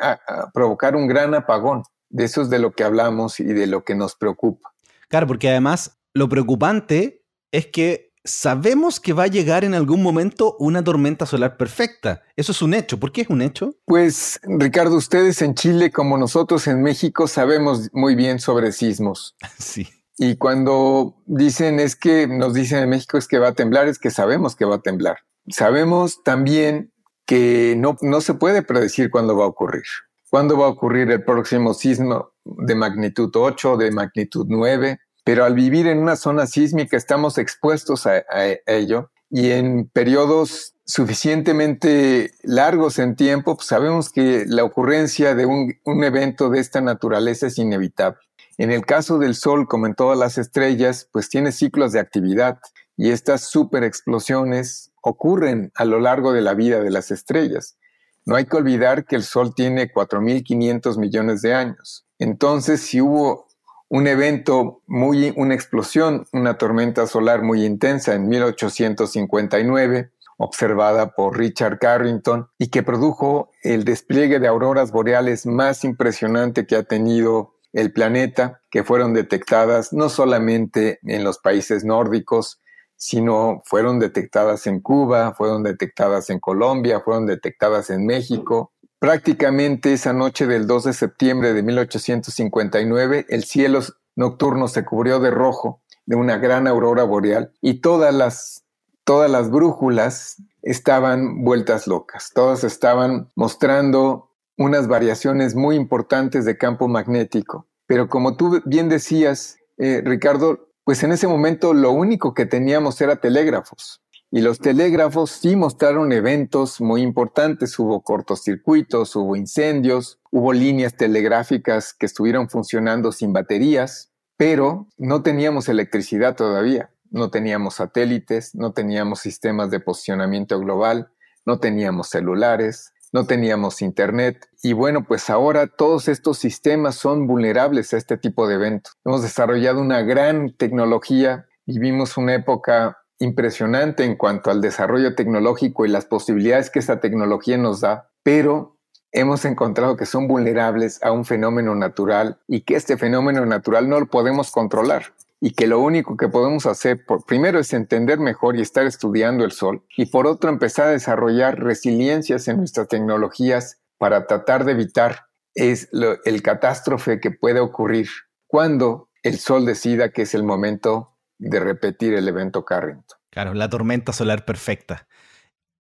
provocar 0.55 0.95
un 0.95 1.09
gran 1.09 1.35
apagón. 1.35 1.83
De 2.09 2.23
eso 2.23 2.41
es 2.41 2.51
de 2.51 2.61
lo 2.61 2.71
que 2.71 2.85
hablamos 2.85 3.41
y 3.41 3.47
de 3.47 3.67
lo 3.67 3.83
que 3.83 3.97
nos 3.97 4.15
preocupa. 4.15 4.73
Claro, 5.09 5.27
porque 5.27 5.51
además 5.51 5.99
lo 6.15 6.29
preocupante 6.29 7.25
es 7.51 7.67
que 7.67 8.12
sabemos 8.25 9.01
que 9.01 9.13
va 9.13 9.25
a 9.25 9.29
llegar 9.29 9.65
en 9.65 9.75
algún 9.75 10.03
momento 10.03 10.57
una 10.59 10.83
tormenta 10.83 11.27
solar 11.27 11.57
perfecta. 11.57 12.23
Eso 12.37 12.53
es 12.53 12.63
un 12.63 12.75
hecho. 12.75 12.99
¿Por 12.99 13.13
qué 13.13 13.23
es 13.23 13.31
un 13.31 13.43
hecho? 13.43 13.75
Pues, 13.85 14.41
Ricardo, 14.45 14.97
ustedes 14.97 15.43
en 15.43 15.55
Chile, 15.55 15.91
como 15.91 16.17
nosotros 16.19 16.67
en 16.67 16.83
México, 16.83 17.27
sabemos 17.27 17.89
muy 17.93 18.15
bien 18.15 18.39
sobre 18.39 18.73
sismos. 18.73 19.37
Sí. 19.59 19.89
Y 20.19 20.37
cuando 20.37 21.17
dicen 21.25 21.81
es 21.81 21.97
que, 21.97 22.27
nos 22.27 22.53
dicen 22.53 22.81
en 22.81 22.91
México 22.91 23.17
es 23.17 23.27
que 23.27 23.39
va 23.39 23.49
a 23.49 23.55
temblar, 23.55 23.89
es 23.89 23.99
que 23.99 24.11
sabemos 24.11 24.55
que 24.55 24.67
va 24.67 24.77
a 24.77 24.83
temblar. 24.83 25.19
Sabemos 25.49 26.23
también 26.23 26.93
que 27.27 27.75
no, 27.79 27.97
no 28.03 28.21
se 28.21 28.35
puede 28.35 28.63
predecir 28.63 29.11
cuándo 29.11 29.37
va 29.37 29.45
a 29.45 29.49
ocurrir. 29.49 29.85
¿Cuándo 30.31 30.59
va 30.59 30.67
a 30.67 30.71
ocurrir 30.71 31.11
el 31.11 31.25
próximo 31.25 31.73
sismo 31.73 32.33
de 32.45 32.75
magnitud 32.75 33.31
8, 33.35 33.79
de 33.79 33.91
magnitud 33.91 34.47
9? 34.49 35.01
Pero 35.25 35.45
al 35.45 35.55
vivir 35.55 35.87
en 35.87 35.99
una 35.99 36.17
zona 36.17 36.47
sísmica 36.47 36.97
estamos 36.97 37.39
expuestos 37.39 38.07
a, 38.07 38.23
ello 38.67 39.11
y 39.31 39.51
en 39.51 39.89
periodos 39.89 40.75
suficientemente 40.85 42.33
largos 42.43 42.99
en 42.99 43.17
tiempo, 43.17 43.57
pues 43.57 43.69
sabemos 43.69 44.11
que 44.11 44.45
la 44.47 44.65
ocurrencia 44.65 45.35
de 45.35 45.47
un, 45.47 45.75
un, 45.85 46.05
evento 46.05 46.51
de 46.51 46.61
esta 46.61 46.81
naturaleza 46.81 47.47
es 47.47 47.57
inevitable. 47.57 48.19
En 48.59 48.71
el 48.71 48.85
caso 48.85 49.19
del 49.19 49.35
Sol, 49.35 49.67
como 49.67 49.87
en 49.87 49.95
todas 49.95 50.19
las 50.19 50.37
estrellas, 50.37 51.09
pues 51.11 51.29
tiene 51.29 51.53
ciclos 51.53 51.93
de 51.93 52.01
actividad 52.01 52.59
y 52.97 53.11
estas 53.11 53.43
super 53.49 53.85
explosiones 53.85 54.93
ocurren 55.03 55.73
a 55.75 55.85
lo 55.85 55.99
largo 55.99 56.33
de 56.33 56.43
la 56.43 56.55
vida 56.55 56.81
de 56.81 56.91
las 56.91 57.11
estrellas. 57.11 57.79
No 58.25 58.37
hay 58.37 58.45
que 58.45 58.57
olvidar 58.57 59.05
que 59.05 59.17
el 59.17 59.25
Sol 59.25 59.55
tiene 59.55 59.93
4.500 59.93 60.99
millones 60.99 61.43
de 61.43 61.55
años. 61.55 62.07
Entonces, 62.19 62.81
si 62.81 63.01
hubo 63.01 63.49
un 63.93 64.07
evento 64.07 64.81
muy, 64.87 65.35
una 65.37 65.53
explosión, 65.53 66.27
una 66.33 66.57
tormenta 66.57 67.07
solar 67.07 67.43
muy 67.43 67.63
intensa 67.63 68.15
en 68.15 68.27
1859, 68.27 70.11
observada 70.39 71.15
por 71.15 71.37
Richard 71.37 71.79
Carrington 71.79 72.49
y 72.57 72.69
que 72.69 72.83
produjo 72.83 73.51
el 73.63 73.85
despliegue 73.85 74.41
de 74.41 74.49
auroras 74.49 74.93
boreales 74.93 75.45
más 75.45 75.85
impresionante 75.85 76.67
que 76.67 76.77
ha 76.77 76.85
tenido 76.85 77.53
el 77.75 77.93
planeta, 77.93 78.63
que 78.71 78.83
fueron 78.83 79.13
detectadas 79.13 79.93
no 79.93 80.09
solamente 80.09 80.99
en 81.03 81.23
los 81.23 81.37
países 81.37 81.85
nórdicos, 81.85 82.63
sino 82.97 83.61
fueron 83.67 83.99
detectadas 83.99 84.67
en 84.67 84.81
Cuba, 84.81 85.35
fueron 85.35 85.63
detectadas 85.65 86.31
en 86.31 86.41
Colombia, 86.41 87.01
fueron 87.01 87.27
detectadas 87.27 87.91
en 87.91 88.07
México. 88.07 88.73
Prácticamente 89.03 89.93
esa 89.95 90.13
noche 90.13 90.47
del 90.47 90.69
2 90.69 90.85
de 90.85 90.93
septiembre 90.93 91.55
de 91.55 91.65
1859, 91.65 93.27
el 93.31 93.43
cielo 93.43 93.81
nocturno 94.15 94.69
se 94.69 94.85
cubrió 94.85 95.19
de 95.19 95.33
rojo 95.33 95.83
de 96.07 96.15
una 96.15 96.39
gran 96.39 96.69
aurora 96.69 97.03
boreal 97.03 97.53
y 97.61 97.81
todas 97.81 98.15
las, 98.15 98.65
todas 99.03 99.29
las 99.29 99.51
brújulas 99.51 100.37
estaban 100.63 101.43
vueltas 101.43 101.89
locas, 101.89 102.31
todas 102.33 102.63
estaban 102.63 103.29
mostrando 103.35 104.31
unas 104.57 104.87
variaciones 104.87 105.57
muy 105.57 105.75
importantes 105.75 106.45
de 106.45 106.57
campo 106.57 106.87
magnético. 106.87 107.67
Pero 107.89 108.09
como 108.09 108.37
tú 108.37 108.63
bien 108.67 108.89
decías, 108.89 109.57
eh, 109.79 110.01
Ricardo, 110.05 110.69
pues 110.85 111.03
en 111.03 111.11
ese 111.11 111.27
momento 111.27 111.75
lo 111.75 111.91
único 111.91 112.35
que 112.35 112.47
teníamos 112.47 113.01
era 113.01 113.17
telégrafos. 113.17 114.02
Y 114.35 114.41
los 114.41 114.61
telégrafos 114.61 115.31
sí 115.31 115.57
mostraron 115.57 116.11
eventos 116.11 116.81
muy 116.81 117.03
importantes. 117.03 117.79
Hubo 117.79 118.03
cortocircuitos, 118.03 119.15
hubo 119.15 119.37
incendios, 119.37 120.21
hubo 120.31 120.55
líneas 120.55 120.97
telegráficas 120.97 121.93
que 121.93 122.07
estuvieron 122.07 122.49
funcionando 122.49 123.13
sin 123.13 123.35
baterías, 123.35 124.11
pero 124.39 124.89
no 124.97 125.23
teníamos 125.23 125.69
electricidad 125.69 126.35
todavía. 126.35 126.91
No 127.11 127.31
teníamos 127.31 127.75
satélites, 127.75 128.55
no 128.55 128.73
teníamos 128.73 129.21
sistemas 129.21 129.71
de 129.71 129.81
posicionamiento 129.81 130.59
global, 130.59 131.13
no 131.45 131.61
teníamos 131.61 132.09
celulares, 132.09 132.95
no 133.13 133.27
teníamos 133.27 133.83
internet 133.83 134.49
y 134.63 134.73
bueno, 134.73 135.05
pues 135.05 135.29
ahora 135.29 135.67
todos 135.67 136.09
estos 136.09 136.39
sistemas 136.39 136.95
son 136.95 137.27
vulnerables 137.27 137.93
a 137.93 137.99
este 137.99 138.17
tipo 138.17 138.49
de 138.49 138.55
eventos. 138.55 138.95
Hemos 139.05 139.21
desarrollado 139.21 139.83
una 139.83 140.01
gran 140.01 140.57
tecnología, 140.57 141.45
vivimos 141.67 142.17
una 142.17 142.35
época 142.35 142.97
impresionante 143.23 144.05
en 144.05 144.17
cuanto 144.17 144.51
al 144.51 144.61
desarrollo 144.61 145.15
tecnológico 145.15 145.87
y 145.87 145.89
las 145.89 146.05
posibilidades 146.05 146.71
que 146.71 146.81
esa 146.81 147.01
tecnología 147.01 147.57
nos 147.57 147.81
da, 147.81 148.11
pero 148.23 148.77
hemos 149.13 149.45
encontrado 149.45 149.97
que 149.97 150.07
son 150.07 150.27
vulnerables 150.27 151.03
a 151.03 151.13
un 151.13 151.25
fenómeno 151.25 151.75
natural 151.75 152.39
y 152.49 152.63
que 152.63 152.75
este 152.75 152.97
fenómeno 152.97 153.47
natural 153.47 153.89
no 153.89 154.01
lo 154.01 154.07
podemos 154.07 154.51
controlar 154.51 155.15
y 155.41 155.53
que 155.53 155.67
lo 155.67 155.81
único 155.81 156.17
que 156.17 156.29
podemos 156.29 156.67
hacer, 156.67 157.05
por, 157.05 157.25
primero, 157.25 157.59
es 157.59 157.73
entender 157.73 158.19
mejor 158.19 158.57
y 158.57 158.61
estar 158.61 158.87
estudiando 158.87 159.45
el 159.45 159.51
sol, 159.51 159.83
y 159.97 160.07
por 160.07 160.29
otro, 160.29 160.49
empezar 160.49 160.87
a 160.87 160.93
desarrollar 160.93 161.59
resiliencias 161.59 162.47
en 162.47 162.59
nuestras 162.59 162.87
tecnologías 162.87 163.81
para 163.99 164.29
tratar 164.29 164.65
de 164.65 164.73
evitar 164.73 165.27
es 165.55 165.89
el 166.25 166.43
catástrofe 166.43 167.21
que 167.21 167.33
puede 167.33 167.59
ocurrir 167.59 168.09
cuando 168.47 169.09
el 169.23 169.39
sol 169.39 169.67
decida 169.67 170.11
que 170.11 170.23
es 170.23 170.35
el 170.35 170.45
momento 170.45 171.12
de 171.43 171.61
repetir 171.61 172.15
el 172.15 172.29
evento 172.29 172.65
Carrington. 172.65 173.19
Claro, 173.31 173.55
la 173.55 173.69
tormenta 173.69 174.13
solar 174.13 174.45
perfecta. 174.45 175.07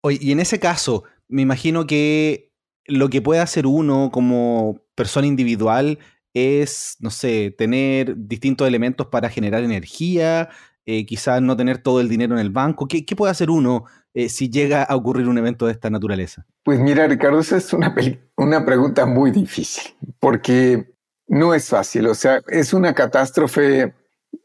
Oye, 0.02 0.18
y 0.20 0.32
en 0.32 0.40
ese 0.40 0.60
caso, 0.60 1.04
me 1.28 1.42
imagino 1.42 1.86
que 1.86 2.52
lo 2.86 3.10
que 3.10 3.22
puede 3.22 3.40
hacer 3.40 3.68
uno 3.68 4.10
como 4.12 4.82
persona 4.96 5.28
individual 5.28 6.00
es, 6.34 6.98
no 7.00 7.12
sé, 7.12 7.54
tener 7.56 8.16
distintos 8.18 8.68
elementos 8.68 9.08
para 9.08 9.30
generar 9.30 9.64
energía, 9.64 10.50
eh, 10.86 11.06
quizás 11.06 11.42
no 11.42 11.56
tener 11.56 11.78
todo 11.78 12.02
el 12.02 12.10
dinero 12.10 12.34
en 12.34 12.40
el 12.40 12.50
banco. 12.50 12.88
¿Qué, 12.88 13.06
puede 13.16 13.32
hacer 13.32 13.50
uno 13.50 13.86
eh, 14.14 14.30
si 14.30 14.50
llega 14.50 14.84
a 14.84 14.96
ocurrir 14.96 15.28
un 15.28 15.38
evento 15.38 15.68
de 15.68 15.74
esta 15.74 15.90
naturaleza? 15.90 16.46
Pues 16.64 16.80
mira, 16.80 17.08
Ricardo, 17.08 17.40
esa 17.40 17.58
es 17.58 17.72
una, 17.74 17.94
una 18.38 18.66
pregunta 18.66 19.06
muy 19.06 19.30
difícil, 19.32 19.94
porque 20.20 20.92
no 21.28 21.54
es 21.54 21.70
fácil, 21.70 22.08
o 22.08 22.16
sea, 22.16 22.42
es 22.48 22.74
una 22.74 22.94
catástrofe 22.94 23.94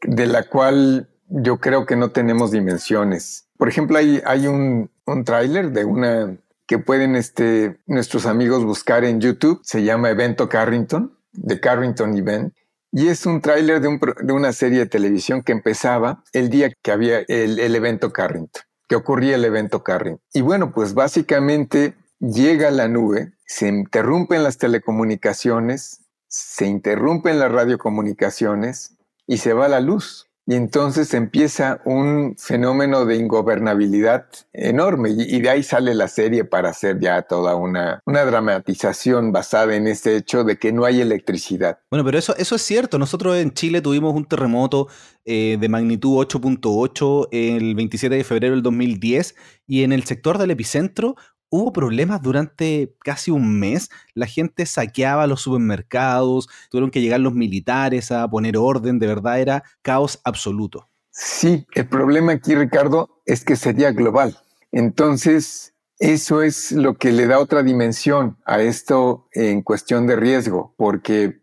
de 0.01 0.27
la 0.27 0.43
cual 0.43 1.09
yo 1.27 1.59
creo 1.59 1.85
que 1.85 1.95
no 1.95 2.11
tenemos 2.11 2.51
dimensiones. 2.51 3.47
Por 3.57 3.69
ejemplo, 3.69 3.97
hay, 3.97 4.47
un, 4.47 4.89
un 5.05 5.23
tráiler 5.23 5.71
de 5.71 5.85
una 5.85 6.37
que 6.65 6.79
pueden 6.79 7.15
este, 7.15 7.79
nuestros 7.87 8.25
amigos 8.25 8.63
buscar 8.63 9.03
en 9.03 9.19
YouTube, 9.19 9.59
se 9.63 9.83
llama 9.83 10.09
Evento 10.09 10.49
Carrington, 10.49 11.17
The 11.31 11.59
Carrington 11.59 12.15
Event, 12.17 12.53
y 12.91 13.07
es 13.07 13.25
un 13.25 13.41
tráiler 13.41 13.81
de, 13.81 14.33
una 14.33 14.53
serie 14.53 14.79
de 14.79 14.85
televisión 14.85 15.43
que 15.43 15.51
empezaba 15.51 16.23
el 16.33 16.49
día 16.49 16.71
que 16.81 16.91
había 16.91 17.19
el, 17.27 17.59
el 17.59 17.75
evento 17.75 18.11
Carrington, 18.11 18.63
que 18.87 18.95
ocurría 18.95 19.35
el 19.35 19.45
evento 19.45 19.83
Carrington. 19.83 20.21
Y 20.33 20.41
bueno, 20.41 20.71
pues 20.71 20.93
básicamente 20.93 21.95
llega 22.19 22.71
la 22.71 22.87
nube, 22.87 23.33
se 23.45 23.67
interrumpen 23.67 24.43
las 24.43 24.57
telecomunicaciones, 24.57 26.01
se 26.27 26.65
interrumpen 26.65 27.39
las 27.39 27.51
radiocomunicaciones 27.51 28.98
y 29.29 29.37
se 29.37 29.53
va 29.53 29.69
la 29.69 29.79
luz. 29.79 30.25
Y 30.47 30.55
entonces 30.55 31.13
empieza 31.13 31.79
un 31.85 32.35
fenómeno 32.35 33.05
de 33.05 33.17
ingobernabilidad 33.17 34.25
enorme 34.51 35.11
y, 35.11 35.39
de 35.41 35.47
ahí 35.47 35.61
sale 35.61 35.93
la 35.93 36.07
serie 36.07 36.43
para 36.43 36.69
hacer 36.69 36.99
ya 36.99 37.21
toda 37.21 37.55
una, 37.55 38.01
una 38.07 38.25
dramatización 38.25 39.31
basada 39.31 39.75
en 39.75 39.85
este 39.85 40.15
hecho 40.15 40.43
de 40.43 40.57
que 40.57 40.73
no 40.73 40.85
hay 40.85 41.01
electricidad. 41.01 41.77
Bueno, 41.91 42.03
pero 42.03 42.17
eso, 42.17 42.35
eso 42.37 42.55
es 42.55 42.63
cierto. 42.63 42.97
Nosotros 42.97 43.37
en 43.37 43.53
Chile 43.53 43.81
tuvimos 43.81 44.15
un 44.15 44.25
terremoto 44.25 44.87
eh, 45.23 45.57
de 45.61 45.69
magnitud 45.69 46.17
8.8 46.17 47.27
el 47.31 47.75
27 47.75 48.15
de 48.15 48.23
febrero 48.23 48.55
del 48.55 48.63
2010 48.63 49.35
y 49.67 49.83
en 49.83 49.91
el 49.91 50.03
sector 50.05 50.39
del 50.39 50.49
epicentro 50.49 51.15
hubo 51.49 51.73
problemas 51.73 52.21
durante 52.21 52.95
casi 53.03 53.31
un 53.31 53.59
mes. 53.59 53.89
La 54.13 54.25
gente 54.25 54.65
saqueaba 54.65 55.27
los 55.27 55.41
supermercados, 55.41 56.47
tuvieron 56.69 56.91
que 56.91 57.01
llegar 57.01 57.19
los 57.19 57.33
militares 57.33 58.11
a 58.11 58.27
poner 58.29 58.57
orden, 58.57 58.99
de 58.99 59.07
verdad 59.07 59.39
era 59.39 59.63
caos 59.81 60.19
absoluto. 60.23 60.87
Sí, 61.11 61.65
el 61.73 61.87
problema 61.87 62.33
aquí, 62.33 62.55
Ricardo, 62.55 63.21
es 63.25 63.43
que 63.43 63.55
sería 63.55 63.91
global. 63.91 64.37
Entonces, 64.71 65.73
eso 65.97 66.41
es 66.41 66.71
lo 66.71 66.97
que 66.97 67.11
le 67.11 67.27
da 67.27 67.39
otra 67.39 67.61
dimensión 67.61 68.37
a 68.45 68.61
esto 68.61 69.27
en 69.33 69.61
cuestión 69.61 70.07
de 70.07 70.15
riesgo, 70.15 70.73
porque 70.77 71.41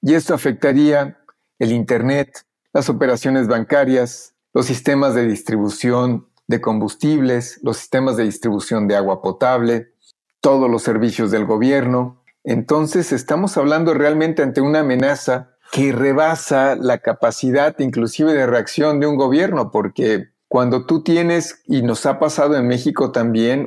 y 0.00 0.12
esto 0.12 0.34
afectaría 0.34 1.18
el 1.58 1.72
Internet, 1.72 2.46
las 2.74 2.90
operaciones 2.90 3.48
bancarias, 3.48 4.34
los 4.52 4.66
sistemas 4.66 5.14
de 5.14 5.26
distribución 5.26 6.28
de 6.46 6.60
combustibles, 6.60 7.60
los 7.62 7.78
sistemas 7.78 8.16
de 8.16 8.24
distribución 8.24 8.86
de 8.88 8.96
agua 8.96 9.22
potable, 9.22 9.92
todos 10.40 10.70
los 10.70 10.82
servicios 10.82 11.30
del 11.30 11.46
gobierno. 11.46 12.22
Entonces 12.44 13.12
estamos 13.12 13.56
hablando 13.56 13.94
realmente 13.94 14.42
ante 14.42 14.60
una 14.60 14.80
amenaza 14.80 15.56
que 15.72 15.92
rebasa 15.92 16.76
la 16.76 16.98
capacidad 16.98 17.74
inclusive 17.78 18.34
de 18.34 18.46
reacción 18.46 19.00
de 19.00 19.06
un 19.06 19.16
gobierno, 19.16 19.70
porque 19.70 20.28
cuando 20.48 20.86
tú 20.86 21.02
tienes, 21.02 21.62
y 21.66 21.82
nos 21.82 22.06
ha 22.06 22.20
pasado 22.20 22.56
en 22.56 22.68
México 22.68 23.10
también, 23.10 23.66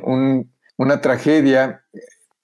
una 0.76 1.00
tragedia 1.00 1.84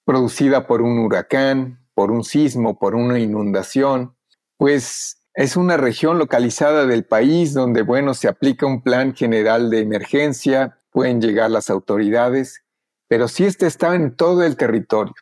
producida 0.05 0.66
por 0.66 0.82
un 0.82 0.99
huracán, 0.99 1.80
por 1.95 2.11
un 2.11 2.24
sismo, 2.24 2.78
por 2.78 2.95
una 2.95 3.18
inundación, 3.18 4.14
pues 4.59 5.24
es 5.35 5.57
una 5.57 5.76
región 5.76 6.18
localizada 6.18 6.87
del 6.87 7.05
país 7.05 7.55
donde, 7.55 7.82
bueno, 7.82 8.14
se 8.14 8.28
aplica 8.28 8.66
un 8.66 8.82
plan 8.82 9.14
general 9.14 9.68
de 9.68 9.80
emergencia, 9.80 10.78
pueden 10.91 11.20
llegar 11.20 11.51
las 11.51 11.70
autoridades, 11.70 12.62
pero 13.09 13.26
si 13.26 13.45
este 13.45 13.66
está 13.66 13.95
en 13.95 14.14
todo 14.14 14.45
el 14.45 14.57
territorio. 14.57 15.14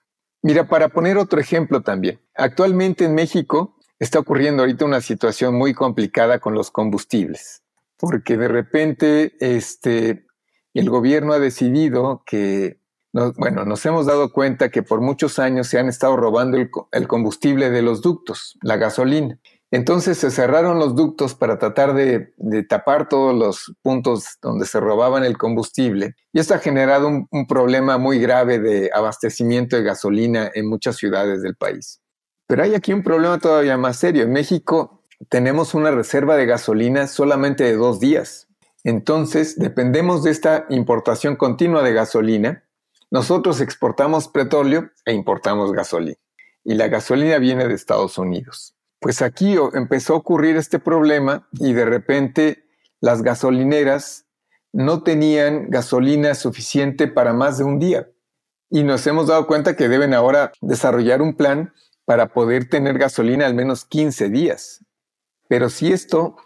Mira, 0.43 0.69
para 0.69 0.89
poner 0.89 1.17
otro 1.17 1.41
ejemplo 1.41 1.83
también, 1.83 2.21
actualmente 2.35 3.05
en 3.05 3.15
México 3.15 3.77
está 3.99 4.19
ocurriendo 4.19 4.63
ahorita 4.63 4.85
una 4.85 5.01
situación 5.01 5.55
muy 5.55 5.73
complicada 5.73 6.41
con 6.41 6.55
los 6.55 6.71
combustibles, 6.71 7.63
porque 7.97 8.37
de 8.37 8.49
repente 8.49 9.35
este, 9.41 10.27
el 10.75 10.91
gobierno 10.91 11.33
ha 11.33 11.39
decidido 11.39 12.23
que, 12.27 12.81
bueno, 13.13 13.65
nos 13.65 13.87
hemos 13.87 14.07
dado 14.07 14.33
cuenta 14.33 14.71
que 14.71 14.83
por 14.83 15.01
muchos 15.01 15.39
años 15.39 15.69
se 15.69 15.79
han 15.79 15.89
estado 15.89 16.17
robando 16.17 16.59
el 16.59 17.09
combustible 17.09 17.71
de 17.71 17.83
los 17.83 18.03
ductos, 18.03 18.59
la 18.63 18.77
gasolina. 18.77 19.39
Entonces 19.73 20.18
se 20.18 20.31
cerraron 20.31 20.79
los 20.79 20.95
ductos 20.95 21.35
para 21.35 21.59
tratar 21.59 21.95
de, 21.95 22.35
tapar 22.68 23.09
todos 23.09 23.35
los 23.35 23.75
puntos 23.81 24.37
donde 24.43 24.66
se 24.66 24.79
robaban 24.79 25.25
el 25.25 25.39
combustible 25.39 26.14
y 26.31 26.41
esto 26.41 26.53
ha 26.53 26.59
generado 26.59 27.09
un, 27.09 27.47
problema 27.47 27.97
muy 27.97 28.18
grave 28.18 28.59
de 28.59 28.91
abastecimiento 28.93 29.77
de 29.77 29.83
gasolina 29.83 30.51
en 30.55 30.68
muchas 30.68 30.97
ciudades 30.97 31.41
del 31.41 31.57
país. 31.57 32.03
Pero 32.47 32.64
hay 32.64 32.75
aquí 32.75 32.93
un 32.93 33.03
problema 33.03 33.39
todavía 33.39 33.79
más 33.79 33.97
serio. 33.97 34.25
En 34.25 34.33
México 34.33 35.03
tenemos 35.31 35.73
una 35.73 35.91
reserva 35.91 36.37
de 36.37 36.45
gasolina 36.45 37.07
solamente 37.07 37.64
de 37.64 37.75
dos 37.75 37.99
días. 37.99 38.49
Entonces 38.85 39.59
dependemos 39.59 40.23
de 40.23 40.33
esta 40.33 40.66
importación 40.68 41.35
continua 41.35 41.83
de 41.83 41.95
gasolina. 41.95 42.62
Nosotros 43.11 43.62
exportamos 43.62 44.29
petróleo 44.29 44.91
e 45.07 45.14
importamos 45.14 45.73
gasolina. 45.73 46.18
Y 46.62 46.75
la 46.75 46.89
gasolina 46.89 47.39
viene 47.39 47.66
de 47.66 47.75
Estados 47.75 48.18
Unidos. 48.18 48.77
Pues 49.03 49.21
aquí 49.21 49.57
empezó 49.75 50.15
a 50.15 50.19
ocurrir 50.19 50.57
este 50.57 50.79
problema 50.79 51.49
y 51.55 51.73
de 51.73 51.85
repente 51.85 52.65
las 53.01 53.23
gasolineras 53.23 54.27
no 54.73 55.03
tenían 55.03 55.69
gasolina 55.71 56.37
suficiente 56.37 57.09
para 57.09 57.33
más 57.33 57.59
de 57.59 57.65
un 57.65 57.81
día. 57.81 58.09
Y 58.71 58.85
nos 58.85 59.05
hemos 59.09 59.27
dado 59.27 59.49
cuenta 59.49 59.75
que 59.75 59.89
deben 59.89 60.15
ahora 60.15 60.53
desarrollar 60.61 61.21
un 61.21 61.35
plan 61.35 61.75
para 62.05 62.33
poder 62.33 62.69
tener 62.69 62.97
gasolina 62.97 63.45
al 63.45 63.55
menos 63.55 63.85
15 63.85 64.29
días. 64.29 64.85
Pero 65.49 65.69
si 65.69 65.93
esto 65.93 66.37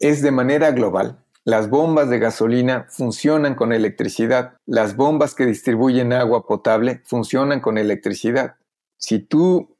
es 0.00 0.20
de 0.20 0.32
manera 0.32 0.72
global, 0.72 1.24
las 1.44 1.70
bombas 1.70 2.10
de 2.10 2.18
gasolina 2.18 2.86
funcionan 2.90 3.54
con 3.54 3.72
electricidad. 3.72 4.54
Las 4.66 4.96
bombas 4.96 5.36
que 5.36 5.46
distribuyen 5.46 6.12
agua 6.12 6.44
potable 6.44 7.02
funcionan 7.04 7.60
con 7.60 7.78
electricidad. 7.78 8.56
Si 8.98 9.20
tú, 9.20 9.76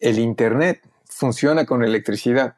el 0.00 0.18
Internet 0.18 0.80
funciona 1.16 1.64
con 1.64 1.82
electricidad. 1.82 2.56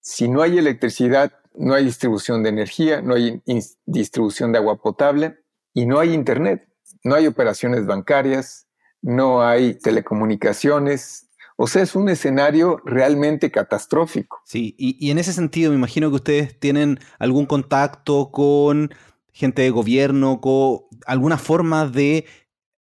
Si 0.00 0.28
no 0.28 0.42
hay 0.42 0.58
electricidad, 0.58 1.32
no 1.54 1.74
hay 1.74 1.84
distribución 1.84 2.42
de 2.42 2.48
energía, 2.50 3.02
no 3.02 3.14
hay 3.14 3.42
distribución 3.86 4.52
de 4.52 4.58
agua 4.58 4.80
potable 4.80 5.38
y 5.74 5.86
no 5.86 5.98
hay 5.98 6.14
Internet. 6.14 6.68
No 7.04 7.14
hay 7.14 7.26
operaciones 7.26 7.86
bancarias, 7.86 8.66
no 9.02 9.42
hay 9.42 9.74
telecomunicaciones, 9.74 11.28
o 11.60 11.66
sea, 11.66 11.82
es 11.82 11.96
un 11.96 12.08
escenario 12.08 12.80
realmente 12.84 13.50
catastrófico. 13.50 14.40
Sí, 14.44 14.76
y, 14.78 15.10
en 15.10 15.18
ese 15.18 15.32
sentido 15.32 15.70
me 15.72 15.76
imagino 15.76 16.08
que 16.08 16.14
ustedes 16.14 16.58
tienen 16.60 17.00
algún 17.18 17.46
contacto 17.46 18.30
con 18.30 18.94
gente 19.32 19.62
de 19.62 19.70
gobierno, 19.70 20.40
con 20.40 20.82
alguna 21.04 21.36
forma 21.36 21.88
de 21.88 22.26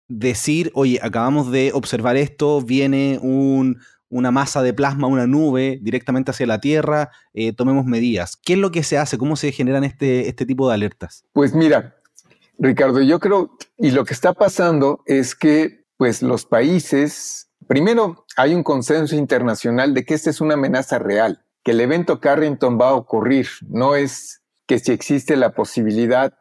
decir, 0.07 0.71
oye, 0.75 0.99
acabamos 1.01 1.51
de 1.51 1.71
observar 1.73 2.17
esto, 2.17 2.61
viene 2.61 3.19
una 4.09 4.31
masa 4.31 4.61
de 4.61 4.73
plasma, 4.73 5.07
una 5.07 5.27
nube 5.27 5.79
directamente 5.81 6.31
hacia 6.31 6.47
la 6.47 6.59
Tierra, 6.59 7.09
eh, 7.33 7.53
tomemos 7.53 7.85
medidas. 7.85 8.37
¿Qué 8.37 8.53
es 8.53 8.59
lo 8.59 8.71
que 8.71 8.83
se 8.83 8.97
hace? 8.97 9.17
¿Cómo 9.17 9.35
se 9.35 9.51
generan 9.51 9.83
este, 9.83 10.29
este 10.29 10.45
tipo 10.45 10.67
de 10.67 10.75
alertas? 10.75 11.25
Pues 11.33 11.53
mira, 11.53 11.95
Ricardo, 12.57 13.01
yo 13.01 13.19
creo, 13.19 13.57
y 13.77 13.91
lo 13.91 14.05
que 14.05 14.13
está 14.13 14.33
pasando 14.33 15.03
es 15.05 15.35
que 15.35 15.85
pues 15.97 16.21
los 16.21 16.45
países 16.45 17.47
Primero, 17.67 18.25
hay 18.37 18.55
un 18.55 18.63
consenso 18.63 19.15
internacional 19.15 19.93
de 19.93 20.05
que 20.05 20.13
esta 20.13 20.29
es 20.29 20.39
una 20.39 20.53
amenaza 20.53 20.99
real, 20.99 21.43
que 21.63 21.71
el 21.71 21.81
evento 21.81 22.21
Carrington 22.21 22.79
va 22.79 22.89
a 22.89 22.95
ocurrir, 22.95 23.47
no 23.67 23.95
es 23.95 24.41
que 24.65 24.79
si 24.79 24.93
existe 24.93 25.35
la 25.35 25.53
posibilidad 25.53 26.33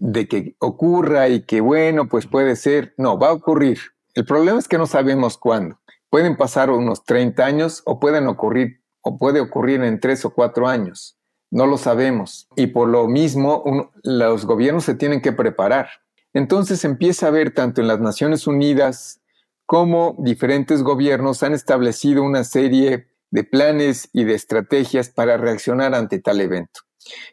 de 0.00 0.26
que 0.26 0.56
ocurra 0.58 1.28
y 1.28 1.42
que 1.42 1.60
bueno, 1.60 2.08
pues 2.08 2.26
puede 2.26 2.56
ser, 2.56 2.94
no, 2.96 3.16
va 3.18 3.28
a 3.28 3.32
ocurrir. 3.32 3.78
El 4.14 4.24
problema 4.24 4.58
es 4.58 4.66
que 4.66 4.78
no 4.78 4.86
sabemos 4.86 5.38
cuándo. 5.38 5.78
Pueden 6.12 6.36
pasar 6.36 6.68
unos 6.68 7.04
30 7.04 7.42
años 7.42 7.80
o 7.86 7.98
pueden 7.98 8.26
ocurrir 8.26 8.82
o 9.00 9.16
puede 9.16 9.40
ocurrir 9.40 9.82
en 9.82 9.98
3 9.98 10.26
o 10.26 10.34
4 10.34 10.68
años. 10.68 11.16
No 11.50 11.66
lo 11.66 11.78
sabemos. 11.78 12.48
Y 12.54 12.66
por 12.66 12.90
lo 12.90 13.08
mismo, 13.08 13.90
los 14.02 14.44
gobiernos 14.44 14.84
se 14.84 14.94
tienen 14.94 15.22
que 15.22 15.32
preparar. 15.32 15.88
Entonces 16.34 16.84
empieza 16.84 17.24
a 17.24 17.28
haber 17.30 17.54
tanto 17.54 17.80
en 17.80 17.88
las 17.88 17.98
Naciones 17.98 18.46
Unidas 18.46 19.22
cómo 19.64 20.14
diferentes 20.18 20.82
gobiernos 20.82 21.42
han 21.42 21.54
establecido 21.54 22.22
una 22.22 22.44
serie 22.44 23.06
de 23.30 23.44
planes 23.44 24.10
y 24.12 24.24
de 24.24 24.34
estrategias 24.34 25.08
para 25.08 25.38
reaccionar 25.38 25.94
ante 25.94 26.18
tal 26.18 26.42
evento. 26.42 26.80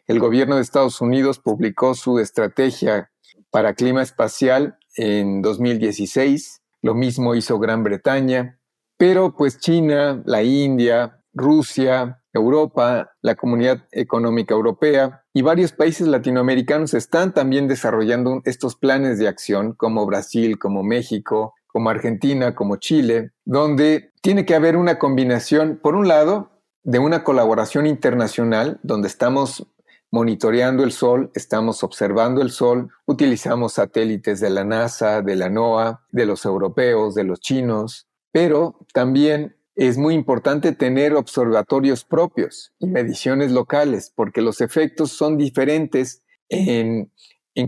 El 0.06 0.20
gobierno 0.20 0.56
de 0.56 0.62
Estados 0.62 1.02
Unidos 1.02 1.38
publicó 1.38 1.94
su 1.94 2.18
estrategia 2.18 3.10
para 3.50 3.74
clima 3.74 4.00
espacial 4.00 4.78
en 4.96 5.42
2016, 5.42 6.62
lo 6.80 6.94
mismo 6.94 7.34
hizo 7.34 7.58
Gran 7.58 7.84
Bretaña, 7.84 8.59
pero 9.00 9.34
pues 9.34 9.58
China, 9.58 10.22
la 10.26 10.42
India, 10.42 11.22
Rusia, 11.32 12.20
Europa, 12.34 13.10
la 13.22 13.34
Comunidad 13.34 13.86
Económica 13.92 14.52
Europea 14.52 15.24
y 15.32 15.40
varios 15.40 15.72
países 15.72 16.06
latinoamericanos 16.06 16.92
están 16.92 17.32
también 17.32 17.66
desarrollando 17.66 18.42
estos 18.44 18.76
planes 18.76 19.18
de 19.18 19.26
acción, 19.26 19.72
como 19.72 20.04
Brasil, 20.04 20.58
como 20.58 20.82
México, 20.82 21.54
como 21.66 21.88
Argentina, 21.88 22.54
como 22.54 22.76
Chile, 22.76 23.30
donde 23.46 24.12
tiene 24.20 24.44
que 24.44 24.54
haber 24.54 24.76
una 24.76 24.98
combinación, 24.98 25.80
por 25.82 25.94
un 25.94 26.06
lado, 26.06 26.50
de 26.82 26.98
una 26.98 27.24
colaboración 27.24 27.86
internacional, 27.86 28.80
donde 28.82 29.08
estamos 29.08 29.66
monitoreando 30.10 30.84
el 30.84 30.92
Sol, 30.92 31.30
estamos 31.34 31.82
observando 31.84 32.42
el 32.42 32.50
Sol, 32.50 32.90
utilizamos 33.06 33.72
satélites 33.72 34.40
de 34.40 34.50
la 34.50 34.64
NASA, 34.64 35.22
de 35.22 35.36
la 35.36 35.48
NOAA, 35.48 36.02
de 36.10 36.26
los 36.26 36.44
europeos, 36.44 37.14
de 37.14 37.24
los 37.24 37.40
chinos, 37.40 38.09
pero 38.32 38.78
también 38.92 39.56
es 39.76 39.96
muy 39.96 40.14
importante 40.14 40.72
tener 40.72 41.14
observatorios 41.14 42.04
propios 42.04 42.72
y 42.78 42.86
mediciones 42.86 43.50
locales, 43.50 44.12
porque 44.14 44.42
los 44.42 44.60
efectos 44.60 45.12
son 45.12 45.38
diferentes 45.38 46.22
en, 46.48 47.10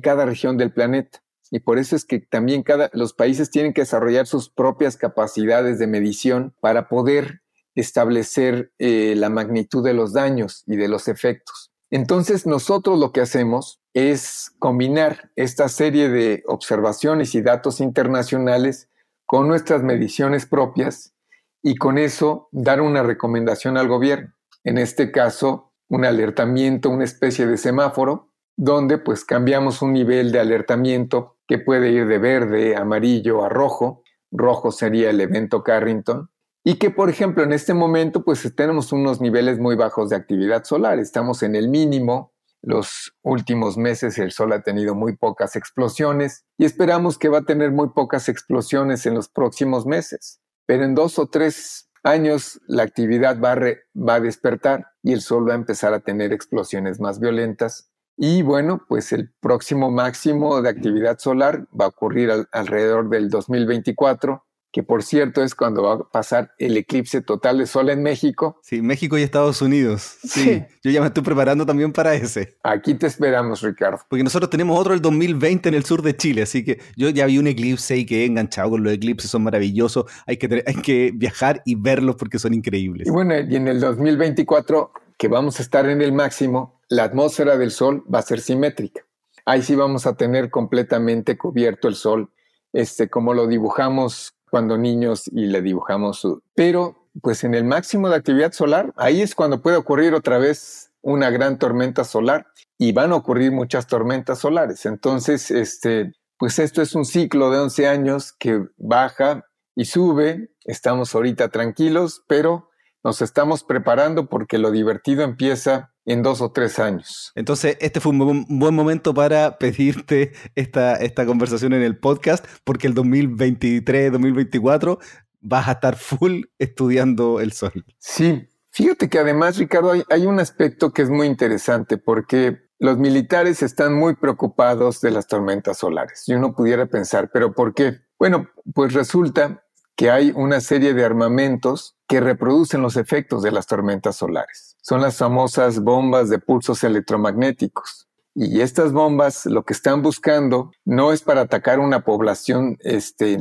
cada 0.03 0.25
región 0.25 0.57
del 0.57 0.73
planeta 0.73 1.23
y 1.51 1.61
por 1.61 1.79
eso 1.79 1.95
es 1.95 2.07
que 2.07 2.19
también 2.19 2.63
cada, 2.63 2.91
los 2.95 3.13
países 3.13 3.51
tienen 3.51 3.75
que 3.75 3.83
desarrollar 3.83 4.27
sus 4.27 4.49
propias 4.49 4.97
capacidades 4.97 5.79
de 5.79 5.87
medición 5.87 6.55
para 6.61 6.89
poder 6.89 7.43
establecer 7.75 8.73
eh, 8.79 9.15
la 9.17 9.29
magnitud 9.29 9.85
de 9.85 9.93
los 9.93 10.15
daños 10.15 10.65
y 10.67 10.77
de 10.77 10.89
los 10.89 11.09
efectos. 11.09 11.71
Entonces 11.91 12.47
nosotros 12.47 12.99
lo 12.99 13.13
que 13.13 13.21
hacemos 13.21 13.83
es 13.93 14.51
combinar 14.59 15.31
esta 15.37 15.69
serie 15.69 16.09
de 16.09 16.43
observaciones 16.47 17.35
y 17.35 17.43
datos 17.43 17.81
internacionales 17.81 18.89
con 19.33 19.49
nuestras 19.49 19.83
mediciones 19.83 20.45
propias 20.45 21.15
y 21.63 21.77
con 21.77 21.97
eso 21.97 22.51
dar 22.53 22.83
una 22.83 23.03
recomendación 23.03 23.79
al 23.79 23.89
gobierno. 23.89 24.35
En 24.63 24.77
este 24.77 25.11
caso, 25.11 25.73
un 25.89 26.05
alertamiento, 26.05 26.91
una 26.91 27.05
especie 27.05 27.47
de 27.47 27.57
semáforo, 27.57 28.29
donde 28.59 28.99
pues 28.99 29.25
cambiamos 29.25 29.81
un 29.81 29.95
nivel 29.95 30.33
de 30.33 30.41
alertamiento 30.41 31.39
que 31.49 31.57
puede 31.57 31.93
ir 31.93 32.09
de 32.09 32.19
verde, 32.19 32.77
amarillo 32.77 33.43
a 33.43 33.49
rojo. 33.49 34.03
Rojo 34.31 34.71
sería 34.71 35.09
el 35.09 35.19
evento 35.19 35.63
Carrington. 35.63 36.29
Y 36.63 36.75
que, 36.75 36.91
por 36.91 37.09
ejemplo, 37.09 37.43
en 37.43 37.55
este 37.55 37.73
momento, 37.73 38.27
pues 38.27 38.55
tenemos 38.55 38.93
unos 38.93 39.23
niveles 39.23 39.59
muy 39.59 39.77
bajos 39.77 40.11
de 40.11 40.17
actividad 40.17 40.65
solar. 40.65 40.99
Estamos 40.99 41.43
en 41.43 41.57
el 41.57 41.71
mínimo. 41.71 42.32
Los 42.63 43.13
últimos 43.23 43.77
meses 43.77 44.19
el 44.19 44.31
sol 44.31 44.53
ha 44.53 44.63
tenido 44.63 44.95
muy 44.95 45.17
pocas 45.17 45.57
explosiones 45.57 46.45
y 46.57 46.65
esperamos 46.65 47.19
que 47.19 47.29
va 47.29 47.39
a 47.39 47.45
tener 47.45 47.73
muy 47.73 47.91
pocas 47.91 48.29
explosiones 48.29 49.05
en 49.07 49.15
los 49.15 49.29
próximos 49.29 49.85
meses. 49.85 50.41
Pero 50.67 50.85
en 50.85 50.95
dos 50.95 51.19
o 51.19 51.27
tres 51.27 51.91
años 52.05 52.61
la 52.67 52.85
actividad 52.85 53.41
va 53.41 53.53
a, 53.53 53.57
va 53.97 54.15
a 54.15 54.21
despertar 54.21 54.87
y 55.03 55.13
el 55.13 55.21
sol 55.21 55.49
va 55.49 55.53
a 55.53 55.57
empezar 55.57 55.93
a 55.93 56.01
tener 56.01 56.33
explosiones 56.33 57.01
más 57.01 57.19
violentas 57.19 57.93
y 58.17 58.43
bueno, 58.43 58.85
pues 58.87 59.13
el 59.13 59.33
próximo 59.41 59.91
máximo 59.91 60.61
de 60.61 60.69
actividad 60.69 61.19
solar 61.19 61.67
va 61.79 61.87
a 61.87 61.89
ocurrir 61.89 62.31
alrededor 62.53 63.09
del 63.09 63.31
2024, 63.31 64.45
que 64.73 64.83
por 64.83 65.03
cierto 65.03 65.43
es 65.43 65.55
cuando 65.55 65.83
va 65.83 65.93
a 65.93 65.99
pasar 65.99 66.53
el 66.59 66.77
eclipse 66.79 67.21
total 67.21 67.59
de 67.59 67.67
sol 67.67 67.91
en 67.91 68.03
México. 68.03 68.59
Sí, 68.63 68.81
México 68.81 69.19
y 69.19 69.23
Estados 69.23 69.61
Unidos. 69.61 70.17
Sí. 70.25 70.65
Yo 70.83 70.91
ya 70.91 71.01
me 71.01 71.09
estoy 71.09 71.23
preparando 71.23 71.67
también 71.67 71.93
para 71.93 72.15
ese. 72.15 72.57
Aquí 72.63 72.95
te 72.95 73.07
esperamos, 73.07 73.61
Ricardo. 73.61 74.01
Porque 74.09 74.25
nosotros 74.25 74.49
tenemos 74.49 74.81
otro 74.81 74.95
el 74.95 75.03
2020 75.03 75.69
en 75.69 75.75
el 75.75 75.85
sur 75.85 76.01
de 76.01 76.17
Chile, 76.17 76.43
así 76.43 76.65
que 76.65 76.81
yo 76.97 77.11
ya 77.11 77.27
vi 77.27 77.39
un 77.39 77.47
eclipse 77.47 77.97
y 77.99 78.07
que 78.07 78.23
he 78.23 78.25
enganchado 78.25 78.71
con 78.71 78.83
los 78.83 78.95
eclipses, 78.95 79.31
son 79.31 79.43
maravillosos. 79.43 80.07
Hay 80.27 80.39
que, 80.39 80.65
hay 80.67 80.75
que 80.77 81.13
viajar 81.15 81.63
y 81.67 81.75
verlos 81.75 82.17
porque 82.17 82.39
son 82.39 82.55
increíbles. 82.55 83.07
Y 83.07 83.11
bueno, 83.11 83.39
y 83.39 83.55
en 83.55 83.69
el 83.69 83.79
2024, 83.79 84.91
que 85.19 85.29
vamos 85.29 85.61
a 85.61 85.63
estar 85.63 85.87
en 85.87 86.01
el 86.01 86.13
máximo, 86.13 86.81
la 86.89 87.05
atmósfera 87.05 87.59
del 87.59 87.71
Sol 87.71 88.05
va 88.13 88.21
a 88.21 88.23
ser 88.23 88.41
simétrica. 88.41 89.03
Ahí 89.45 89.61
sí 89.63 89.75
vamos 89.75 90.07
a 90.07 90.15
tener 90.15 90.51
completamente 90.51 91.37
cubierto 91.37 91.89
el 91.89 91.95
Sol, 91.95 92.31
este, 92.73 93.11
como 93.11 93.35
lo 93.35 93.47
dibujamos 93.47 94.35
cuando 94.53 94.77
niños 94.77 95.29
y 95.33 95.47
le 95.47 95.63
dibujamos 95.63 96.21
su... 96.21 96.43
Pero, 96.55 97.09
pues 97.23 97.43
en 97.43 97.55
el 97.55 97.65
máximo 97.65 98.11
de 98.11 98.17
actividad 98.17 98.53
solar, 98.53 98.93
ahí 98.97 99.23
es 99.23 99.35
cuando 99.35 99.63
puede 99.63 99.79
ocurrir 99.79 100.13
otra 100.13 100.37
vez 100.37 100.93
una 101.01 101.31
gran 101.31 101.59
tormenta 101.59 102.05
solar 102.05 102.47
y 102.77 102.93
van 102.93 103.13
a 103.13 103.17
ocurrir 103.17 103.51
muchas 103.51 103.87
tormentas 103.87 104.41
solares. 104.41 104.85
Entonces, 104.85 105.51
este, 105.51 106.13
pues 106.37 106.59
esto 106.59 106.83
es 106.83 106.95
un 106.95 107.07
ciclo 107.07 107.51
de 107.51 107.61
11 107.61 107.89
años 107.89 108.35
que 108.39 108.67
baja 108.77 109.47
y 109.75 109.87
sube. 109.87 110.51
Estamos 110.67 111.15
ahorita 111.15 111.49
tranquilos, 111.49 112.23
pero 112.29 112.69
nos 113.03 113.23
estamos 113.23 113.65
preparando 113.65 114.29
porque 114.29 114.59
lo 114.59 114.71
divertido 114.71 115.23
empieza 115.23 115.92
en 116.05 116.23
dos 116.23 116.41
o 116.41 116.53
tres 116.53 116.79
años. 116.79 117.33
Entonces, 117.35 117.77
este 117.81 118.01
fue 118.01 118.13
un 118.13 118.47
buen 118.49 118.75
momento 118.75 119.15
para 119.15 119.59
pedirte 119.59 120.33
esta, 120.55 120.97
esta 120.97 121.27
conversación 121.27 121.73
en 121.73 121.83
el 121.83 121.99
podcast, 121.99 122.45
porque 122.65 122.87
el 122.87 122.95
2023, 122.95 124.13
2024 124.13 124.99
vas 125.41 125.69
a 125.69 125.73
estar 125.73 125.97
full 125.97 126.43
estudiando 126.59 127.41
el 127.41 127.53
sol. 127.53 127.85
Sí, 127.99 128.49
fíjate 128.71 129.09
que 129.09 129.19
además, 129.19 129.59
Ricardo, 129.59 129.93
hay, 129.93 130.03
hay 130.11 130.27
un 130.27 130.41
aspecto 130.41 130.93
que 130.93 131.03
es 131.03 131.11
muy 131.11 131.27
interesante, 131.27 131.99
porque 131.99 132.59
los 132.79 132.99
militares 132.99 133.63
están 133.63 133.95
muy 133.95 134.17
preocupados 134.17 135.01
de 135.01 135.13
las 135.13 135.29
tormentas 135.29 135.79
solares. 135.79 136.25
Y 136.27 136.35
uno 136.35 136.55
pudiera 136.55 136.87
pensar, 136.87 137.31
¿pero 137.33 137.55
por 137.55 137.75
qué? 137.75 138.01
Bueno, 138.19 138.49
pues 138.75 138.93
resulta 138.93 139.65
que 139.97 140.11
hay 140.11 140.33
una 140.35 140.61
serie 140.61 140.95
de 140.95 141.05
armamentos 141.05 141.97
que 142.09 142.21
reproducen 142.21 142.83
los 142.83 142.97
efectos 142.97 143.43
de 143.43 143.53
las 143.53 143.67
tormentas 143.67 144.17
solares. 144.17 144.77
Son 144.83 145.01
las 145.01 145.17
famosas 145.17 145.81
bombas 145.81 146.29
de 146.29 146.39
pulsos 146.39 146.83
electromagnéticos. 146.85 148.09
Y 148.35 148.61
estas 148.61 148.93
bombas 148.93 149.47
lo 149.47 149.65
que 149.65 149.75
están 149.75 150.03
buscando 150.03 150.73
no 150.85 151.13
es 151.13 151.23
para 151.23 151.43
atacar 151.43 151.79
una 151.79 152.05
población, 152.05 152.79
este, 152.81 153.39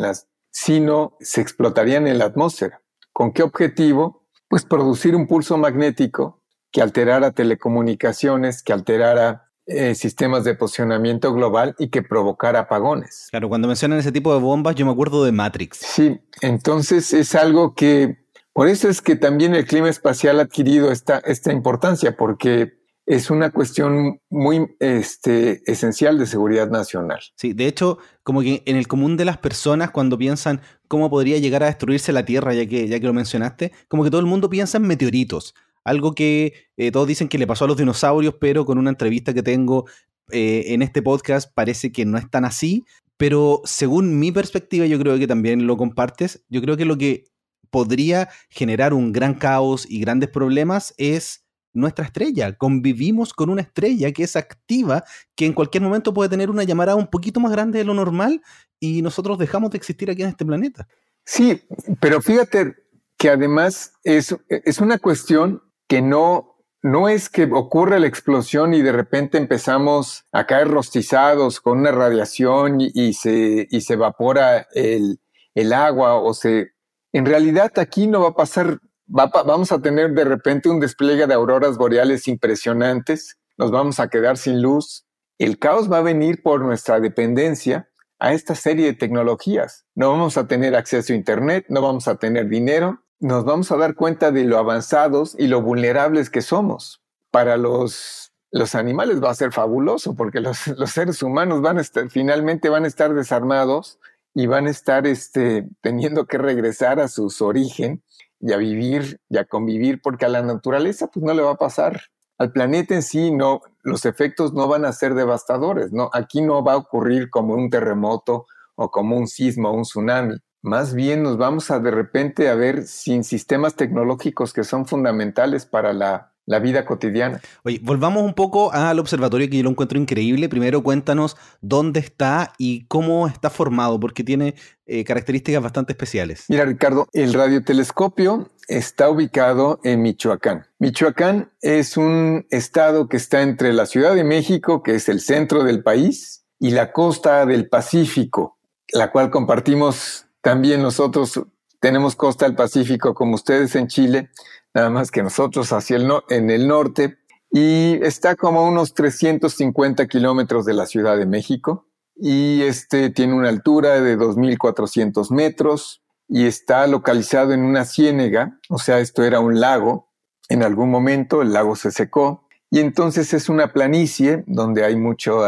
sino 0.51 1.15
se 1.21 1.41
explotarían 1.41 2.07
en 2.07 2.17
la 2.17 2.25
atmósfera. 2.25 2.81
¿Con 3.13 3.31
qué 3.31 3.43
objetivo? 3.43 4.25
Pues 4.49 4.65
producir 4.65 5.15
un 5.15 5.27
pulso 5.27 5.57
magnético 5.57 6.41
que 6.71 6.81
alterara 6.81 7.31
telecomunicaciones, 7.31 8.63
que 8.63 8.73
alterara 8.73 9.50
eh, 9.71 9.95
sistemas 9.95 10.43
de 10.43 10.55
posicionamiento 10.55 11.33
global 11.33 11.75
y 11.79 11.89
que 11.89 12.01
provocara 12.03 12.61
apagones. 12.61 13.27
Claro, 13.31 13.49
cuando 13.49 13.67
mencionan 13.67 13.99
ese 13.99 14.11
tipo 14.11 14.33
de 14.33 14.39
bombas, 14.39 14.75
yo 14.75 14.85
me 14.85 14.91
acuerdo 14.91 15.23
de 15.23 15.31
Matrix. 15.31 15.77
Sí, 15.77 16.19
entonces 16.41 17.13
es 17.13 17.35
algo 17.35 17.73
que, 17.73 18.17
por 18.53 18.67
eso 18.67 18.89
es 18.89 19.01
que 19.01 19.15
también 19.15 19.55
el 19.55 19.65
clima 19.65 19.89
espacial 19.89 20.39
ha 20.39 20.43
adquirido 20.43 20.91
esta, 20.91 21.19
esta 21.19 21.51
importancia, 21.51 22.15
porque 22.17 22.81
es 23.05 23.29
una 23.29 23.49
cuestión 23.49 24.21
muy 24.29 24.75
este, 24.79 25.61
esencial 25.69 26.17
de 26.17 26.25
seguridad 26.25 26.69
nacional. 26.69 27.19
Sí, 27.35 27.53
de 27.53 27.67
hecho, 27.67 27.97
como 28.23 28.41
que 28.41 28.63
en 28.65 28.75
el 28.77 28.87
común 28.87 29.17
de 29.17 29.25
las 29.25 29.37
personas, 29.37 29.91
cuando 29.91 30.17
piensan 30.17 30.61
cómo 30.87 31.09
podría 31.09 31.37
llegar 31.39 31.63
a 31.63 31.67
destruirse 31.67 32.13
la 32.13 32.25
Tierra, 32.25 32.53
ya 32.53 32.65
que, 32.67 32.87
ya 32.87 32.99
que 32.99 33.07
lo 33.07 33.13
mencionaste, 33.13 33.71
como 33.87 34.03
que 34.03 34.11
todo 34.11 34.21
el 34.21 34.27
mundo 34.27 34.49
piensa 34.49 34.77
en 34.77 34.87
meteoritos. 34.87 35.55
Algo 35.83 36.13
que 36.13 36.53
eh, 36.77 36.91
todos 36.91 37.07
dicen 37.07 37.27
que 37.27 37.37
le 37.37 37.47
pasó 37.47 37.65
a 37.65 37.67
los 37.67 37.77
dinosaurios, 37.77 38.35
pero 38.39 38.65
con 38.65 38.77
una 38.77 38.89
entrevista 38.89 39.33
que 39.33 39.43
tengo 39.43 39.85
eh, 40.31 40.65
en 40.67 40.81
este 40.81 41.01
podcast 41.01 41.51
parece 41.53 41.91
que 41.91 42.05
no 42.05 42.17
es 42.17 42.29
tan 42.29 42.45
así. 42.45 42.85
Pero 43.17 43.61
según 43.65 44.19
mi 44.19 44.31
perspectiva, 44.31 44.85
yo 44.85 44.97
creo 44.99 45.17
que 45.19 45.27
también 45.27 45.67
lo 45.67 45.77
compartes, 45.77 46.43
yo 46.49 46.61
creo 46.61 46.77
que 46.77 46.85
lo 46.85 46.97
que 46.97 47.25
podría 47.69 48.29
generar 48.49 48.93
un 48.93 49.11
gran 49.11 49.35
caos 49.35 49.85
y 49.89 49.99
grandes 49.99 50.29
problemas 50.29 50.93
es 50.97 51.45
nuestra 51.73 52.05
estrella. 52.05 52.57
Convivimos 52.57 53.33
con 53.33 53.49
una 53.49 53.61
estrella 53.61 54.11
que 54.11 54.23
es 54.23 54.35
activa, 54.35 55.03
que 55.35 55.45
en 55.45 55.53
cualquier 55.53 55.83
momento 55.83 56.13
puede 56.13 56.29
tener 56.29 56.49
una 56.49 56.63
llamada 56.63 56.95
un 56.95 57.07
poquito 57.07 57.39
más 57.39 57.51
grande 57.51 57.79
de 57.79 57.85
lo 57.85 57.93
normal 57.93 58.41
y 58.79 59.01
nosotros 59.01 59.37
dejamos 59.37 59.71
de 59.71 59.77
existir 59.77 60.09
aquí 60.09 60.21
en 60.21 60.29
este 60.29 60.45
planeta. 60.45 60.87
Sí, 61.25 61.61
pero 61.99 62.21
fíjate 62.21 62.75
que 63.17 63.29
además 63.29 63.93
es, 64.03 64.35
es 64.49 64.79
una 64.79 64.97
cuestión 64.97 65.61
que 65.91 66.01
no, 66.01 66.55
no 66.81 67.09
es 67.09 67.29
que 67.29 67.43
ocurra 67.51 67.99
la 67.99 68.07
explosión 68.07 68.73
y 68.73 68.81
de 68.81 68.93
repente 68.93 69.37
empezamos 69.37 70.23
a 70.31 70.47
caer 70.47 70.69
rostizados 70.69 71.59
con 71.59 71.79
una 71.79 71.91
radiación 71.91 72.77
y, 72.79 73.11
se, 73.11 73.67
y 73.69 73.81
se 73.81 73.95
evapora 73.95 74.69
el, 74.73 75.19
el, 75.53 75.73
agua 75.73 76.15
o 76.15 76.33
se... 76.33 76.69
En 77.11 77.25
realidad 77.25 77.73
aquí 77.75 78.07
no 78.07 78.21
va 78.21 78.29
a 78.29 78.35
pasar, 78.35 78.79
vamos 79.05 79.73
a 79.73 79.81
tener 79.81 80.13
de 80.13 80.23
repente 80.23 80.69
un 80.69 80.79
despliegue 80.79 81.27
de 81.27 81.33
auroras 81.33 81.77
boreales 81.77 82.25
impresionantes, 82.29 83.37
nos 83.57 83.69
vamos 83.69 83.99
a 83.99 84.07
quedar 84.07 84.37
sin 84.37 84.61
luz. 84.61 85.05
El 85.39 85.59
caos 85.59 85.91
va 85.91 85.97
a 85.97 86.03
venir 86.03 86.41
por 86.41 86.61
nuestra 86.61 87.01
dependencia 87.01 87.89
a 88.17 88.31
esta 88.31 88.55
serie 88.55 88.85
de 88.85 88.93
tecnologías. 88.93 89.83
No 89.95 90.11
vamos 90.11 90.37
a 90.37 90.47
tener 90.47 90.73
acceso 90.73 91.11
a 91.11 91.17
Internet, 91.17 91.65
no 91.67 91.81
vamos 91.81 92.07
a 92.07 92.15
tener 92.15 92.47
dinero, 92.47 93.03
nos 93.21 93.45
vamos 93.45 93.71
a 93.71 93.77
dar 93.77 93.93
cuenta 93.95 94.31
de 94.31 94.43
lo 94.43 94.57
avanzados 94.57 95.35
y 95.37 95.45
lo 95.45 95.61
vulnerables 95.61 96.29
que 96.29 96.41
somos. 96.41 97.01
Para 97.29 97.55
los, 97.55 98.33
los 98.49 98.73
animales 98.75 99.23
va 99.23 99.29
a 99.29 99.35
ser 99.35 99.53
fabuloso 99.53 100.15
porque 100.15 100.41
los, 100.41 100.57
seres 100.87 101.21
humanos 101.21 101.61
van 101.61 101.77
a 101.77 101.81
estar, 101.81 102.09
finalmente 102.09 102.67
van 102.67 102.83
a 102.83 102.87
estar 102.87 103.13
desarmados 103.13 103.99
y 104.33 104.47
van 104.47 104.65
a 104.65 104.71
estar 104.71 105.05
este, 105.05 105.69
teniendo 105.81 106.25
que 106.25 106.39
regresar 106.39 106.99
a 106.99 107.07
su 107.07 107.31
origen 107.41 108.01
y 108.39 108.53
a 108.53 108.57
vivir 108.57 109.19
y 109.29 109.37
a 109.37 109.45
convivir 109.45 110.01
porque 110.01 110.25
a 110.25 110.29
la 110.29 110.41
naturaleza 110.41 111.07
pues 111.07 111.23
no 111.23 111.33
le 111.35 111.43
va 111.43 111.51
a 111.51 111.57
pasar. 111.57 112.01
Al 112.39 112.51
planeta 112.51 112.95
en 112.95 113.03
sí 113.03 113.29
no, 113.29 113.61
los 113.83 114.05
efectos 114.05 114.53
no 114.53 114.67
van 114.67 114.83
a 114.83 114.93
ser 114.93 115.13
devastadores, 115.13 115.91
¿no? 115.91 116.09
Aquí 116.11 116.41
no 116.41 116.63
va 116.63 116.73
a 116.73 116.77
ocurrir 116.77 117.29
como 117.29 117.53
un 117.53 117.69
terremoto 117.69 118.47
o 118.73 118.89
como 118.89 119.15
un 119.15 119.27
sismo 119.27 119.69
o 119.69 119.73
un 119.73 119.83
tsunami 119.83 120.37
más 120.61 120.93
bien 120.93 121.23
nos 121.23 121.37
vamos 121.37 121.71
a 121.71 121.79
de 121.79 121.91
repente 121.91 122.49
a 122.49 122.55
ver 122.55 122.85
sin 122.85 123.23
sistemas 123.23 123.75
tecnológicos 123.75 124.53
que 124.53 124.63
son 124.63 124.85
fundamentales 124.85 125.65
para 125.65 125.93
la, 125.93 126.27
vida 126.61 126.85
cotidiana. 126.85 127.39
Oye, 127.63 127.79
volvamos 127.81 128.23
un 128.23 128.33
poco 128.33 128.73
al 128.73 128.99
observatorio 128.99 129.49
que 129.49 129.55
yo 129.55 129.63
lo 129.63 129.69
encuentro 129.69 129.97
increíble. 129.97 130.49
Primero 130.49 130.83
cuéntanos 130.83 131.37
dónde 131.61 132.01
está 132.01 132.51
y 132.57 132.83
cómo 132.87 133.25
está 133.25 133.49
formado, 133.49 133.97
porque 134.01 134.25
tiene 134.25 134.55
eh, 134.85 135.05
características 135.05 135.63
bastante 135.63 135.93
especiales. 135.93 136.43
Mira, 136.49 136.65
Ricardo, 136.65 137.07
el 137.13 137.33
radiotelescopio 137.33 138.49
está 138.67 139.09
ubicado 139.09 139.79
en 139.85 140.01
Michoacán. 140.01 140.67
Michoacán 140.77 141.51
es 141.61 141.95
un 141.95 142.45
estado 142.49 143.07
que 143.07 143.15
está 143.15 143.43
entre 143.43 143.71
la 143.71 143.85
Ciudad 143.85 144.13
de 144.13 144.25
México, 144.25 144.83
que 144.83 144.95
es 144.95 145.07
el 145.07 145.21
centro 145.21 145.63
del 145.63 145.83
país, 145.83 146.45
y 146.59 146.71
la 146.71 146.91
costa 146.91 147.45
del 147.45 147.69
Pacífico, 147.69 148.57
la 148.91 149.11
cual 149.11 149.31
compartimos 149.31 150.27
también 150.41 150.81
nosotros 150.81 151.41
tenemos 151.79 152.15
costa 152.15 152.45
del 152.45 152.55
Pacífico 152.55 153.13
como 153.13 153.35
ustedes 153.35 153.75
en 153.75 153.87
Chile, 153.87 154.29
nada 154.73 154.89
más 154.89 155.11
que 155.11 155.23
nosotros 155.23 155.71
hacia 155.73 155.97
el 155.97 156.11
en 156.29 156.49
el 156.49 156.67
norte, 156.67 157.17
y 157.51 157.99
está 158.03 158.35
como 158.35 158.61
a 158.61 158.67
unos 158.67 158.93
350 158.93 160.07
kilómetros 160.07 160.65
de 160.65 160.73
la 160.73 160.85
Ciudad 160.85 161.17
de 161.17 161.25
México, 161.25 161.87
y 162.15 162.61
este 162.61 163.09
tiene 163.09 163.33
una 163.33 163.49
altura 163.49 163.99
de 163.99 164.17
2.400 164.17 165.31
metros 165.31 166.03
y 166.27 166.45
está 166.45 166.85
localizado 166.87 167.51
en 167.51 167.63
una 167.63 167.83
ciénega, 167.83 168.59
o 168.69 168.77
sea, 168.77 168.99
esto 168.99 169.23
era 169.23 169.39
un 169.39 169.59
lago, 169.59 170.09
en 170.49 170.63
algún 170.63 170.89
momento 170.89 171.41
el 171.41 171.51
lago 171.51 171.75
se 171.75 171.91
secó, 171.91 172.47
y 172.69 172.79
entonces 172.79 173.33
es 173.33 173.49
una 173.49 173.73
planicie 173.73 174.43
donde 174.47 174.85
hay 174.85 174.95
mucho, 174.95 175.41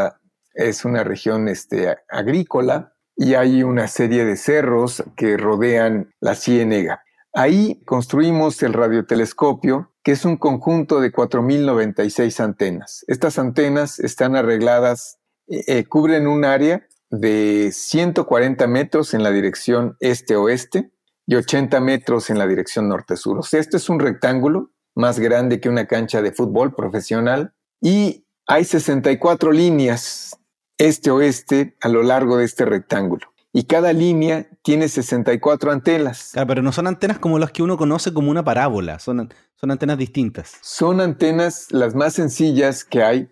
es 0.53 0.83
una 0.83 1.03
región 1.03 1.47
este, 1.47 1.95
agrícola, 2.09 2.92
y 3.15 3.35
hay 3.35 3.63
una 3.63 3.87
serie 3.87 4.25
de 4.25 4.37
cerros 4.37 5.03
que 5.15 5.37
rodean 5.37 6.13
la 6.19 6.35
ciénega. 6.35 7.03
Ahí 7.33 7.81
construimos 7.85 8.61
el 8.63 8.73
radiotelescopio, 8.73 9.91
que 10.03 10.11
es 10.11 10.25
un 10.25 10.37
conjunto 10.37 10.99
de 10.99 11.11
4.096 11.11 12.39
antenas. 12.39 13.03
Estas 13.07 13.39
antenas 13.39 13.99
están 13.99 14.35
arregladas, 14.35 15.17
eh, 15.47 15.63
eh, 15.67 15.85
cubren 15.85 16.27
un 16.27 16.45
área 16.45 16.85
de 17.09 17.71
140 17.71 18.67
metros 18.67 19.13
en 19.13 19.23
la 19.23 19.31
dirección 19.31 19.97
este-oeste 19.99 20.91
y 21.25 21.35
80 21.35 21.79
metros 21.79 22.29
en 22.29 22.37
la 22.37 22.47
dirección 22.47 22.89
norte-sur. 22.89 23.39
Este 23.51 23.77
es 23.77 23.89
un 23.89 23.99
rectángulo 23.99 24.71
más 24.95 25.19
grande 25.19 25.59
que 25.59 25.69
una 25.69 25.87
cancha 25.87 26.21
de 26.21 26.31
fútbol 26.33 26.75
profesional 26.75 27.53
y 27.81 28.27
hay 28.45 28.65
64 28.65 29.51
líneas 29.51 30.37
este-oeste 30.77 31.75
a 31.81 31.89
lo 31.89 32.03
largo 32.03 32.37
de 32.37 32.45
este 32.45 32.65
rectángulo. 32.65 33.33
Y 33.51 33.65
cada 33.65 33.93
línea 33.93 34.47
tiene 34.63 34.87
64 34.87 35.71
antenas. 35.71 36.31
Claro, 36.33 36.47
pero 36.47 36.61
no 36.63 36.71
son 36.71 36.87
antenas 36.87 37.19
como 37.19 37.37
las 37.37 37.51
que 37.51 37.61
uno 37.61 37.77
conoce 37.77 38.11
como 38.11 38.31
una 38.31 38.43
parábola, 38.43 38.97
son, 38.97 39.31
son 39.55 39.71
antenas 39.71 39.99
distintas. 39.99 40.57
Son 40.61 40.99
antenas 40.99 41.67
las 41.69 41.93
más 41.93 42.13
sencillas 42.13 42.83
que 42.83 43.03
hay, 43.03 43.29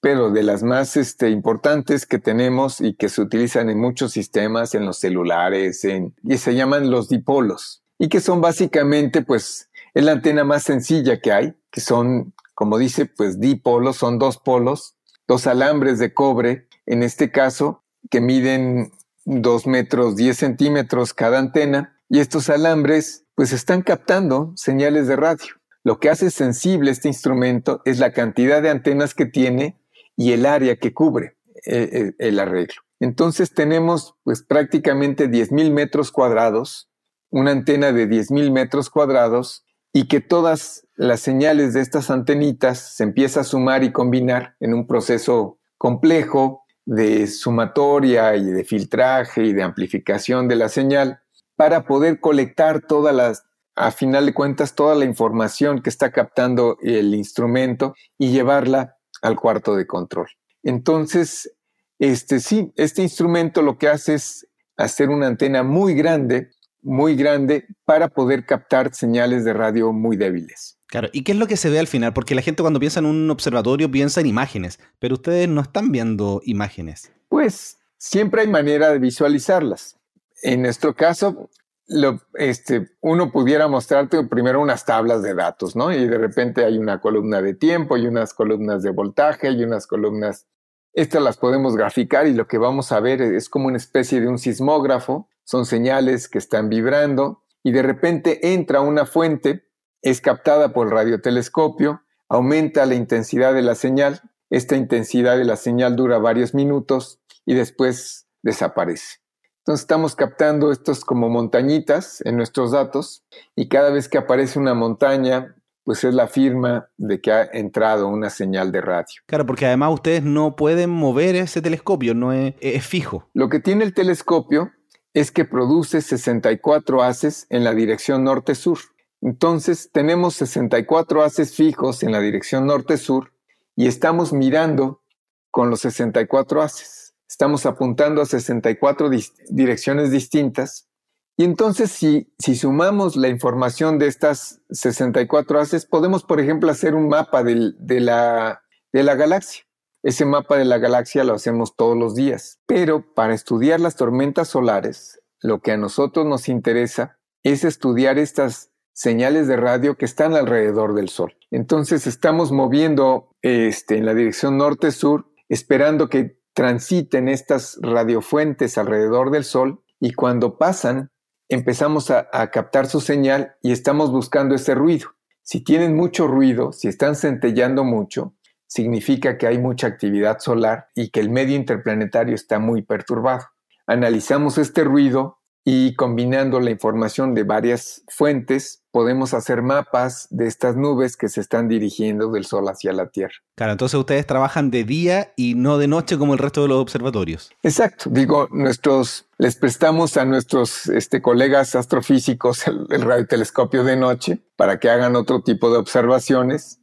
pero 0.00 0.30
de 0.30 0.42
las 0.42 0.62
más 0.62 0.98
este, 0.98 1.30
importantes 1.30 2.04
que 2.04 2.18
tenemos 2.18 2.82
y 2.82 2.94
que 2.94 3.08
se 3.08 3.22
utilizan 3.22 3.70
en 3.70 3.80
muchos 3.80 4.12
sistemas, 4.12 4.74
en 4.74 4.84
los 4.84 4.98
celulares, 4.98 5.82
en, 5.84 6.14
y 6.22 6.36
se 6.36 6.54
llaman 6.54 6.90
los 6.90 7.08
dipolos. 7.08 7.82
Y 7.98 8.08
que 8.08 8.20
son 8.20 8.42
básicamente, 8.42 9.22
pues, 9.22 9.70
es 9.94 10.04
la 10.04 10.12
antena 10.12 10.44
más 10.44 10.62
sencilla 10.62 11.20
que 11.20 11.32
hay, 11.32 11.54
que 11.70 11.80
son, 11.80 12.34
como 12.54 12.76
dice, 12.76 13.06
pues 13.06 13.40
dipolos, 13.40 13.96
son 13.96 14.18
dos 14.18 14.36
polos 14.36 14.97
dos 15.28 15.46
alambres 15.46 15.98
de 15.98 16.12
cobre, 16.12 16.66
en 16.86 17.02
este 17.02 17.30
caso, 17.30 17.84
que 18.10 18.20
miden 18.20 18.90
2 19.26 19.66
metros 19.66 20.16
10 20.16 20.36
centímetros 20.36 21.12
cada 21.12 21.38
antena, 21.38 21.94
y 22.08 22.20
estos 22.20 22.48
alambres 22.48 23.26
pues 23.34 23.52
están 23.52 23.82
captando 23.82 24.52
señales 24.56 25.06
de 25.06 25.16
radio. 25.16 25.54
Lo 25.84 26.00
que 26.00 26.10
hace 26.10 26.30
sensible 26.30 26.90
este 26.90 27.08
instrumento 27.08 27.82
es 27.84 27.98
la 27.98 28.12
cantidad 28.12 28.62
de 28.62 28.70
antenas 28.70 29.14
que 29.14 29.26
tiene 29.26 29.78
y 30.16 30.32
el 30.32 30.46
área 30.46 30.76
que 30.76 30.92
cubre 30.92 31.36
eh, 31.66 31.88
eh, 31.92 32.12
el 32.18 32.40
arreglo. 32.40 32.82
Entonces 32.98 33.52
tenemos 33.52 34.16
pues 34.24 34.42
prácticamente 34.42 35.28
10.000 35.28 35.70
metros 35.70 36.10
cuadrados, 36.10 36.90
una 37.30 37.52
antena 37.52 37.92
de 37.92 38.08
10.000 38.08 38.50
metros 38.50 38.90
cuadrados 38.90 39.64
y 39.98 40.06
que 40.06 40.20
todas 40.20 40.86
las 40.94 41.18
señales 41.18 41.74
de 41.74 41.80
estas 41.80 42.08
antenitas 42.08 42.78
se 42.78 43.02
empieza 43.02 43.40
a 43.40 43.44
sumar 43.44 43.82
y 43.82 43.90
combinar 43.90 44.54
en 44.60 44.72
un 44.72 44.86
proceso 44.86 45.58
complejo 45.76 46.62
de 46.86 47.26
sumatoria 47.26 48.36
y 48.36 48.44
de 48.44 48.62
filtraje 48.62 49.42
y 49.42 49.52
de 49.52 49.64
amplificación 49.64 50.46
de 50.46 50.54
la 50.54 50.68
señal 50.68 51.18
para 51.56 51.84
poder 51.84 52.20
colectar 52.20 52.86
todas 52.86 53.12
las, 53.12 53.42
a 53.74 53.90
final 53.90 54.26
de 54.26 54.34
cuentas, 54.34 54.76
toda 54.76 54.94
la 54.94 55.04
información 55.04 55.82
que 55.82 55.90
está 55.90 56.12
captando 56.12 56.78
el 56.80 57.12
instrumento 57.16 57.96
y 58.18 58.30
llevarla 58.30 58.98
al 59.20 59.34
cuarto 59.34 59.74
de 59.74 59.88
control. 59.88 60.28
Entonces, 60.62 61.56
este 61.98 62.38
sí, 62.38 62.72
este 62.76 63.02
instrumento 63.02 63.62
lo 63.62 63.78
que 63.78 63.88
hace 63.88 64.14
es 64.14 64.46
hacer 64.76 65.08
una 65.08 65.26
antena 65.26 65.64
muy 65.64 65.94
grande 65.94 66.52
muy 66.82 67.16
grande 67.16 67.66
para 67.84 68.08
poder 68.08 68.46
captar 68.46 68.94
señales 68.94 69.44
de 69.44 69.52
radio 69.52 69.92
muy 69.92 70.16
débiles. 70.16 70.78
Claro, 70.86 71.08
¿y 71.12 71.22
qué 71.22 71.32
es 71.32 71.38
lo 71.38 71.46
que 71.46 71.56
se 71.56 71.68
ve 71.68 71.78
al 71.78 71.86
final? 71.86 72.14
Porque 72.14 72.34
la 72.34 72.42
gente 72.42 72.62
cuando 72.62 72.80
piensa 72.80 73.00
en 73.00 73.06
un 73.06 73.30
observatorio 73.30 73.90
piensa 73.90 74.20
en 74.20 74.26
imágenes, 74.26 74.80
pero 74.98 75.14
ustedes 75.14 75.48
no 75.48 75.60
están 75.60 75.92
viendo 75.92 76.40
imágenes. 76.44 77.12
Pues 77.28 77.76
siempre 77.98 78.42
hay 78.42 78.48
manera 78.48 78.90
de 78.90 78.98
visualizarlas. 78.98 79.98
En 80.42 80.62
nuestro 80.62 80.94
caso, 80.94 81.50
lo, 81.88 82.20
este, 82.34 82.90
uno 83.00 83.32
pudiera 83.32 83.68
mostrarte 83.68 84.22
primero 84.24 84.60
unas 84.60 84.84
tablas 84.84 85.22
de 85.22 85.34
datos, 85.34 85.76
¿no? 85.76 85.92
Y 85.92 86.06
de 86.06 86.18
repente 86.18 86.64
hay 86.64 86.78
una 86.78 87.00
columna 87.00 87.42
de 87.42 87.54
tiempo 87.54 87.96
y 87.96 88.06
unas 88.06 88.32
columnas 88.32 88.82
de 88.82 88.90
voltaje 88.90 89.50
y 89.50 89.64
unas 89.64 89.86
columnas... 89.86 90.46
Estas 90.94 91.22
las 91.22 91.36
podemos 91.36 91.76
graficar 91.76 92.26
y 92.26 92.34
lo 92.34 92.48
que 92.48 92.58
vamos 92.58 92.92
a 92.92 93.00
ver 93.00 93.20
es 93.20 93.48
como 93.48 93.66
una 93.68 93.76
especie 93.76 94.20
de 94.20 94.26
un 94.26 94.38
sismógrafo, 94.38 95.28
son 95.48 95.64
señales 95.64 96.28
que 96.28 96.36
están 96.36 96.68
vibrando 96.68 97.42
y 97.62 97.72
de 97.72 97.80
repente 97.80 98.52
entra 98.52 98.82
una 98.82 99.06
fuente, 99.06 99.64
es 100.02 100.20
captada 100.20 100.74
por 100.74 100.86
el 100.86 100.92
radiotelescopio, 100.92 102.02
aumenta 102.28 102.84
la 102.84 102.96
intensidad 102.96 103.54
de 103.54 103.62
la 103.62 103.74
señal, 103.74 104.20
esta 104.50 104.76
intensidad 104.76 105.38
de 105.38 105.46
la 105.46 105.56
señal 105.56 105.96
dura 105.96 106.18
varios 106.18 106.52
minutos 106.52 107.22
y 107.46 107.54
después 107.54 108.26
desaparece. 108.42 109.20
Entonces 109.60 109.84
estamos 109.84 110.14
captando 110.14 110.70
estos 110.70 111.02
como 111.02 111.30
montañitas 111.30 112.20
en 112.26 112.36
nuestros 112.36 112.72
datos 112.72 113.24
y 113.56 113.68
cada 113.68 113.88
vez 113.88 114.10
que 114.10 114.18
aparece 114.18 114.58
una 114.58 114.74
montaña, 114.74 115.56
pues 115.82 116.04
es 116.04 116.12
la 116.12 116.26
firma 116.26 116.90
de 116.98 117.22
que 117.22 117.32
ha 117.32 117.44
entrado 117.44 118.08
una 118.08 118.28
señal 118.28 118.70
de 118.70 118.82
radio. 118.82 119.22
Claro, 119.24 119.46
porque 119.46 119.64
además 119.64 119.94
ustedes 119.94 120.22
no 120.22 120.56
pueden 120.56 120.90
mover 120.90 121.36
ese 121.36 121.62
telescopio, 121.62 122.12
no 122.14 122.34
es, 122.34 122.54
es 122.60 122.86
fijo. 122.86 123.30
Lo 123.32 123.48
que 123.48 123.60
tiene 123.60 123.84
el 123.84 123.94
telescopio 123.94 124.72
es 125.14 125.30
que 125.30 125.44
produce 125.44 126.00
64 126.00 127.02
haces 127.02 127.46
en 127.50 127.64
la 127.64 127.74
dirección 127.74 128.24
norte-sur. 128.24 128.78
Entonces 129.20 129.90
tenemos 129.92 130.34
64 130.34 131.22
haces 131.22 131.54
fijos 131.54 132.02
en 132.02 132.12
la 132.12 132.20
dirección 132.20 132.66
norte-sur 132.66 133.32
y 133.74 133.86
estamos 133.86 134.32
mirando 134.32 135.02
con 135.50 135.70
los 135.70 135.80
64 135.80 136.62
haces 136.62 137.08
estamos 137.28 137.66
apuntando 137.66 138.22
a 138.22 138.26
64 138.26 139.10
direcciones 139.50 140.10
distintas. 140.10 140.88
Y 141.36 141.44
entonces, 141.44 141.92
si, 141.92 142.32
si 142.38 142.56
sumamos 142.56 143.14
la 143.14 143.28
información 143.28 143.98
de 143.98 144.08
estas 144.08 144.60
64 144.70 145.60
haces, 145.60 145.86
podemos, 145.86 146.24
por 146.24 146.40
ejemplo, 146.40 146.70
hacer 146.70 146.94
un 146.96 147.08
mapa 147.08 147.44
de, 147.44 148.00
la, 148.00 148.62
de 148.92 149.02
la 149.04 149.14
galaxia. 149.14 149.62
Ese 150.02 150.24
mapa 150.24 150.56
de 150.56 150.64
la 150.64 150.78
galaxia 150.78 151.24
lo 151.24 151.34
hacemos 151.34 151.76
todos 151.76 151.96
los 151.96 152.14
días. 152.14 152.60
Pero 152.66 153.14
para 153.14 153.34
estudiar 153.34 153.80
las 153.80 153.96
tormentas 153.96 154.48
solares, 154.48 155.20
lo 155.40 155.60
que 155.60 155.72
a 155.72 155.76
nosotros 155.76 156.26
nos 156.26 156.48
interesa 156.48 157.18
es 157.42 157.64
estudiar 157.64 158.18
estas 158.18 158.70
señales 158.92 159.46
de 159.46 159.56
radio 159.56 159.96
que 159.96 160.04
están 160.04 160.34
alrededor 160.34 160.94
del 160.94 161.08
Sol. 161.08 161.36
Entonces 161.50 162.06
estamos 162.06 162.50
moviendo 162.50 163.30
este, 163.42 163.96
en 163.96 164.04
la 164.04 164.14
dirección 164.14 164.58
norte-sur, 164.58 165.32
esperando 165.48 166.08
que 166.08 166.40
transiten 166.52 167.28
estas 167.28 167.78
radiofuentes 167.80 168.76
alrededor 168.76 169.30
del 169.30 169.44
Sol 169.44 169.84
y 170.00 170.12
cuando 170.14 170.58
pasan 170.58 171.12
empezamos 171.48 172.10
a, 172.10 172.28
captar 172.50 172.86
su 172.86 173.00
señal 173.00 173.54
y 173.62 173.72
estamos 173.72 174.10
buscando 174.10 174.54
ese 174.54 174.74
ruido. 174.74 175.10
Si 175.42 175.62
tienen 175.62 175.96
mucho 175.96 176.26
ruido, 176.26 176.72
si 176.72 176.88
están 176.88 177.14
centellando 177.14 177.84
mucho, 177.84 178.34
significa 178.68 179.36
que 179.38 179.48
hay 179.48 179.58
mucha 179.58 179.88
actividad 179.88 180.38
solar 180.38 180.88
y 180.94 181.10
que 181.10 181.18
el 181.18 181.30
medio 181.30 181.56
interplanetario 181.56 182.34
está 182.34 182.60
muy 182.60 182.82
perturbado. 182.82 183.46
Analizamos 183.86 184.58
este 184.58 184.84
ruido 184.84 185.38
y 185.64 185.94
combinando 185.96 186.60
la 186.60 186.70
información 186.70 187.34
de 187.34 187.42
varias 187.42 188.02
fuentes 188.08 188.84
podemos 188.90 189.34
hacer 189.34 189.60
mapas 189.60 190.26
de 190.30 190.46
estas 190.46 190.76
nubes 190.76 191.16
que 191.16 191.28
se 191.28 191.40
están 191.40 191.68
dirigiendo 191.68 192.30
del 192.30 192.46
Sol 192.46 192.68
hacia 192.68 192.92
la 192.92 193.10
Tierra. 193.10 193.34
Claro, 193.54 193.72
entonces 193.72 193.98
ustedes 193.98 194.26
trabajan 194.26 194.70
de 194.70 194.84
día 194.84 195.32
y 195.36 195.54
no 195.54 195.76
de 195.76 195.86
noche 195.86 196.16
como 196.16 196.32
el 196.32 196.38
resto 196.38 196.62
de 196.62 196.68
los 196.68 196.78
observatorios. 196.78 197.50
Exacto, 197.62 198.08
digo, 198.10 198.48
nuestros, 198.50 199.26
les 199.36 199.56
prestamos 199.56 200.16
a 200.16 200.24
nuestros 200.24 200.86
este, 200.88 201.20
colegas 201.20 201.74
astrofísicos 201.74 202.66
el, 202.66 202.86
el 202.90 203.02
radiotelescopio 203.02 203.84
de 203.84 203.96
noche 203.96 204.38
para 204.56 204.80
que 204.80 204.88
hagan 204.88 205.16
otro 205.16 205.42
tipo 205.42 205.70
de 205.70 205.76
observaciones 205.76 206.80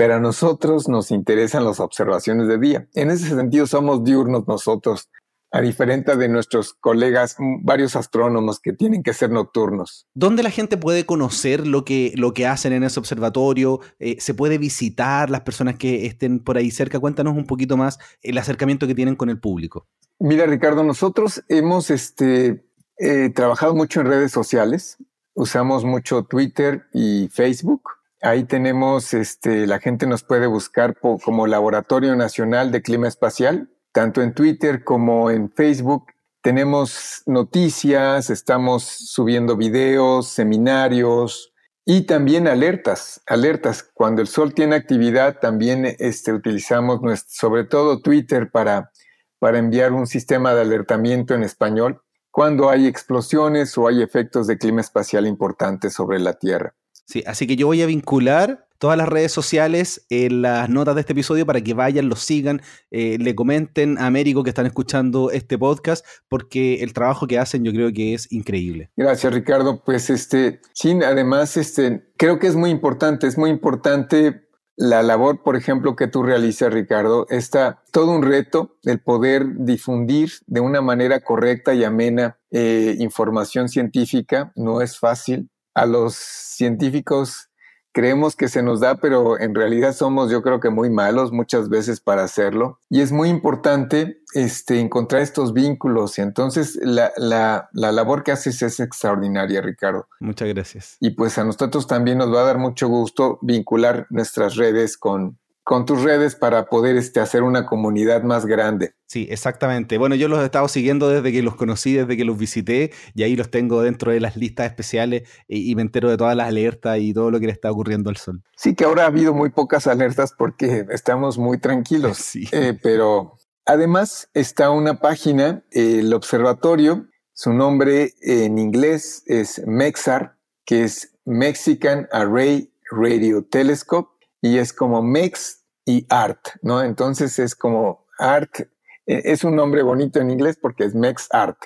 pero 0.00 0.14
a 0.14 0.18
nosotros 0.18 0.88
nos 0.88 1.10
interesan 1.10 1.62
las 1.62 1.78
observaciones 1.78 2.48
de 2.48 2.56
día. 2.56 2.88
En 2.94 3.10
ese 3.10 3.28
sentido 3.28 3.66
somos 3.66 4.02
diurnos 4.02 4.48
nosotros 4.48 5.10
a 5.50 5.60
diferencia 5.60 6.16
de 6.16 6.26
nuestros 6.26 6.72
colegas, 6.72 7.36
varios 7.62 7.96
astrónomos 7.96 8.60
que 8.60 8.72
tienen 8.72 9.02
que 9.02 9.12
ser 9.12 9.30
nocturnos. 9.30 10.06
¿Dónde 10.14 10.42
la 10.42 10.48
gente 10.48 10.78
puede 10.78 11.04
conocer 11.04 11.66
lo 11.66 11.84
que, 11.84 12.14
lo 12.16 12.32
que 12.32 12.46
hacen 12.46 12.72
en 12.72 12.82
ese 12.82 12.98
observatorio? 12.98 13.80
Eh, 13.98 14.16
¿Se 14.20 14.32
puede 14.32 14.56
visitar 14.56 15.28
las 15.28 15.42
personas 15.42 15.76
que 15.76 16.06
estén 16.06 16.38
por 16.38 16.56
ahí 16.56 16.70
cerca? 16.70 16.98
Cuéntanos 16.98 17.36
un 17.36 17.44
poquito 17.44 17.76
más 17.76 17.98
el 18.22 18.38
acercamiento 18.38 18.86
que 18.86 18.94
tienen 18.94 19.16
con 19.16 19.28
el 19.28 19.38
público. 19.38 19.86
Mira, 20.18 20.46
Ricardo, 20.46 20.82
nosotros 20.82 21.44
hemos 21.50 21.90
este, 21.90 22.64
eh, 22.96 23.28
trabajado 23.34 23.74
mucho 23.74 24.00
en 24.00 24.06
redes 24.06 24.32
sociales. 24.32 24.96
Usamos 25.34 25.84
mucho 25.84 26.22
Twitter 26.22 26.86
y 26.94 27.28
Facebook. 27.28 27.82
Ahí 28.22 28.44
tenemos, 28.44 29.14
este, 29.14 29.66
la 29.66 29.80
gente 29.80 30.06
nos 30.06 30.22
puede 30.22 30.46
buscar 30.46 30.98
como 30.98 31.46
Laboratorio 31.46 32.14
Nacional 32.16 32.70
de 32.70 32.82
Clima 32.82 33.08
Espacial 33.08 33.70
tanto 33.92 34.22
en 34.22 34.34
Twitter 34.34 34.84
como 34.84 35.30
en 35.30 35.50
Facebook. 35.50 36.06
Tenemos 36.42 37.22
noticias, 37.26 38.30
estamos 38.30 38.84
subiendo 38.84 39.56
videos, 39.56 40.28
seminarios 40.28 41.52
y 41.84 42.02
también 42.02 42.48
alertas, 42.48 43.20
alertas. 43.26 43.82
Cuando 43.82 44.22
el 44.22 44.28
sol 44.28 44.54
tiene 44.54 44.76
actividad, 44.76 45.38
también 45.38 45.96
este, 45.98 46.32
utilizamos 46.32 47.00
sobre 47.28 47.64
todo 47.64 48.00
Twitter 48.00 48.50
para, 48.50 48.90
para 49.38 49.58
enviar 49.58 49.92
un 49.92 50.06
sistema 50.06 50.54
de 50.54 50.62
alertamiento 50.62 51.34
en 51.34 51.42
español 51.42 52.02
cuando 52.30 52.70
hay 52.70 52.86
explosiones 52.86 53.76
o 53.76 53.88
hay 53.88 54.02
efectos 54.02 54.46
de 54.46 54.56
clima 54.56 54.80
espacial 54.80 55.26
importantes 55.26 55.94
sobre 55.94 56.20
la 56.20 56.34
Tierra. 56.34 56.74
Sí, 57.10 57.24
así 57.26 57.48
que 57.48 57.56
yo 57.56 57.66
voy 57.66 57.82
a 57.82 57.86
vincular 57.86 58.68
todas 58.78 58.96
las 58.96 59.08
redes 59.08 59.32
sociales 59.32 60.06
en 60.10 60.42
las 60.42 60.68
notas 60.68 60.94
de 60.94 61.00
este 61.00 61.12
episodio 61.12 61.44
para 61.44 61.60
que 61.60 61.74
vayan, 61.74 62.08
los 62.08 62.20
sigan, 62.20 62.62
eh, 62.92 63.18
le 63.18 63.34
comenten 63.34 63.98
a 63.98 64.06
Américo 64.06 64.44
que 64.44 64.50
están 64.50 64.66
escuchando 64.66 65.32
este 65.32 65.58
podcast, 65.58 66.06
porque 66.28 66.84
el 66.84 66.92
trabajo 66.92 67.26
que 67.26 67.40
hacen 67.40 67.64
yo 67.64 67.72
creo 67.72 67.92
que 67.92 68.14
es 68.14 68.30
increíble. 68.30 68.92
Gracias, 68.96 69.34
Ricardo. 69.34 69.82
Pues 69.84 70.08
este, 70.08 70.60
sí, 70.72 70.96
además, 71.04 71.56
este, 71.56 72.12
creo 72.16 72.38
que 72.38 72.46
es 72.46 72.54
muy 72.54 72.70
importante, 72.70 73.26
es 73.26 73.36
muy 73.36 73.50
importante 73.50 74.46
la 74.76 75.02
labor, 75.02 75.42
por 75.42 75.56
ejemplo, 75.56 75.96
que 75.96 76.06
tú 76.06 76.22
realizas, 76.22 76.72
Ricardo, 76.72 77.26
está 77.28 77.82
todo 77.90 78.12
un 78.12 78.22
reto 78.22 78.76
el 78.84 79.00
poder 79.00 79.46
difundir 79.56 80.30
de 80.46 80.60
una 80.60 80.80
manera 80.80 81.18
correcta 81.18 81.74
y 81.74 81.82
amena 81.82 82.38
eh, 82.52 82.94
información 83.00 83.68
científica. 83.68 84.52
No 84.54 84.80
es 84.80 84.96
fácil. 84.96 85.50
A 85.74 85.86
los 85.86 86.14
científicos 86.14 87.50
creemos 87.92 88.36
que 88.36 88.48
se 88.48 88.62
nos 88.62 88.80
da, 88.80 88.96
pero 88.96 89.38
en 89.38 89.54
realidad 89.54 89.92
somos 89.94 90.30
yo 90.30 90.42
creo 90.42 90.60
que 90.60 90.70
muy 90.70 90.90
malos 90.90 91.32
muchas 91.32 91.68
veces 91.68 92.00
para 92.00 92.22
hacerlo. 92.22 92.78
Y 92.88 93.00
es 93.00 93.12
muy 93.12 93.28
importante 93.28 94.22
este, 94.34 94.78
encontrar 94.78 95.22
estos 95.22 95.52
vínculos. 95.52 96.18
Y 96.18 96.22
entonces 96.22 96.78
la, 96.82 97.12
la, 97.16 97.68
la, 97.72 97.92
labor 97.92 98.22
que 98.22 98.32
haces 98.32 98.62
es 98.62 98.80
extraordinaria, 98.80 99.60
Ricardo. 99.60 100.06
Muchas 100.20 100.48
gracias. 100.48 100.96
Y 101.00 101.10
pues 101.10 101.38
a 101.38 101.44
nosotros 101.44 101.86
también 101.86 102.18
nos 102.18 102.32
va 102.32 102.42
a 102.42 102.44
dar 102.44 102.58
mucho 102.58 102.88
gusto 102.88 103.38
vincular 103.42 104.06
nuestras 104.10 104.56
redes 104.56 104.96
con, 104.96 105.39
con 105.64 105.86
tus 105.86 106.02
redes 106.02 106.34
para 106.34 106.66
poder 106.66 106.96
este, 106.96 107.20
hacer 107.20 107.42
una 107.42 107.66
comunidad 107.66 108.22
más 108.22 108.46
grande. 108.46 108.94
Sí, 109.06 109.26
exactamente. 109.30 109.98
Bueno, 109.98 110.14
yo 110.14 110.28
los 110.28 110.40
he 110.40 110.44
estado 110.44 110.68
siguiendo 110.68 111.08
desde 111.08 111.32
que 111.32 111.42
los 111.42 111.56
conocí, 111.56 111.94
desde 111.94 112.16
que 112.16 112.24
los 112.24 112.38
visité, 112.38 112.92
y 113.14 113.22
ahí 113.22 113.36
los 113.36 113.50
tengo 113.50 113.82
dentro 113.82 114.12
de 114.12 114.20
las 114.20 114.36
listas 114.36 114.66
especiales 114.66 115.28
y, 115.48 115.74
me 115.74 115.82
entero 115.82 116.10
de 116.10 116.16
todas 116.16 116.36
las 116.36 116.48
alertas 116.48 116.98
y 116.98 117.12
todo 117.12 117.30
lo 117.30 117.40
que 117.40 117.46
le 117.46 117.52
está 117.52 117.70
ocurriendo 117.70 118.10
al 118.10 118.16
sol. 118.16 118.42
Sí, 118.56 118.74
que 118.74 118.84
ahora 118.84 119.04
ha 119.04 119.06
habido 119.06 119.34
muy 119.34 119.50
pocas 119.50 119.86
alertas 119.86 120.32
porque 120.36 120.86
estamos 120.90 121.38
muy 121.38 121.58
tranquilos. 121.58 122.18
Sí. 122.30 122.46
Eh, 122.52 122.78
pero 122.80 123.34
además 123.66 124.28
está 124.34 124.70
una 124.70 125.00
página, 125.00 125.64
el 125.72 126.12
observatorio, 126.14 127.08
su 127.32 127.52
nombre 127.52 128.12
en 128.20 128.58
inglés 128.58 129.24
es 129.26 129.62
MEXAR, 129.66 130.36
que 130.64 130.84
es 130.84 131.16
Mexican 131.24 132.06
Array 132.12 132.70
Radio 132.90 133.42
Telescope, 133.42 134.19
y 134.42 134.58
es 134.58 134.72
como 134.72 135.02
MEX 135.02 135.64
y 135.84 136.06
art, 136.08 136.40
¿no? 136.62 136.82
Entonces 136.82 137.38
es 137.38 137.54
como 137.54 138.06
art, 138.18 138.60
e, 139.06 139.22
es 139.24 139.44
un 139.44 139.56
nombre 139.56 139.82
bonito 139.82 140.20
en 140.20 140.30
inglés 140.30 140.58
porque 140.60 140.84
es 140.84 140.94
Mex 140.94 141.28
Art. 141.30 141.58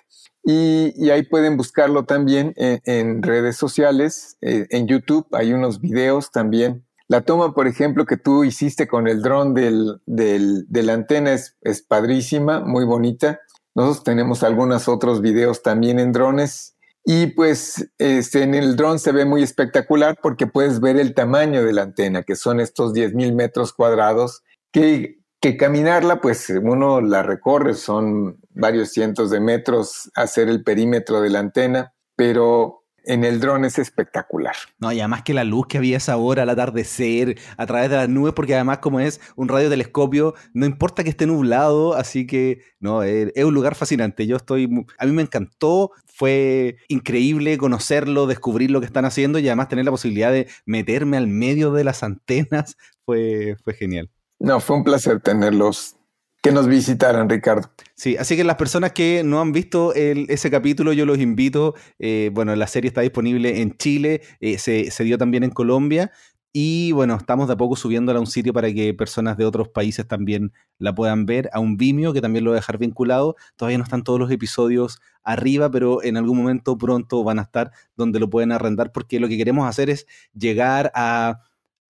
Y, 0.46 1.08
ahí 1.08 1.22
pueden 1.22 1.56
buscarlo 1.56 2.04
también 2.04 2.52
en, 2.56 3.22
redes 3.22 3.56
sociales, 3.56 4.36
eh, 4.42 4.66
en 4.70 4.86
YouTube 4.86 5.26
hay 5.32 5.54
unos 5.54 5.80
videos 5.80 6.30
también. 6.30 6.84
La 7.08 7.22
toma, 7.22 7.54
por 7.54 7.66
ejemplo, 7.66 8.04
que 8.04 8.18
tú 8.18 8.44
hiciste 8.44 8.86
con 8.86 9.08
el 9.08 9.22
dron 9.22 9.54
de 9.54 10.82
la 10.82 10.92
antena 10.92 11.32
es, 11.32 11.56
es 11.62 11.82
padrísima, 11.82 12.60
muy 12.60 12.84
bonita. 12.84 13.40
Nosotros 13.74 14.04
tenemos 14.04 14.42
algunos 14.42 14.86
otros 14.86 15.22
videos 15.22 15.62
también 15.62 15.98
en 15.98 16.12
drones 16.12 16.73
Y 17.04 17.28
pues 17.28 17.90
este, 17.98 18.42
en 18.42 18.54
el 18.54 18.76
dron 18.76 18.98
se 18.98 19.12
ve 19.12 19.26
muy 19.26 19.42
espectacular 19.42 20.18
porque 20.22 20.46
puedes 20.46 20.80
ver 20.80 20.96
el 20.96 21.14
tamaño 21.14 21.62
de 21.62 21.72
la 21.74 21.82
antena, 21.82 22.22
que 22.22 22.34
son 22.34 22.60
estos 22.60 22.94
10.000 22.94 23.34
metros 23.34 23.74
cuadrados, 23.74 24.42
que, 24.72 25.18
que 25.40 25.58
caminarla, 25.58 26.22
pues 26.22 26.48
uno 26.48 27.02
la 27.02 27.22
recorre, 27.22 27.74
son 27.74 28.38
varios 28.50 28.92
cientos 28.92 29.30
de 29.30 29.40
metros 29.40 30.10
hacer 30.14 30.48
el 30.48 30.64
perímetro 30.64 31.20
de 31.20 31.28
la 31.28 31.40
antena, 31.40 31.92
pero 32.16 32.83
en 33.04 33.24
el 33.24 33.40
dron 33.40 33.64
es 33.64 33.78
espectacular. 33.78 34.54
No, 34.78 34.92
y 34.92 35.00
además 35.00 35.22
que 35.22 35.34
la 35.34 35.44
luz 35.44 35.66
que 35.66 35.78
había 35.78 35.96
esa 35.96 36.16
hora 36.16 36.42
al 36.42 36.50
atardecer, 36.50 37.38
a 37.56 37.66
través 37.66 37.90
de 37.90 37.96
las 37.96 38.08
nubes, 38.08 38.32
porque 38.34 38.54
además 38.54 38.78
como 38.78 39.00
es 39.00 39.20
un 39.36 39.48
radiotelescopio, 39.48 40.34
no 40.52 40.66
importa 40.66 41.04
que 41.04 41.10
esté 41.10 41.26
nublado, 41.26 41.94
así 41.94 42.26
que 42.26 42.62
no, 42.80 43.02
es, 43.02 43.32
un 43.44 43.54
lugar 43.54 43.74
fascinante. 43.74 44.26
Yo 44.26 44.36
estoy, 44.36 44.68
a 44.98 45.06
mí 45.06 45.12
me 45.12 45.22
encantó, 45.22 45.92
fue 46.06 46.76
increíble 46.88 47.58
conocerlo, 47.58 48.26
descubrir 48.26 48.70
lo 48.70 48.80
que 48.80 48.86
están 48.86 49.04
haciendo 49.04 49.38
y 49.38 49.46
además 49.46 49.68
tener 49.68 49.84
la 49.84 49.90
posibilidad 49.90 50.32
de 50.32 50.48
meterme 50.64 51.16
al 51.16 51.26
medio 51.26 51.72
de 51.72 51.84
las 51.84 52.02
antenas, 52.02 52.76
fue, 53.04 53.56
fue 53.62 53.74
genial. 53.74 54.10
No, 54.38 54.60
fue 54.60 54.76
un 54.76 54.84
placer 54.84 55.20
tenerlos 55.20 55.96
que 56.44 56.52
nos 56.52 56.68
visitaran, 56.68 57.26
Ricardo. 57.30 57.70
Sí, 57.94 58.18
así 58.18 58.36
que 58.36 58.44
las 58.44 58.56
personas 58.56 58.92
que 58.92 59.22
no 59.24 59.40
han 59.40 59.52
visto 59.52 59.94
ese 59.94 60.50
capítulo, 60.50 60.92
yo 60.92 61.06
los 61.06 61.18
invito. 61.18 61.74
Eh, 61.98 62.30
bueno, 62.34 62.54
la 62.54 62.66
serie 62.66 62.88
está 62.88 63.00
disponible 63.00 63.62
en 63.62 63.74
Chile, 63.78 64.20
eh, 64.40 64.58
se, 64.58 65.04
dio 65.04 65.16
también 65.16 65.42
en 65.42 65.48
Colombia. 65.48 66.12
Y 66.52 66.92
bueno, 66.92 67.16
estamos 67.16 67.46
de 67.48 67.54
a 67.54 67.56
poco 67.56 67.76
subiéndola 67.76 68.18
a 68.18 68.20
un 68.20 68.26
sitio 68.26 68.52
para 68.52 68.70
que 68.74 68.92
personas 68.92 69.38
de 69.38 69.46
otros 69.46 69.70
países 69.70 70.06
también 70.06 70.52
la 70.78 70.94
puedan 70.94 71.24
ver, 71.24 71.48
a 71.54 71.60
un 71.60 71.78
Vimeo 71.78 72.12
que 72.12 72.20
también 72.20 72.44
lo 72.44 72.50
voy 72.50 72.56
a 72.56 72.60
dejar 72.60 72.76
vinculado. 72.76 73.36
Todavía 73.56 73.78
no 73.78 73.84
están 73.84 74.04
todos 74.04 74.20
los 74.20 74.30
episodios 74.30 75.00
arriba, 75.22 75.70
pero 75.70 76.02
en 76.02 76.18
algún 76.18 76.36
momento 76.36 76.76
pronto 76.76 77.24
van 77.24 77.38
a 77.38 77.42
estar 77.42 77.70
donde 77.96 78.20
lo 78.20 78.28
pueden 78.28 78.52
arrendar, 78.52 78.92
porque 78.92 79.18
lo 79.18 79.28
que 79.28 79.38
queremos 79.38 79.66
hacer 79.66 79.88
es 79.88 80.06
llegar 80.34 80.92
a, 80.94 81.40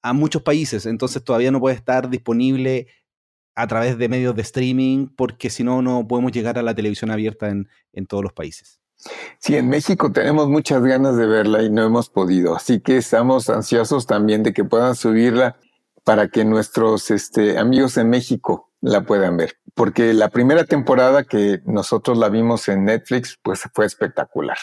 a 0.00 0.12
muchos 0.12 0.42
países. 0.42 0.86
Entonces 0.86 1.24
todavía 1.24 1.50
no 1.50 1.58
puede 1.58 1.74
estar 1.74 2.08
disponible 2.08 2.86
a 3.54 3.66
través 3.66 3.98
de 3.98 4.08
medios 4.08 4.34
de 4.34 4.42
streaming, 4.42 5.08
porque 5.16 5.50
si 5.50 5.62
no, 5.64 5.82
no 5.82 6.06
podemos 6.06 6.32
llegar 6.32 6.58
a 6.58 6.62
la 6.62 6.74
televisión 6.74 7.10
abierta 7.10 7.48
en, 7.48 8.06
todos 8.06 8.22
los 8.22 8.32
países. 8.32 8.80
Sí, 9.38 9.56
en 9.56 9.68
México 9.68 10.10
tenemos 10.10 10.48
muchas 10.48 10.82
ganas 10.82 11.16
de 11.16 11.26
verla 11.26 11.62
y 11.62 11.70
no 11.70 11.84
hemos 11.84 12.08
podido, 12.08 12.56
así 12.56 12.80
que 12.80 12.96
estamos 12.96 13.50
ansiosos 13.50 14.06
también 14.06 14.42
de 14.42 14.52
que 14.52 14.64
puedan 14.64 14.94
subirla 14.94 15.56
para 16.04 16.28
que 16.28 16.44
nuestros 16.44 17.10
este, 17.10 17.58
amigos 17.58 17.96
en 17.96 18.08
México 18.08 18.70
la 18.80 19.04
puedan 19.04 19.36
ver, 19.36 19.54
porque 19.74 20.14
la 20.14 20.30
primera 20.30 20.64
temporada 20.64 21.24
que 21.24 21.60
nosotros 21.64 22.18
la 22.18 22.28
vimos 22.28 22.68
en 22.68 22.84
Netflix, 22.84 23.38
pues 23.42 23.62
fue 23.72 23.86
espectacular. 23.86 24.58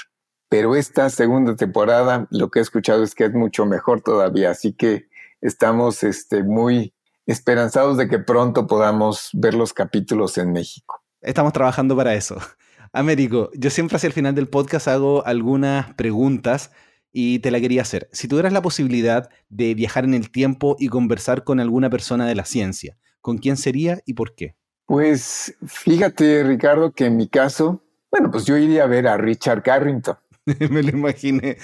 Pero 0.49 0.75
esta 0.75 1.09
segunda 1.09 1.55
temporada, 1.55 2.27
lo 2.29 2.49
que 2.49 2.59
he 2.59 2.61
escuchado 2.61 3.03
es 3.03 3.15
que 3.15 3.25
es 3.25 3.33
mucho 3.33 3.65
mejor 3.65 4.01
todavía, 4.01 4.51
así 4.51 4.73
que 4.73 5.07
estamos 5.39 6.03
este, 6.03 6.43
muy 6.43 6.93
esperanzados 7.25 7.97
de 7.97 8.07
que 8.07 8.19
pronto 8.19 8.67
podamos 8.67 9.29
ver 9.33 9.53
los 9.53 9.73
capítulos 9.73 10.37
en 10.37 10.51
México. 10.51 11.01
Estamos 11.21 11.53
trabajando 11.53 11.95
para 11.95 12.15
eso. 12.15 12.37
Américo, 12.93 13.49
yo 13.53 13.69
siempre 13.69 13.97
hacia 13.97 14.07
el 14.07 14.13
final 14.13 14.35
del 14.35 14.49
podcast 14.49 14.87
hago 14.87 15.25
algunas 15.25 15.93
preguntas 15.93 16.71
y 17.13 17.39
te 17.39 17.51
la 17.51 17.59
quería 17.59 17.81
hacer. 17.81 18.09
Si 18.11 18.27
tuvieras 18.27 18.53
la 18.53 18.61
posibilidad 18.61 19.29
de 19.49 19.73
viajar 19.75 20.03
en 20.03 20.13
el 20.13 20.31
tiempo 20.31 20.75
y 20.79 20.89
conversar 20.89 21.43
con 21.43 21.59
alguna 21.59 21.89
persona 21.89 22.27
de 22.27 22.35
la 22.35 22.45
ciencia, 22.45 22.97
¿con 23.21 23.37
quién 23.37 23.57
sería 23.57 23.99
y 24.05 24.13
por 24.13 24.35
qué? 24.35 24.55
Pues 24.85 25.55
fíjate, 25.65 26.43
Ricardo, 26.43 26.91
que 26.91 27.05
en 27.05 27.17
mi 27.17 27.27
caso, 27.27 27.83
bueno, 28.09 28.29
pues 28.29 28.45
yo 28.45 28.57
iría 28.57 28.83
a 28.83 28.87
ver 28.87 29.07
a 29.07 29.17
Richard 29.17 29.63
Carrington. 29.63 30.17
Me 30.69 30.83
lo 30.83 30.89
imaginé. 30.89 31.57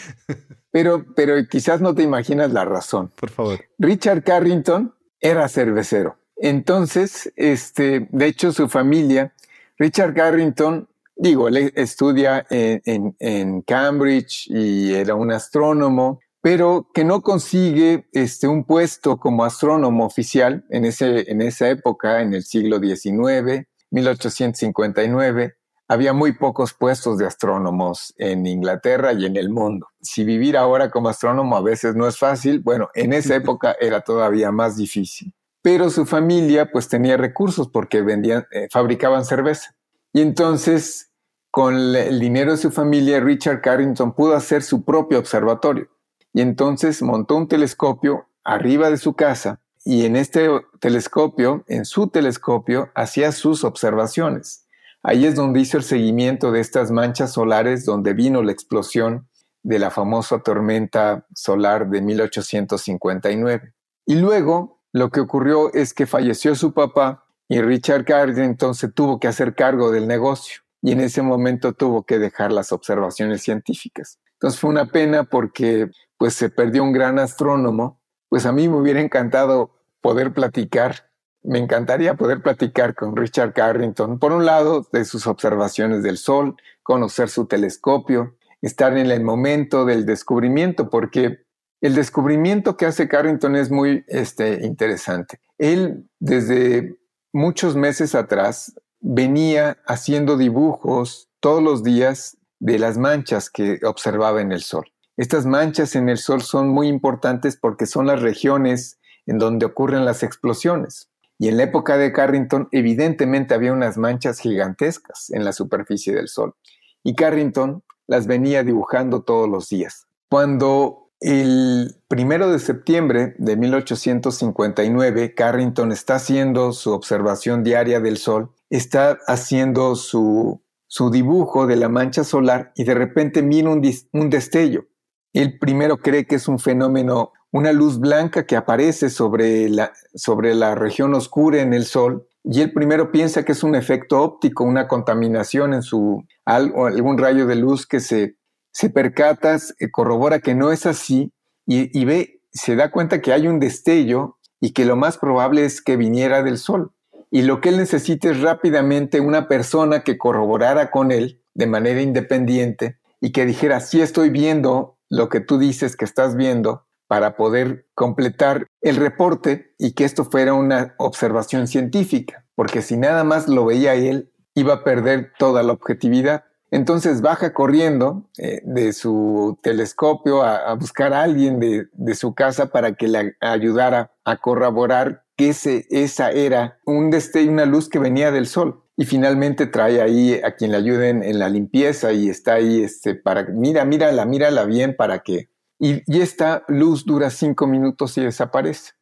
pero, 0.72 1.05
pero 1.16 1.36
quizás 1.47 1.82
no 1.82 1.93
te 1.93 2.03
imaginas 2.03 2.53
la 2.53 2.64
razón. 2.64 3.12
Por 3.20 3.30
favor. 3.30 3.60
Richard 3.80 4.24
Carrington 4.24 4.93
era 5.22 5.47
cervecero. 5.47 6.18
Entonces, 6.38 7.32
este, 7.36 8.07
de 8.11 8.26
hecho, 8.28 8.51
su 8.51 8.68
familia, 8.68 9.34
Richard 9.78 10.13
Carrington, 10.13 10.88
digo, 11.15 11.47
él 11.47 11.72
estudia 11.76 12.45
en, 12.49 13.61
Cambridge 13.63 14.47
y 14.47 14.93
era 14.93 15.15
un 15.15 15.32
astrónomo, 15.32 16.20
pero 16.41 16.88
que 16.93 17.03
no 17.03 17.22
consigue 17.22 18.07
este, 18.13 18.47
un 18.47 18.63
puesto 18.63 19.18
como 19.18 19.43
astrónomo 19.43 20.05
oficial 20.05 20.65
en, 20.70 20.86
ese, 20.86 21.30
en 21.30 21.41
esa 21.41 21.70
época, 21.70 22.22
en 22.22 22.34
el 22.34 22.43
siglo 22.43 22.80
XIX, 22.80 23.65
1859 23.89 25.57
había 25.88 26.13
muy 26.13 26.33
pocos 26.33 26.73
puestos 26.73 27.17
de 27.17 27.25
astrónomos 27.25 28.13
en 28.17 28.45
Inglaterra 28.45 29.13
y 29.13 29.25
en 29.25 29.38
el 29.38 29.49
mundo. 29.49 29.88
Si 30.01 30.23
vivir 30.23 30.57
ahora 30.57 30.91
como 30.91 31.09
astrónomo 31.09 31.55
a 31.55 31.61
veces 31.61 31.95
no 31.95 32.07
es 32.07 32.17
fácil, 32.17 32.59
bueno, 32.59 32.89
en 32.93 33.13
esa 33.13 33.35
época 33.35 33.75
era 33.79 34.01
todavía 34.01 34.51
más 34.51 34.75
difícil. 34.77 35.33
Pero 35.61 35.89
su 35.89 36.05
familia 36.05 36.71
pues 36.71 36.88
tenía 36.88 37.17
recursos 37.17 37.69
porque 37.69 38.01
vendían, 38.01 38.45
eh, 38.51 38.67
fabricaban 38.71 39.25
cerveza. 39.25 39.75
Y 40.13 40.21
entonces, 40.21 41.11
con 41.51 41.75
el 41.95 42.19
dinero 42.19 42.51
de 42.51 42.57
su 42.57 42.71
familia, 42.71 43.19
Richard 43.19 43.61
Carrington 43.61 44.13
pudo 44.13 44.35
hacer 44.35 44.63
su 44.63 44.83
propio 44.83 45.19
observatorio. 45.19 45.88
Y 46.33 46.41
entonces 46.41 47.01
montó 47.01 47.35
un 47.35 47.47
telescopio 47.47 48.27
arriba 48.43 48.89
de 48.89 48.97
su 48.97 49.13
casa 49.13 49.59
y 49.83 50.05
en 50.05 50.17
este 50.17 50.49
telescopio, 50.79 51.63
en 51.67 51.85
su 51.85 52.07
telescopio, 52.07 52.91
hacía 52.93 53.31
sus 53.31 53.63
observaciones. 53.63 54.66
Ahí 55.08 55.26
es 55.26 55.36
donde 55.36 55.62
hizo 55.62 55.78
el 55.78 55.84
seguimiento 55.84 56.51
de 56.51 56.60
estas 56.60 56.91
manchas 56.91 57.32
solares, 57.32 57.86
donde 57.86 58.14
vino 58.14 58.43
la 58.43 58.51
explosión 58.51 59.30
de 59.64 59.80
la 59.80 59.89
famosa 59.89 60.39
tormenta 60.39 61.26
solar 61.34 61.89
de 61.89 62.01
1859. 62.01 63.74
Y 64.05 64.16
luego 64.16 64.82
lo 64.91 65.10
que 65.10 65.22
ocurrió 65.22 65.74
es 65.74 65.93
que 65.93 66.08
falleció 66.08 66.55
su 66.55 66.74
papá 66.74 67.24
y 67.47 67.62
Richard 67.62 68.03
Carrington 68.03 68.76
se 68.76 68.89
tuvo 68.89 69.18
que 69.18 69.30
hacer 69.30 69.55
cargo 69.55 69.91
del 69.91 70.10
negocio 70.10 70.64
y 70.82 70.91
en 70.91 70.99
ese 70.99 71.22
momento 71.22 71.72
tuvo 71.72 72.03
que 72.03 72.20
dejar 72.20 72.51
las 72.51 72.74
observaciones 72.74 73.41
científicas. 73.41 74.20
Entonces 74.34 74.60
fue 74.60 74.72
una 74.72 74.88
pena 74.88 75.24
porque 75.24 75.89
pues 76.18 76.34
se 76.34 76.49
perdió 76.49 76.84
un 76.84 76.91
gran 76.91 77.18
astrónomo. 77.18 78.01
Pues 78.28 78.45
a 78.45 78.51
mí 78.51 78.68
me 78.68 78.76
hubiera 78.76 78.99
encantado 78.99 79.72
poder 80.01 80.34
platicar 80.34 81.07
me 81.48 81.60
encantaría 81.60 82.16
poder 82.16 82.41
platicar 82.41 82.93
con 82.93 83.16
Richard 83.16 83.54
Carrington, 83.54 84.20
por 84.20 84.34
un 84.34 84.45
lado, 84.45 84.86
de 84.91 85.06
sus 85.06 85.28
observaciones 85.28 86.04
del 86.04 86.18
Sol, 86.18 86.58
conocer 86.84 87.30
su 87.30 87.45
telescopio, 87.45 88.36
estar 88.62 88.98
en 88.98 89.10
el 89.10 89.24
momento 89.24 89.86
del 89.86 90.06
descubrimiento, 90.06 90.89
porque 90.89 91.45
el 91.80 91.95
descubrimiento 91.95 92.76
que 92.76 92.86
hace 92.86 93.08
Carrington 93.08 93.56
es 93.56 93.72
muy 93.72 94.04
este, 94.08 94.66
interesante. 94.66 95.39
Él, 95.58 96.10
desde 96.20 96.98
muchos 97.32 97.78
meses 97.78 98.14
atrás, 98.14 98.74
venía 99.00 99.78
haciendo 99.86 100.36
dibujos 100.36 101.30
todos 101.39 101.64
los 101.64 101.82
días 101.82 102.38
de 102.60 102.78
las 102.78 102.98
manchas 102.98 103.50
que 103.50 103.80
observaba 103.86 104.41
en 104.41 104.52
el 104.52 104.64
Sol. 104.64 104.91
Estas 105.16 105.45
manchas 105.45 105.95
en 105.95 106.10
el 106.10 106.18
Sol 106.18 106.41
son 106.41 106.68
muy 106.68 106.89
importantes 106.89 107.56
porque 107.56 107.86
son 107.86 108.08
las 108.08 108.22
regiones 108.22 109.00
en 109.26 109.38
donde 109.38 109.66
ocurren 109.66 110.04
las 110.04 110.24
explosiones. 110.24 111.10
Y 111.39 111.47
en 111.49 111.57
la 111.57 111.63
época 111.63 111.97
de 111.97 112.11
Carrington, 112.11 112.67
evidentemente 112.71 113.53
había 113.53 113.73
unas 113.73 113.97
manchas 113.97 114.39
gigantescas 114.39 115.29
en 115.29 115.45
la 115.45 115.53
superficie 115.53 116.13
del 116.13 116.27
Sol. 116.27 116.55
Y 117.03 117.15
Carrington 117.15 117.83
las 118.07 118.25
venía 118.27 118.63
dibujando 118.63 119.21
todos 119.21 119.47
los 119.47 119.69
días. 119.69 120.07
Cuando 120.29 121.11
el 121.19 121.95
primero 122.07 122.51
de 122.51 122.59
septiembre 122.59 123.35
de 123.38 123.55
1859, 123.57 125.33
Carrington 125.35 125.91
está 125.91 126.15
haciendo 126.15 126.73
su 126.73 126.91
observación 126.91 127.63
diaria 127.63 127.99
del 127.99 128.17
Sol, 128.17 128.51
está 128.69 129.17
haciendo 129.27 129.95
su, 129.95 130.61
su 130.88 131.09
dibujo 131.09 131.67
de 131.67 131.75
la 131.75 131.89
mancha 131.89 132.23
solar 132.23 132.71
y 132.75 132.83
de 132.83 132.93
repente 132.93 133.41
mira 133.41 133.69
un, 133.69 133.81
un 134.13 134.29
destello. 134.29 134.85
Él 135.33 135.57
primero 135.59 135.97
cree 135.97 136.25
que 136.25 136.35
es 136.35 136.47
un 136.47 136.59
fenómeno 136.59 137.31
una 137.58 137.74
luz 137.74 137.99
blanca 137.99 138.45
que 138.45 138.55
aparece 138.55 139.10
sobre 139.10 139.70
la, 139.70 139.91
sobre 140.14 140.53
la 140.55 140.76
región 140.76 141.14
oscura 141.16 141.62
en 141.62 141.74
el 141.74 141.86
Sol 141.86 142.28
y 142.43 142.62
él 142.62 142.72
primero 142.72 143.12
piensa 143.12 143.43
que 143.43 143.51
es 143.51 143.64
un 143.64 143.76
efecto 143.76 144.22
óptico, 144.22 144.64
una 144.64 144.88
contaminación 144.88 145.74
en 145.74 145.82
su 145.82 146.24
algún 146.45 147.18
rayo 147.18 147.45
de 147.45 147.55
luz 147.55 147.86
que 147.86 147.99
se, 147.99 148.38
se 148.72 148.89
percata, 148.89 149.58
corrobora 149.91 150.39
que 150.39 150.55
no 150.55 150.72
es 150.72 150.86
así 150.86 151.34
y, 151.66 151.99
y 151.99 152.05
ve, 152.05 152.41
se 152.51 152.76
da 152.76 152.91
cuenta 152.91 153.22
que 153.22 153.34
hay 153.34 153.47
un 153.47 153.60
destello 153.60 154.38
y 154.62 154.72
que 154.72 154.86
lo 154.86 154.95
más 154.95 155.18
probable 155.18 155.66
es 155.66 155.82
que 155.82 155.97
viniera 155.97 156.41
del 156.43 156.58
Sol. 156.58 156.91
Y 157.30 157.41
lo 157.41 157.60
que 157.60 157.70
él 157.70 157.78
necesita 157.78 158.30
es 158.30 158.39
rápidamente 158.39 159.20
una 159.20 159.49
persona 159.49 160.03
que 160.03 160.18
corroborara 160.18 160.89
con 160.91 161.12
él 161.12 161.41
de 161.53 161.68
manera 161.68 162.01
independiente 162.01 162.97
y 163.20 163.32
que 163.32 163.45
dijera, 163.45 163.82
sí 163.82 164.01
estoy 164.01 164.30
viendo 164.30 164.97
lo 165.10 165.28
que 165.28 165.41
tú 165.41 165.58
dices 165.58 165.97
que 165.97 166.05
estás 166.05 166.36
viendo, 166.36 166.86
para 167.08 167.36
poder 167.36 167.88
completar 167.95 168.68
el 168.82 168.97
reporte 168.97 169.74
y 169.78 169.93
que 169.93 170.03
esto 170.03 170.26
fuera 170.26 170.53
una 170.53 170.95
observación 170.97 171.68
científica, 171.68 172.45
porque 172.55 172.82
si 172.82 172.97
nada 172.97 173.24
más 173.24 173.47
lo 173.47 173.66
veía 173.66 173.95
él, 173.95 174.32
iba 174.53 174.74
a 174.74 174.84
perder 174.84 175.32
toda 175.38 175.64
la 175.64 175.74
objetividad. 175.74 176.43
Entonces 176.70 177.22
baja 177.22 177.53
corriendo 177.53 178.30
eh, 178.38 178.62
de 178.66 178.91
su 178.91 179.58
telescopio 179.62 180.43
a, 180.43 180.74
buscar 180.74 181.14
a 181.14 181.22
alguien 181.22 181.60
de, 181.60 182.16
su 182.16 182.34
casa 182.34 182.68
para 182.68 182.93
que 182.93 183.08
le 183.08 183.36
ayudara 183.39 184.12
a 184.26 184.38
corroborar 184.38 185.24
que 185.38 185.49
ese, 185.49 185.86
esa 185.89 186.32
era 186.32 186.80
un 186.86 187.10
destello, 187.10 187.51
una 187.51 187.66
luz 187.66 187.88
que 187.88 187.99
venía 187.99 188.32
del 188.32 188.47
sol. 188.47 188.84
Y 188.97 189.05
finalmente 189.05 189.68
trae 189.68 190.01
ahí 190.01 190.41
a 190.43 190.55
quien 190.55 190.72
le 190.72 190.78
ayuden 190.78 191.24
en 191.24 191.38
la 191.38 191.49
limpieza 191.49 192.12
y 192.12 192.30
está 192.30 192.55
ahí 192.55 192.82
este, 192.82 193.14
para, 193.14 193.43
mira, 193.43 193.86
mírala, 193.86 194.26
mírala 194.26 194.66
bien 194.66 194.95
para 194.95 195.20
que... 195.20 195.49
Y, 195.80 196.01
y 196.05 196.21
esta 196.21 196.63
luz 196.67 197.05
dura 197.05 197.30
cinco 197.30 197.67
minutos 197.67 198.17
y 198.17 198.21
desaparece. 198.21 198.93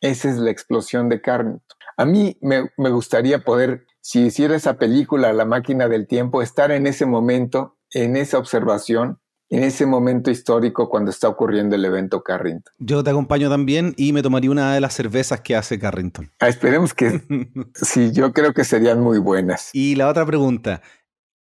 Esa 0.00 0.28
es 0.28 0.36
la 0.36 0.50
explosión 0.50 1.08
de 1.08 1.20
Carrington. 1.20 1.62
A 1.96 2.04
mí 2.04 2.36
me, 2.40 2.70
me 2.76 2.90
gustaría 2.90 3.44
poder 3.44 3.86
si 4.00 4.26
hiciera 4.26 4.54
esa 4.54 4.76
película, 4.76 5.32
La 5.32 5.46
máquina 5.46 5.88
del 5.88 6.06
tiempo, 6.06 6.42
estar 6.42 6.70
en 6.70 6.86
ese 6.86 7.06
momento, 7.06 7.78
en 7.90 8.16
esa 8.16 8.36
observación, 8.38 9.18
en 9.48 9.64
ese 9.64 9.86
momento 9.86 10.30
histórico 10.30 10.90
cuando 10.90 11.10
está 11.10 11.28
ocurriendo 11.28 11.76
el 11.76 11.84
evento 11.84 12.22
Carrington. 12.22 12.72
Yo 12.78 13.02
te 13.02 13.10
acompaño 13.10 13.48
también 13.48 13.94
y 13.96 14.12
me 14.12 14.22
tomaría 14.22 14.50
una 14.50 14.74
de 14.74 14.80
las 14.80 14.94
cervezas 14.94 15.40
que 15.40 15.56
hace 15.56 15.78
Carrington. 15.78 16.30
Ah, 16.40 16.48
esperemos 16.48 16.92
que 16.92 17.22
sí, 17.74 18.12
yo 18.12 18.32
creo 18.32 18.52
que 18.52 18.64
serían 18.64 19.00
muy 19.00 19.18
buenas. 19.18 19.70
Y 19.72 19.94
la 19.94 20.08
otra 20.08 20.26
pregunta, 20.26 20.82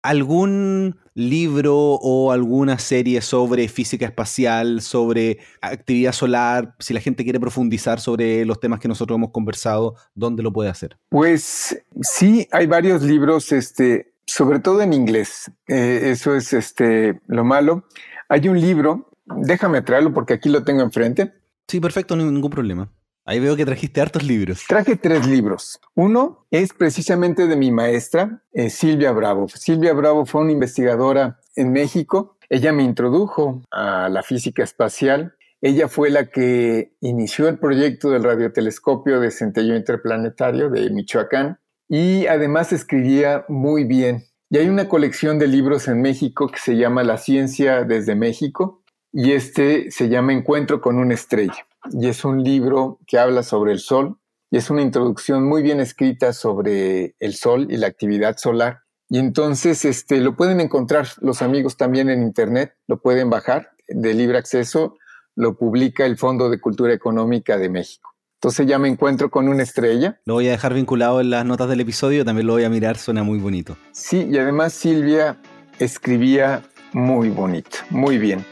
¿algún 0.01 0.97
libro 1.13 1.75
o 1.75 2.31
alguna 2.31 2.77
serie 2.77 3.21
sobre 3.21 3.67
física 3.67 4.05
espacial, 4.05 4.81
sobre 4.81 5.39
actividad 5.61 6.11
solar, 6.11 6.75
si 6.79 6.93
la 6.93 6.99
gente 6.99 7.23
quiere 7.23 7.39
profundizar 7.39 7.99
sobre 7.99 8.45
los 8.45 8.59
temas 8.59 8.79
que 8.79 8.87
nosotros 8.87 9.17
hemos 9.17 9.31
conversado, 9.31 9.95
¿dónde 10.13 10.43
lo 10.43 10.53
puede 10.53 10.69
hacer? 10.69 10.97
Pues 11.09 11.83
sí, 12.01 12.47
hay 12.51 12.67
varios 12.67 13.01
libros, 13.01 13.51
este, 13.51 14.13
sobre 14.27 14.59
todo 14.59 14.81
en 14.81 14.93
inglés. 14.93 15.51
Eh, 15.67 16.11
eso 16.11 16.35
es 16.35 16.53
este, 16.53 17.19
lo 17.27 17.43
malo. 17.43 17.85
Hay 18.29 18.47
un 18.47 18.61
libro, 18.61 19.09
déjame 19.25 19.81
traerlo 19.81 20.13
porque 20.13 20.33
aquí 20.33 20.49
lo 20.49 20.63
tengo 20.63 20.83
enfrente. 20.83 21.33
Sí, 21.67 21.79
perfecto, 21.79 22.15
ningún 22.15 22.51
problema. 22.51 22.91
Ahí 23.29 23.41
veo 23.41 23.57
que 23.57 23.65
trajiste 23.65 23.99
hartos 23.99 24.23
libros. 24.23 24.63
Traje 24.69 24.95
tres 24.95 25.27
libros. 25.27 25.81
Uno 25.95 26.45
es 26.49 26.71
precisamente 26.71 27.45
de 27.45 27.57
mi 27.57 27.71
maestra, 27.73 28.41
eh, 28.53 28.69
Silvia 28.69 29.11
Bravo. 29.11 29.49
Silvia 29.49 29.91
Bravo 29.91 30.25
fue 30.25 30.43
una 30.43 30.53
investigadora 30.53 31.37
en 31.57 31.73
México. 31.73 32.37
Ella 32.49 32.71
me 32.71 32.83
introdujo 32.83 33.63
a 33.69 34.07
la 34.07 34.23
física 34.23 34.63
espacial. 34.63 35.35
Ella 35.59 35.89
fue 35.89 36.09
la 36.09 36.27
que 36.27 36.93
inició 37.01 37.49
el 37.49 37.59
proyecto 37.59 38.11
del 38.11 38.23
radiotelescopio 38.23 39.19
de 39.19 39.31
centello 39.31 39.75
interplanetario 39.75 40.69
de 40.69 40.89
Michoacán 40.89 41.59
y 41.89 42.27
además 42.27 42.71
escribía 42.71 43.43
muy 43.49 43.83
bien. 43.83 44.23
Y 44.49 44.59
hay 44.59 44.69
una 44.69 44.87
colección 44.87 45.37
de 45.37 45.47
libros 45.47 45.89
en 45.89 46.01
México 46.01 46.47
que 46.47 46.59
se 46.59 46.77
llama 46.77 47.03
La 47.03 47.17
ciencia 47.17 47.83
desde 47.83 48.15
México 48.15 48.83
y 49.11 49.33
este 49.33 49.91
se 49.91 50.07
llama 50.07 50.31
Encuentro 50.31 50.79
con 50.79 50.97
una 50.97 51.13
estrella 51.13 51.67
y 51.91 52.07
es 52.07 52.25
un 52.25 52.43
libro 52.43 52.99
que 53.07 53.19
habla 53.19 53.43
sobre 53.43 53.71
el 53.71 53.79
Sol 53.79 54.17
y 54.49 54.57
es 54.57 54.69
una 54.69 54.81
introducción 54.81 55.47
muy 55.47 55.61
bien 55.61 55.79
escrita 55.79 56.33
sobre 56.33 57.15
el 57.19 57.33
Sol 57.35 57.67
y 57.69 57.77
la 57.77 57.87
actividad 57.87 58.37
solar. 58.37 58.81
Y 59.09 59.19
entonces 59.19 59.85
este, 59.85 60.19
lo 60.19 60.35
pueden 60.35 60.59
encontrar 60.59 61.07
los 61.21 61.41
amigos 61.41 61.77
también 61.77 62.09
en 62.09 62.21
Internet, 62.21 62.73
lo 62.87 63.01
pueden 63.01 63.29
bajar 63.29 63.71
de 63.87 64.13
libre 64.13 64.37
acceso, 64.37 64.97
lo 65.35 65.57
publica 65.57 66.05
el 66.05 66.17
Fondo 66.17 66.49
de 66.49 66.59
Cultura 66.59 66.93
Económica 66.93 67.57
de 67.57 67.69
México. 67.69 68.13
Entonces 68.39 68.67
ya 68.67 68.77
me 68.77 68.87
encuentro 68.87 69.31
con 69.31 69.47
una 69.47 69.63
estrella. 69.63 70.19
Lo 70.25 70.35
voy 70.35 70.47
a 70.47 70.51
dejar 70.51 70.73
vinculado 70.73 71.21
en 71.21 71.29
las 71.29 71.45
notas 71.45 71.69
del 71.69 71.81
episodio, 71.81 72.23
también 72.23 72.47
lo 72.47 72.53
voy 72.53 72.65
a 72.65 72.69
mirar, 72.69 72.97
suena 72.97 73.23
muy 73.23 73.39
bonito. 73.39 73.77
Sí, 73.91 74.27
y 74.29 74.37
además 74.37 74.73
Silvia 74.73 75.37
escribía 75.79 76.61
muy 76.93 77.29
bonito, 77.29 77.77
muy 77.89 78.17
bien. 78.17 78.45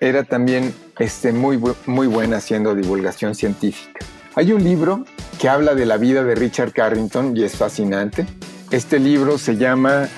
Era 0.00 0.24
también 0.24 0.74
este, 0.98 1.32
muy, 1.32 1.60
muy 1.86 2.06
buena 2.06 2.38
haciendo 2.38 2.74
divulgación 2.74 3.34
científica. 3.34 4.00
Hay 4.34 4.52
un 4.52 4.62
libro 4.62 5.04
que 5.38 5.48
habla 5.48 5.74
de 5.74 5.86
la 5.86 5.96
vida 5.96 6.24
de 6.24 6.34
Richard 6.34 6.72
Carrington 6.72 7.36
y 7.36 7.44
es 7.44 7.56
fascinante. 7.56 8.26
Este 8.70 8.98
libro 8.98 9.38
se 9.38 9.56
llama 9.56 10.08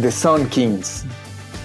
The 0.00 0.12
Sun 0.12 0.46
Kings. 0.48 1.04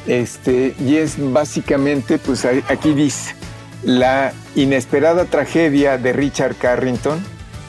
Este, 0.07 0.75
y 0.79 0.97
es 0.97 1.15
básicamente, 1.31 2.17
pues 2.17 2.45
aquí 2.45 2.93
dice, 2.93 3.35
la 3.83 4.33
inesperada 4.55 5.25
tragedia 5.25 5.97
de 5.97 6.13
Richard 6.13 6.55
Carrington 6.55 7.19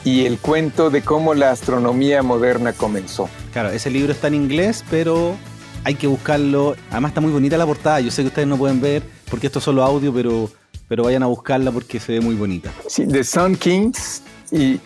y 0.03 0.25
el 0.25 0.37
cuento 0.37 0.89
de 0.89 1.01
cómo 1.01 1.33
la 1.33 1.51
astronomía 1.51 2.21
moderna 2.23 2.73
comenzó. 2.73 3.29
Claro, 3.53 3.69
ese 3.69 3.89
libro 3.89 4.11
está 4.11 4.27
en 4.27 4.35
inglés, 4.35 4.83
pero 4.89 5.35
hay 5.85 5.95
que 5.95 6.07
buscarlo. 6.07 6.75
Además 6.91 7.11
está 7.11 7.21
muy 7.21 7.31
bonita 7.31 7.57
la 7.57 7.65
portada. 7.65 8.01
Yo 8.01 8.11
sé 8.11 8.23
que 8.23 8.27
ustedes 8.27 8.47
no 8.49 8.57
pueden 8.57 8.81
ver 8.81 9.03
porque 9.29 9.47
esto 9.47 9.59
es 9.59 9.65
solo 9.65 9.83
audio, 9.83 10.13
pero 10.13 10.49
pero 10.87 11.03
vayan 11.03 11.23
a 11.23 11.27
buscarla 11.27 11.71
porque 11.71 11.99
se 11.99 12.13
ve 12.13 12.21
muy 12.21 12.35
bonita. 12.35 12.71
Sí, 12.87 13.07
The 13.07 13.23
Sun 13.23 13.55
Kings 13.55 14.21
y, 14.51 14.79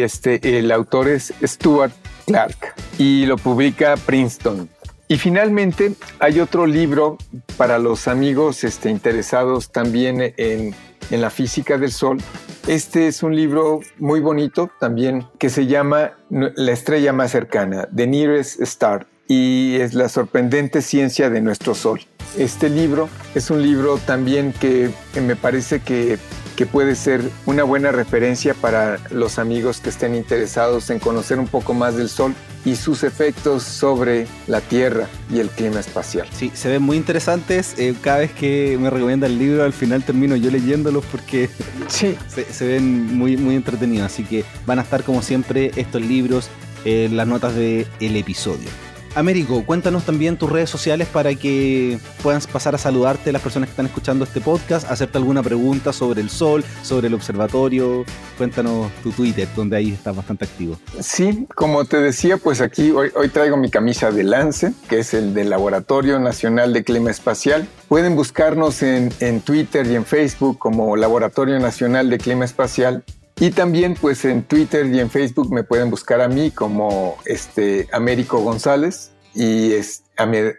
este, 0.00 0.58
el 0.58 0.70
autor 0.72 1.08
es 1.08 1.32
Stuart 1.42 1.92
Clark 2.26 2.74
y 2.98 3.26
lo 3.26 3.36
publica 3.36 3.96
Princeton. 3.96 4.68
Y 5.06 5.18
finalmente 5.18 5.92
hay 6.18 6.40
otro 6.40 6.66
libro 6.66 7.18
para 7.56 7.78
los 7.78 8.08
amigos 8.08 8.64
este, 8.64 8.90
interesados 8.90 9.70
también 9.70 10.34
en, 10.36 10.74
en 11.10 11.20
la 11.20 11.30
física 11.30 11.78
del 11.78 11.92
Sol. 11.92 12.18
Este 12.66 13.06
es 13.06 13.22
un 13.22 13.36
libro 13.36 13.80
muy 13.98 14.20
bonito 14.20 14.70
también 14.80 15.26
que 15.38 15.50
se 15.50 15.66
llama 15.66 16.12
La 16.30 16.72
estrella 16.72 17.12
más 17.12 17.30
cercana, 17.30 17.86
The 17.94 18.06
Nearest 18.06 18.60
Star, 18.62 19.06
y 19.28 19.76
es 19.76 19.94
la 19.94 20.08
sorprendente 20.08 20.82
ciencia 20.82 21.30
de 21.30 21.40
nuestro 21.40 21.74
Sol. 21.74 22.00
Este 22.36 22.68
libro 22.68 23.08
es 23.34 23.50
un 23.50 23.62
libro 23.62 23.98
también 23.98 24.52
que, 24.52 24.90
me 25.20 25.36
parece 25.36 25.80
que, 25.80 26.18
que, 26.56 26.66
puede 26.66 26.96
ser 26.96 27.22
una 27.46 27.62
buena 27.62 27.92
referencia 27.92 28.54
para 28.54 28.98
los 29.10 29.38
amigos 29.38 29.80
que 29.80 29.90
estén 29.90 30.14
interesados 30.14 30.90
en 30.90 30.98
conocer 30.98 31.38
un 31.38 31.46
poco 31.46 31.74
más 31.74 31.96
del 31.96 32.08
Sol 32.08 32.34
y 32.64 32.76
sus 32.76 33.04
efectos 33.04 33.62
sobre 33.62 34.26
la 34.46 34.60
Tierra 34.60 35.06
y 35.30 35.38
el 35.38 35.48
clima 35.48 35.80
espacial. 35.80 36.26
Sí, 36.32 36.50
se 36.54 36.68
ven 36.70 36.82
muy 36.82 36.96
interesantes. 36.96 37.74
Eh, 37.78 37.94
cada 38.00 38.18
vez 38.18 38.32
que 38.32 38.76
me 38.80 38.90
recomienda 38.90 39.26
el 39.26 39.38
libro, 39.38 39.62
al 39.62 39.72
final 39.72 40.02
termino 40.02 40.34
yo 40.34 40.50
leyéndolos 40.50 41.04
porque 41.06 41.48
sí. 41.88 42.16
se, 42.28 42.66
ven 42.66 43.16
muy, 43.16 43.36
muy 43.36 43.54
entretenidos. 43.54 44.06
Así 44.06 44.24
que 44.24 44.44
van 44.66 44.78
a 44.78 44.82
estar 44.82 45.04
como 45.04 45.22
siempre 45.22 45.70
estos 45.76 46.02
libros 46.02 46.48
en 46.84 47.16
las 47.16 47.28
notas 47.28 47.54
del 47.54 47.86
el 48.00 48.16
episodio. 48.16 48.68
Américo, 49.14 49.64
cuéntanos 49.64 50.04
también 50.04 50.36
tus 50.36 50.50
redes 50.50 50.68
sociales 50.68 51.06
para 51.06 51.34
que 51.36 51.98
puedan 52.22 52.40
pasar 52.52 52.74
a 52.74 52.78
saludarte 52.78 53.30
las 53.30 53.42
personas 53.42 53.68
que 53.68 53.72
están 53.72 53.86
escuchando 53.86 54.24
este 54.24 54.40
podcast, 54.40 54.90
hacerte 54.90 55.18
alguna 55.18 55.40
pregunta 55.40 55.92
sobre 55.92 56.20
el 56.20 56.30
sol, 56.30 56.64
sobre 56.82 57.06
el 57.06 57.14
observatorio. 57.14 58.04
Cuéntanos 58.36 58.90
tu 59.04 59.12
Twitter, 59.12 59.46
donde 59.54 59.76
ahí 59.76 59.92
estás 59.92 60.16
bastante 60.16 60.46
activo. 60.46 60.76
Sí, 60.98 61.46
como 61.54 61.84
te 61.84 61.98
decía, 61.98 62.38
pues 62.38 62.60
aquí 62.60 62.90
hoy, 62.90 63.10
traigo 63.32 63.56
mi 63.56 63.70
camisa 63.70 64.10
de 64.10 64.24
Lance, 64.24 64.72
que 64.88 64.98
es 64.98 65.14
el 65.14 65.32
del 65.32 65.50
Laboratorio 65.50 66.18
Nacional 66.18 66.72
de 66.72 66.82
Clima 66.82 67.12
Espacial. 67.12 67.68
Pueden 67.88 68.16
buscarnos 68.16 68.82
en, 68.82 69.12
en 69.20 69.40
Twitter 69.40 69.86
y 69.86 69.94
en 69.94 70.04
Facebook 70.04 70.58
como 70.58 70.96
Laboratorio 70.96 71.60
Nacional 71.60 72.10
de 72.10 72.18
Clima 72.18 72.44
Espacial 72.44 73.04
y 73.36 73.50
también 73.50 73.94
pues 74.00 74.24
en 74.24 74.44
Twitter 74.44 74.86
y 74.86 75.00
en 75.00 75.10
Facebook 75.10 75.52
me 75.52 75.64
pueden 75.64 75.90
buscar 75.90 76.20
a 76.20 76.28
mí 76.28 76.50
como 76.50 77.18
este 77.24 77.88
Américo 77.92 78.38
González. 78.38 79.10
Y 79.36 79.72
es, 79.72 80.04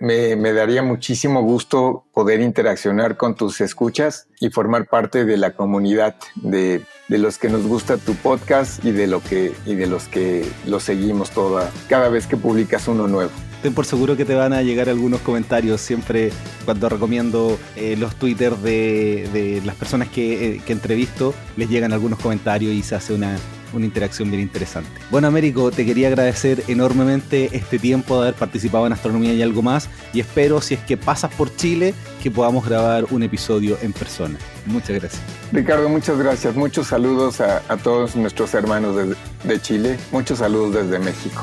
me, 0.01 0.36
me, 0.36 0.51
daría 0.51 0.84
muchísimo 0.84 1.41
gusto 1.41 2.03
poder 2.13 2.41
interaccionar 2.41 3.15
con 3.15 3.36
tus 3.36 3.61
escuchas 3.61 4.28
y 4.41 4.49
formar 4.49 4.88
parte 4.88 5.23
de 5.23 5.38
la 5.38 5.55
comunidad 5.55 6.17
de, 6.36 6.84
de, 7.07 7.17
los 7.17 7.38
que 7.38 7.47
nos 7.47 7.65
gusta 7.65 7.95
tu 7.95 8.15
podcast 8.15 8.84
y 8.84 8.91
de, 8.91 9.07
lo 9.07 9.23
que, 9.23 9.53
y 9.65 9.76
de 9.76 9.88
los 9.88 10.09
que 10.09 10.45
lo 10.65 10.82
seguimos 10.82 11.32
toda, 11.32 11.71
cada 11.88 12.09
vez 12.09 12.28
que 12.28 12.36
publicas 12.36 12.89
uno 12.89 13.07
nuevo 13.07 13.32
ten 13.66 13.74
por 13.74 13.88
seguro 13.88 14.16
que 14.16 14.26
te 14.26 14.36
van 14.36 14.53
a 14.53 14.61
llegar 14.61 14.89
algunos 14.89 15.22
comentarios 15.22 15.82
siempre 15.82 16.32
cuando 16.66 16.88
recomiendo 16.88 17.57
eh, 17.76 17.95
los 17.97 18.16
twitters 18.16 18.61
de, 18.61 19.59
las 19.66 19.76
personas 19.76 20.07
que, 20.07 20.57
eh, 20.57 20.61
entrevisto, 20.68 21.34
les 21.57 21.68
llegan 21.68 21.91
algunos 21.91 22.20
comentarios 22.20 22.72
y 22.76 22.84
se 22.84 22.93
hace 22.93 23.16
una, 23.16 23.38
una 23.74 23.86
interacción 23.88 24.30
bien 24.30 24.43
interesante. 24.43 24.91
Bueno, 25.09 25.30
Américo, 25.30 25.72
te 25.72 25.84
quería 25.84 26.09
agradecer 26.09 26.63
enormemente 26.68 27.49
este 27.53 27.80
tiempo 27.80 28.18
de 28.18 28.28
haber 28.28 28.36
participado 28.36 28.86
en 28.86 28.93
Astronomía 28.93 29.34
y 29.34 29.41
algo 29.41 29.63
más 29.63 29.89
y 30.13 30.20
espero, 30.20 30.61
si 30.61 30.76
es 30.76 30.82
que 30.82 30.95
pasas 30.95 31.34
por 31.34 31.55
Chile, 31.55 31.95
que 32.22 32.30
podamos 32.30 32.68
grabar 32.68 33.05
un 33.09 33.24
episodio 33.24 33.80
en 33.82 33.93
persona. 33.93 34.38
Muchas 34.68 34.99
gracias. 34.99 35.24
Ricardo, 35.51 35.89
muchas 35.89 36.20
gracias. 36.20 36.55
Muchos 36.55 36.86
saludos 36.86 37.41
a, 37.41 37.61
todos 37.78 38.16
nuestros 38.16 38.53
hermanos 38.53 38.95
de 39.43 39.59
Chile. 39.59 39.97
Muchos 40.11 40.38
saludos 40.38 40.76
desde 40.76 40.99
México. 40.99 41.41